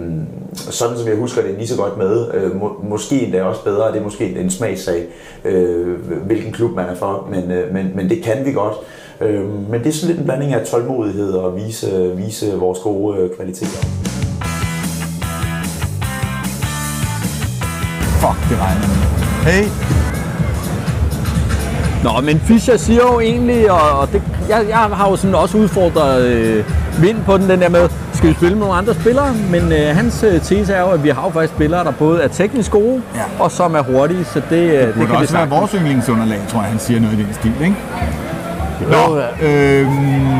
sådan 0.53 0.97
som 0.97 1.07
jeg 1.07 1.17
husker 1.17 1.41
det, 1.41 1.55
lige 1.57 1.67
så 1.67 1.77
godt 1.77 1.97
med, 1.97 2.33
øh, 2.33 2.55
må, 2.55 2.75
måske 2.83 3.21
endda 3.21 3.43
også 3.43 3.63
bedre, 3.63 3.91
det 3.91 3.99
er 3.99 4.03
måske 4.03 4.39
en 4.39 4.49
smagssag, 4.49 5.05
øh, 5.45 5.99
hvilken 6.25 6.51
klub 6.51 6.75
man 6.75 6.85
er 6.85 6.95
for, 6.95 7.27
men, 7.31 7.51
øh, 7.51 7.73
men, 7.73 7.91
men 7.95 8.09
det 8.09 8.23
kan 8.23 8.45
vi 8.45 8.51
godt. 8.51 8.73
Øh, 9.21 9.69
men 9.69 9.80
det 9.84 9.88
er 9.88 9.93
sådan 9.93 10.08
lidt 10.08 10.19
en 10.19 10.26
blanding 10.26 10.54
af 10.54 10.65
tålmodighed 10.67 11.32
og 11.34 11.56
vise, 11.56 12.12
vise 12.15 12.54
vores 12.58 12.80
gode 12.80 13.17
øh, 13.17 13.30
kvaliteter. 13.36 13.80
Fuck, 18.21 18.49
det 18.49 18.58
regner. 18.62 18.88
Hey, 19.52 19.65
Nå, 22.04 22.21
men 22.21 22.39
Fischer 22.39 22.78
siger 22.78 23.02
jo 23.13 23.19
egentlig, 23.19 23.71
og, 23.71 23.99
og 23.99 24.12
det, 24.12 24.21
jeg, 24.49 24.65
jeg 24.69 24.78
har 24.78 25.10
jo 25.10 25.15
sådan 25.15 25.36
også 25.36 25.58
udfordret 25.58 26.21
øh, 26.26 26.65
vind 27.02 27.17
på 27.26 27.38
den, 27.38 27.49
den 27.49 27.62
der 27.62 27.69
med, 27.69 27.89
skal 28.13 28.30
vi 28.30 28.34
spille 28.34 28.54
med 28.58 28.60
nogle 28.65 28.76
andre 28.78 28.93
spillere? 28.93 29.34
Men 29.52 29.71
øh, 29.71 29.95
hans 29.95 30.23
øh, 30.23 30.41
tese 30.41 30.73
er 30.73 30.82
jo, 30.82 30.88
at 30.89 31.04
vi 31.04 31.10
har 31.10 31.23
jo 31.23 31.30
faktisk 31.30 31.54
spillere, 31.54 31.84
der 31.84 31.91
både 31.91 32.21
er 32.21 32.28
teknisk 32.28 32.71
gode, 32.71 33.02
Ja. 33.15 33.43
og 33.43 33.52
som 33.52 33.76
er 33.76 33.82
hurtige, 33.82 34.26
så 34.26 34.41
det, 34.49 34.56
øh, 34.58 34.71
det, 34.71 34.88
det 34.88 34.93
kan 34.93 35.02
også 35.02 35.17
være 35.17 35.28
sagtens. 35.28 35.60
vores 35.60 35.71
yndlingsunderlag, 35.71 36.39
tror 36.49 36.60
jeg, 36.62 36.69
han 36.69 36.80
siger 36.80 36.99
noget 36.99 37.13
i 37.19 37.23
den 37.23 37.34
stil, 37.34 37.54
ikke? 37.62 37.76
Nå, 38.81 39.21
øhm, 39.47 40.33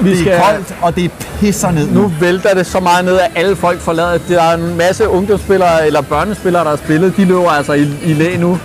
vi 0.00 0.10
det 0.10 0.18
skal, 0.18 0.32
er 0.32 0.40
koldt, 0.40 0.74
og 0.82 0.96
det 0.96 1.10
pisser 1.40 1.70
ned 1.70 1.90
nu 1.90 2.12
vælter 2.20 2.54
det 2.54 2.66
så 2.66 2.80
meget 2.80 3.04
ned, 3.04 3.18
at 3.18 3.30
alle 3.34 3.56
folk 3.56 3.80
forlader. 3.80 4.18
Der 4.28 4.42
er 4.42 4.54
en 4.54 4.76
masse 4.76 5.08
ungdomsspillere 5.08 5.86
eller 5.86 6.00
børnespillere, 6.00 6.64
der 6.64 6.70
har 6.70 6.76
spillet. 6.76 7.16
De 7.16 7.24
løber 7.24 7.50
altså 7.50 7.72
i, 7.72 7.94
i 8.04 8.12
læ 8.12 8.36
nu. 8.36 8.58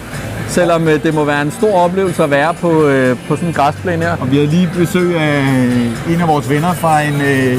Selvom 0.48 0.88
øh, 0.88 1.04
det 1.04 1.14
må 1.14 1.24
være 1.24 1.42
en 1.42 1.52
stor 1.52 1.80
oplevelse 1.80 2.24
at 2.24 2.32
være 2.32 2.54
på, 2.54 2.84
øh, 2.88 3.18
på 3.28 3.36
sådan 3.36 3.48
en 3.48 3.54
græsplæne 3.54 4.06
her. 4.06 4.18
Og 4.22 4.32
vi 4.32 4.36
havde 4.36 4.50
lige 4.50 4.70
besøg 4.78 5.16
af 5.20 5.40
en 6.10 6.22
af 6.22 6.28
vores 6.28 6.50
venner 6.50 6.74
fra 6.74 7.02
en, 7.02 7.22
øh, 7.22 7.58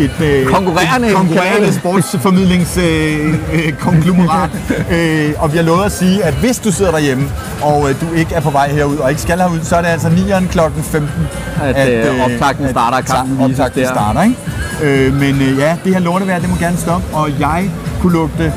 et, 0.00 0.20
øh, 0.20 0.46
Konkurrerende 0.46 1.08
et 1.08 1.14
konkurrerende 1.14 1.72
sportsformidlingskonglomerat. 1.72 3.60
Øh, 3.66 3.72
konglomerat. 3.72 4.50
øh, 4.92 5.32
og 5.38 5.52
vi 5.52 5.56
har 5.56 5.64
lovet 5.64 5.84
at 5.84 5.92
sige, 5.92 6.24
at 6.24 6.34
hvis 6.34 6.58
du 6.58 6.72
sidder 6.72 6.90
derhjemme, 6.90 7.28
og 7.62 7.90
øh, 7.90 8.00
du 8.00 8.06
ikke 8.16 8.34
er 8.34 8.40
på 8.40 8.50
vej 8.50 8.68
herud, 8.68 8.96
og 8.96 9.10
ikke 9.10 9.22
skal 9.22 9.38
herud, 9.38 9.60
så 9.62 9.76
er 9.76 9.80
det 9.82 9.88
altså 9.88 10.08
9'eren 10.08 10.46
kl. 10.46 10.58
15. 10.82 11.28
At, 11.62 11.88
øh, 11.88 12.24
optakten 12.24 12.68
starter, 12.70 12.96
at 12.98 13.04
kampen 13.04 13.38
vises 13.38 13.50
optakten 13.60 13.82
der. 13.82 13.88
starter, 13.88 14.22
ikke? 14.22 14.36
Øh, 14.82 15.14
men 15.14 15.34
øh, 15.42 15.58
ja, 15.58 15.76
det 15.84 15.92
her 15.94 16.00
lortevejr, 16.00 16.38
det 16.38 16.48
må 16.48 16.56
gerne 16.56 16.76
stoppe, 16.76 17.06
og 17.12 17.30
jeg 17.40 17.70
kunne 18.00 18.12
lugte 18.12 18.52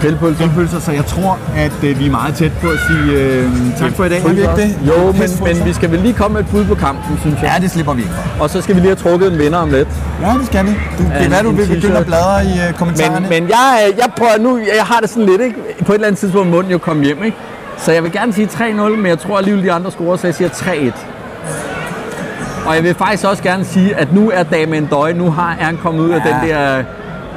Pælpølser. 0.00 0.38
grillpølser, 0.38 0.80
så 0.80 0.92
jeg 0.92 1.06
tror, 1.06 1.38
at 1.56 1.72
øh, 1.84 1.98
vi 1.98 2.06
er 2.06 2.10
meget 2.10 2.34
tæt 2.34 2.52
på 2.62 2.68
at 2.68 2.78
sige 2.88 3.12
øh, 3.22 3.50
tak 3.78 3.92
for 3.92 4.04
i 4.04 4.08
dag. 4.08 4.18
Er 4.24 4.28
vi 4.28 4.40
ikke 4.40 4.56
det? 4.56 4.78
Jo, 4.88 5.12
men, 5.12 5.54
men 5.56 5.66
vi 5.66 5.72
skal 5.72 5.90
vel 5.90 6.00
lige 6.00 6.14
komme 6.14 6.34
med 6.34 6.40
et 6.44 6.50
bud 6.50 6.64
på 6.64 6.74
kampen, 6.74 7.18
synes 7.20 7.36
jeg. 7.42 7.52
Ja, 7.56 7.62
det 7.62 7.70
slipper 7.70 7.92
vi 7.94 8.02
ikke 8.02 8.14
for. 8.14 8.42
Og 8.42 8.50
så 8.50 8.60
skal 8.60 8.74
vi 8.74 8.80
lige 8.80 8.88
have 8.88 8.96
trukket 9.10 9.32
en 9.32 9.38
vinder 9.38 9.58
om 9.58 9.70
lidt. 9.70 9.88
Ja, 10.22 10.32
det 10.38 10.46
skal 10.46 10.64
vi. 10.66 10.70
Du, 10.70 11.02
det 11.02 11.12
er 11.24 11.28
hvad, 11.28 11.42
du 11.42 11.50
vil 11.50 11.66
begynde 11.68 11.96
at 11.96 12.06
bladre 12.06 12.44
i 12.44 12.68
øh, 12.68 12.74
kommentarerne. 12.74 13.20
Men, 13.20 13.42
men 13.42 13.48
jeg, 13.48 13.92
jeg 13.98 14.06
prøver 14.16 14.38
nu, 14.40 14.58
jeg 14.58 14.84
har 14.84 15.00
det 15.00 15.10
sådan 15.10 15.26
lidt, 15.26 15.40
ikke? 15.40 15.56
På 15.86 15.92
et 15.92 15.94
eller 15.94 16.06
andet 16.06 16.18
tidspunkt 16.18 16.50
munden 16.50 16.72
jo 16.72 16.78
komme 16.78 17.04
hjem, 17.04 17.24
ikke? 17.24 17.36
Så 17.78 17.92
jeg 17.92 18.02
vil 18.02 18.12
gerne 18.12 18.32
sige 18.32 18.46
3-0, 18.46 18.62
men 18.96 19.06
jeg 19.06 19.18
tror 19.18 19.38
alligevel, 19.38 19.64
de 19.64 19.72
andre 19.72 19.90
scorer, 19.90 20.16
så 20.16 20.26
jeg 20.26 20.34
siger 20.34 20.48
3-1. 20.50 20.92
Og 22.66 22.74
jeg 22.74 22.82
vil 22.84 22.94
faktisk 22.94 23.24
også 23.24 23.42
gerne 23.42 23.64
sige, 23.64 23.94
at 23.96 24.12
nu 24.14 24.30
er 24.34 24.42
Damien 24.42 24.86
Døj, 24.86 25.12
nu 25.12 25.30
har 25.30 25.56
er 25.60 25.64
han 25.64 25.76
kommet 25.82 26.00
ud 26.04 26.10
af 26.10 26.20
Ja. 26.24 26.30
den 26.40 26.48
der, 26.50 26.82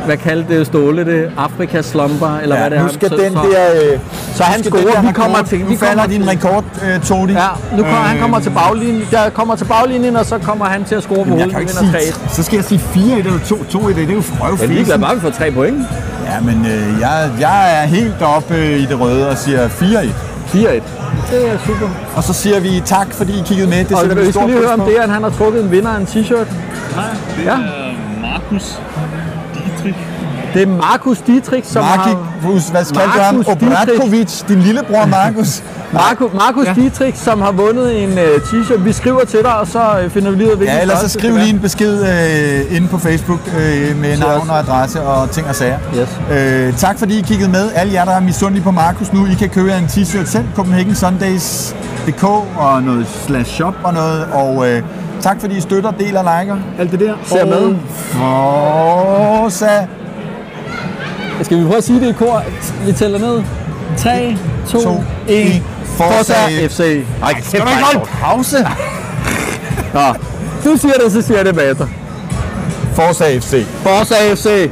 hvad 0.05 0.17
kaldte 0.17 0.57
det 0.57 0.67
Ståle 0.67 1.05
det, 1.05 1.31
Afrika 1.37 1.81
slumper, 1.81 2.37
eller 2.43 2.57
hvad 2.57 2.69
det 2.69 2.77
er. 2.77 2.83
nu 2.83 2.89
skal 2.93 3.09
så, 3.09 3.15
den 3.15 3.33
så, 3.33 3.39
der... 3.39 3.93
Øh, 3.93 3.99
så 4.35 4.43
han 4.43 4.63
scorer, 4.63 4.81
der 4.81 5.01
vi 5.01 5.11
kommer 5.11 5.37
rekord- 5.37 5.47
til, 5.47 5.59
Nu 5.59 5.65
vi 5.65 5.77
falder 5.77 6.05
din 6.07 6.27
rekord, 6.27 6.63
øh, 6.95 7.01
Todi. 7.03 7.33
Ja, 7.33 7.47
nu 7.71 7.83
kommer, 7.83 7.91
han 7.97 8.19
kommer 8.19 8.39
til 8.39 8.49
baglinjen, 8.49 9.03
der 9.11 9.29
kommer 9.29 9.55
til 9.55 9.65
baglinjen, 9.65 10.15
og 10.15 10.25
så 10.25 10.37
kommer 10.37 10.65
han 10.65 10.83
til 10.83 10.95
at 10.95 11.03
score 11.03 11.15
på 11.25 11.29
hovedet, 11.29 11.47
vinder 11.57 11.67
sige, 11.73 11.91
3-1. 11.91 12.35
så 12.35 12.43
skal 12.43 12.55
jeg 12.55 12.65
sige 12.65 12.79
4 12.79 13.17
eller 13.17 13.31
2 13.45 13.63
2 13.63 13.89
i 13.89 13.93
det. 13.93 13.95
Det 14.07 14.09
er 14.09 14.13
jo 14.13 14.21
Jeg 14.39 14.63
er 14.63 14.67
ligeglad 14.67 14.67
frøvfisen. 14.67 15.01
bare, 15.01 15.15
vi 15.15 15.21
får 15.21 15.29
3 15.29 15.51
point. 15.51 15.77
Ja, 16.25 16.39
men 16.41 16.65
øh, 16.65 16.99
jeg, 17.01 17.29
jeg 17.39 17.81
er 17.83 17.85
helt 17.87 18.21
oppe 18.21 18.55
øh, 18.55 18.79
i 18.79 18.85
det 18.85 18.99
røde 18.99 19.29
og 19.29 19.37
siger 19.37 19.67
4-1. 19.67 19.71
4-1. 20.53 20.57
Det 21.31 21.49
er 21.51 21.57
super. 21.65 21.89
Og 22.15 22.23
så 22.23 22.33
siger 22.33 22.59
vi 22.59 22.81
tak, 22.85 23.07
fordi 23.13 23.31
I 23.39 23.43
kiggede 23.45 23.69
med. 23.69 23.77
Det 23.85 23.91
Og 23.91 24.01
sætter 24.01 24.15
vi 24.25 24.31
skal 24.31 24.45
lige 24.47 24.57
høre 24.57 24.73
om 24.73 24.79
det, 24.79 24.93
at 24.95 25.09
han 25.09 25.23
har 25.23 25.29
trukket 25.29 25.63
en 25.63 25.71
vinder 25.71 25.89
af 25.89 25.97
en 25.99 26.05
t-shirt. 26.05 26.35
Nej, 26.95 27.05
det 27.37 27.45
Ja. 27.45 27.51
er 27.51 27.57
Markus 28.21 28.79
Dietrich. 29.83 30.21
Det 30.53 30.61
er 30.61 30.67
Markus 30.67 31.17
Dietrich, 31.17 31.71
som 31.71 31.83
har... 31.83 32.27
Markus, 32.43 32.67
hvad 32.69 32.85
skal 32.85 33.01
du 33.01 33.19
ham? 33.19 33.45
Obratkovic, 33.47 34.41
din 34.47 34.59
lillebror 34.59 35.05
Markus. 35.05 35.63
Markus, 35.93 36.33
Markus 36.33 36.65
ja. 36.65 36.73
Dietrich, 36.73 37.17
som 37.23 37.41
har 37.41 37.51
vundet 37.51 38.03
en 38.03 38.09
uh, 38.09 38.17
t-shirt. 38.17 38.83
Vi 38.83 38.93
skriver 38.93 39.25
til 39.25 39.39
dig, 39.39 39.57
og 39.57 39.67
så 39.67 39.79
uh, 40.05 40.11
finder 40.11 40.31
vi 40.31 40.37
lige 40.37 40.47
ud 40.47 40.51
af, 40.51 40.57
hvilken 40.57 40.75
Ja, 40.75 40.81
ellers 40.81 40.99
så 40.99 41.09
skriv 41.09 41.37
lige 41.37 41.49
en 41.49 41.59
besked 41.59 42.01
øh, 42.01 42.75
inde 42.75 42.87
på 42.87 42.97
Facebook 42.97 43.39
øh, 43.47 43.97
med 44.01 44.17
navn 44.17 44.49
og 44.49 44.59
adresse 44.59 45.01
og 45.01 45.31
ting 45.31 45.47
og 45.47 45.55
sager. 45.55 45.79
Yes. 45.99 46.19
Øh, 46.31 46.77
tak 46.77 46.99
fordi 46.99 47.19
I 47.19 47.21
kiggede 47.21 47.49
med. 47.49 47.71
Alle 47.75 47.93
jer, 47.93 48.05
der 48.05 48.11
er 48.11 48.19
misundelige 48.19 48.63
på 48.63 48.71
Markus 48.71 49.13
nu, 49.13 49.25
I 49.25 49.33
kan 49.33 49.49
købe 49.49 49.73
en 49.73 49.85
t-shirt 49.85 50.25
selv. 50.25 50.45
Copenhagen 50.55 50.95
Sundays.dk 50.95 52.23
og 52.57 52.83
noget 52.83 53.07
slash 53.07 53.51
shop 53.51 53.75
og 53.83 53.93
noget. 53.93 54.25
Og 54.33 54.69
øh, 54.69 54.83
tak 55.21 55.41
fordi 55.41 55.57
I 55.57 55.61
støtter, 55.61 55.91
deler, 55.91 56.39
liker, 56.39 56.57
alt 56.79 56.91
det 56.91 56.99
der. 56.99 57.13
Ser 57.25 57.45
med. 57.45 57.75
Forza 57.97 59.87
Skal 61.41 61.57
vi 61.57 61.63
prøve 61.63 61.77
at 61.77 61.83
sige 61.83 61.99
det 61.99 62.09
i 62.09 62.11
kor? 62.13 62.43
Vi 62.85 62.93
tæller 62.93 63.19
ned. 63.19 63.43
3, 63.97 64.37
2, 64.69 64.81
2, 64.81 65.03
1. 65.27 65.55
1. 65.55 65.63
Forza 65.85 66.33
FC. 66.67 66.79
Ej, 67.23 67.41
skal 67.41 67.61
du 67.61 67.67
ikke 67.67 67.83
holde 67.83 68.07
pause? 68.21 68.57
Nå, 69.93 70.13
du 70.63 70.77
siger 70.77 70.93
det, 71.03 71.11
så 71.11 71.21
siger 71.21 71.37
jeg 71.37 71.45
det 71.45 71.55
bagefter. 71.55 71.87
Forza 72.93 73.39
FC. 73.39 73.65
Forza 73.83 74.15
FC. 74.35 74.69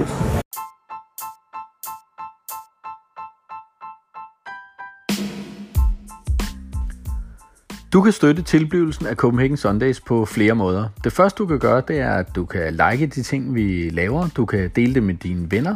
Du 7.93 8.01
kan 8.01 8.11
støtte 8.11 8.41
tilblivelsen 8.41 9.05
af 9.05 9.15
Copenhagen 9.15 9.57
Sundays 9.57 9.99
på 10.01 10.25
flere 10.25 10.55
måder. 10.55 10.89
Det 11.03 11.13
første 11.13 11.37
du 11.37 11.47
kan 11.47 11.59
gøre, 11.59 11.81
det 11.87 11.99
er, 11.99 12.13
at 12.13 12.35
du 12.35 12.45
kan 12.45 12.73
like 12.73 13.07
de 13.07 13.23
ting, 13.23 13.55
vi 13.55 13.89
laver. 13.89 14.27
Du 14.37 14.45
kan 14.45 14.71
dele 14.75 14.93
det 14.93 15.03
med 15.03 15.13
dine 15.13 15.51
venner. 15.51 15.75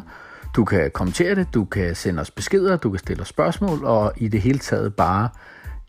Du 0.55 0.65
kan 0.65 0.91
kommentere 0.93 1.35
det, 1.35 1.47
du 1.53 1.65
kan 1.65 1.95
sende 1.95 2.21
os 2.21 2.31
beskeder, 2.31 2.77
du 2.77 2.89
kan 2.89 2.99
stille 2.99 3.21
os 3.21 3.27
spørgsmål, 3.27 3.85
og 3.85 4.13
i 4.17 4.27
det 4.27 4.41
hele 4.41 4.59
taget 4.59 4.95
bare 4.95 5.29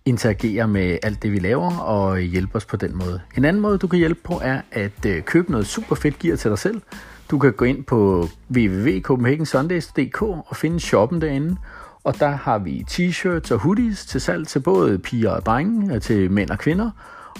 interagere 0.05 0.69
med 0.69 0.99
alt 1.03 1.23
det, 1.23 1.33
vi 1.33 1.39
laver, 1.39 1.79
og 1.79 2.19
hjælpe 2.19 2.57
os 2.57 2.65
på 2.65 2.77
den 2.77 2.97
måde. 2.97 3.21
En 3.37 3.45
anden 3.45 3.63
måde, 3.63 3.79
du 3.79 3.87
kan 3.87 3.99
hjælpe 3.99 4.21
på, 4.25 4.41
er 4.43 4.61
at 4.73 5.07
øh, 5.07 5.23
købe 5.23 5.51
noget 5.51 5.67
super 5.67 5.97
fedt 5.97 6.19
gear 6.19 6.37
til 6.37 6.51
dig 6.51 6.59
selv. 6.59 6.83
Du 7.31 7.39
kan 7.39 7.53
gå 7.53 7.65
ind 7.65 7.85
på 7.85 8.29
www.copenhagensundays.dk 8.55 10.23
og 10.23 10.57
finde 10.57 10.81
shoppen 10.81 11.21
derinde, 11.21 11.57
og 12.05 12.21
der 12.21 12.29
har 12.29 12.59
vi 12.59 12.85
t-shirts 12.91 13.55
og 13.55 13.59
hoodies 13.61 14.07
til 14.07 14.21
salg 14.21 14.47
til 14.49 14.61
både 14.61 14.99
piger 14.99 15.31
og 15.31 15.47
drenge, 15.47 15.95
øh, 15.95 16.01
til 16.01 16.31
mænd 16.31 16.51
og 16.51 16.59
kvinder. 16.59 16.91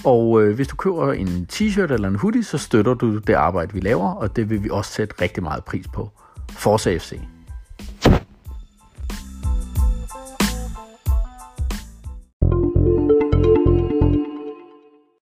Og 0.03 0.41
øh, 0.41 0.55
hvis 0.55 0.67
du 0.67 0.75
køber 0.75 1.13
en 1.13 1.47
t-shirt 1.53 1.93
eller 1.93 2.07
en 2.07 2.15
hoodie, 2.15 2.43
så 2.43 2.57
støtter 2.57 2.93
du 2.93 3.17
det 3.17 3.33
arbejde, 3.33 3.73
vi 3.73 3.79
laver, 3.79 4.09
og 4.09 4.35
det 4.35 4.49
vil 4.49 4.63
vi 4.63 4.69
også 4.69 4.91
sætte 4.91 5.15
rigtig 5.21 5.43
meget 5.43 5.63
pris 5.63 5.87
på. 5.87 6.09
Forza 6.51 6.97
FC. 6.97 7.13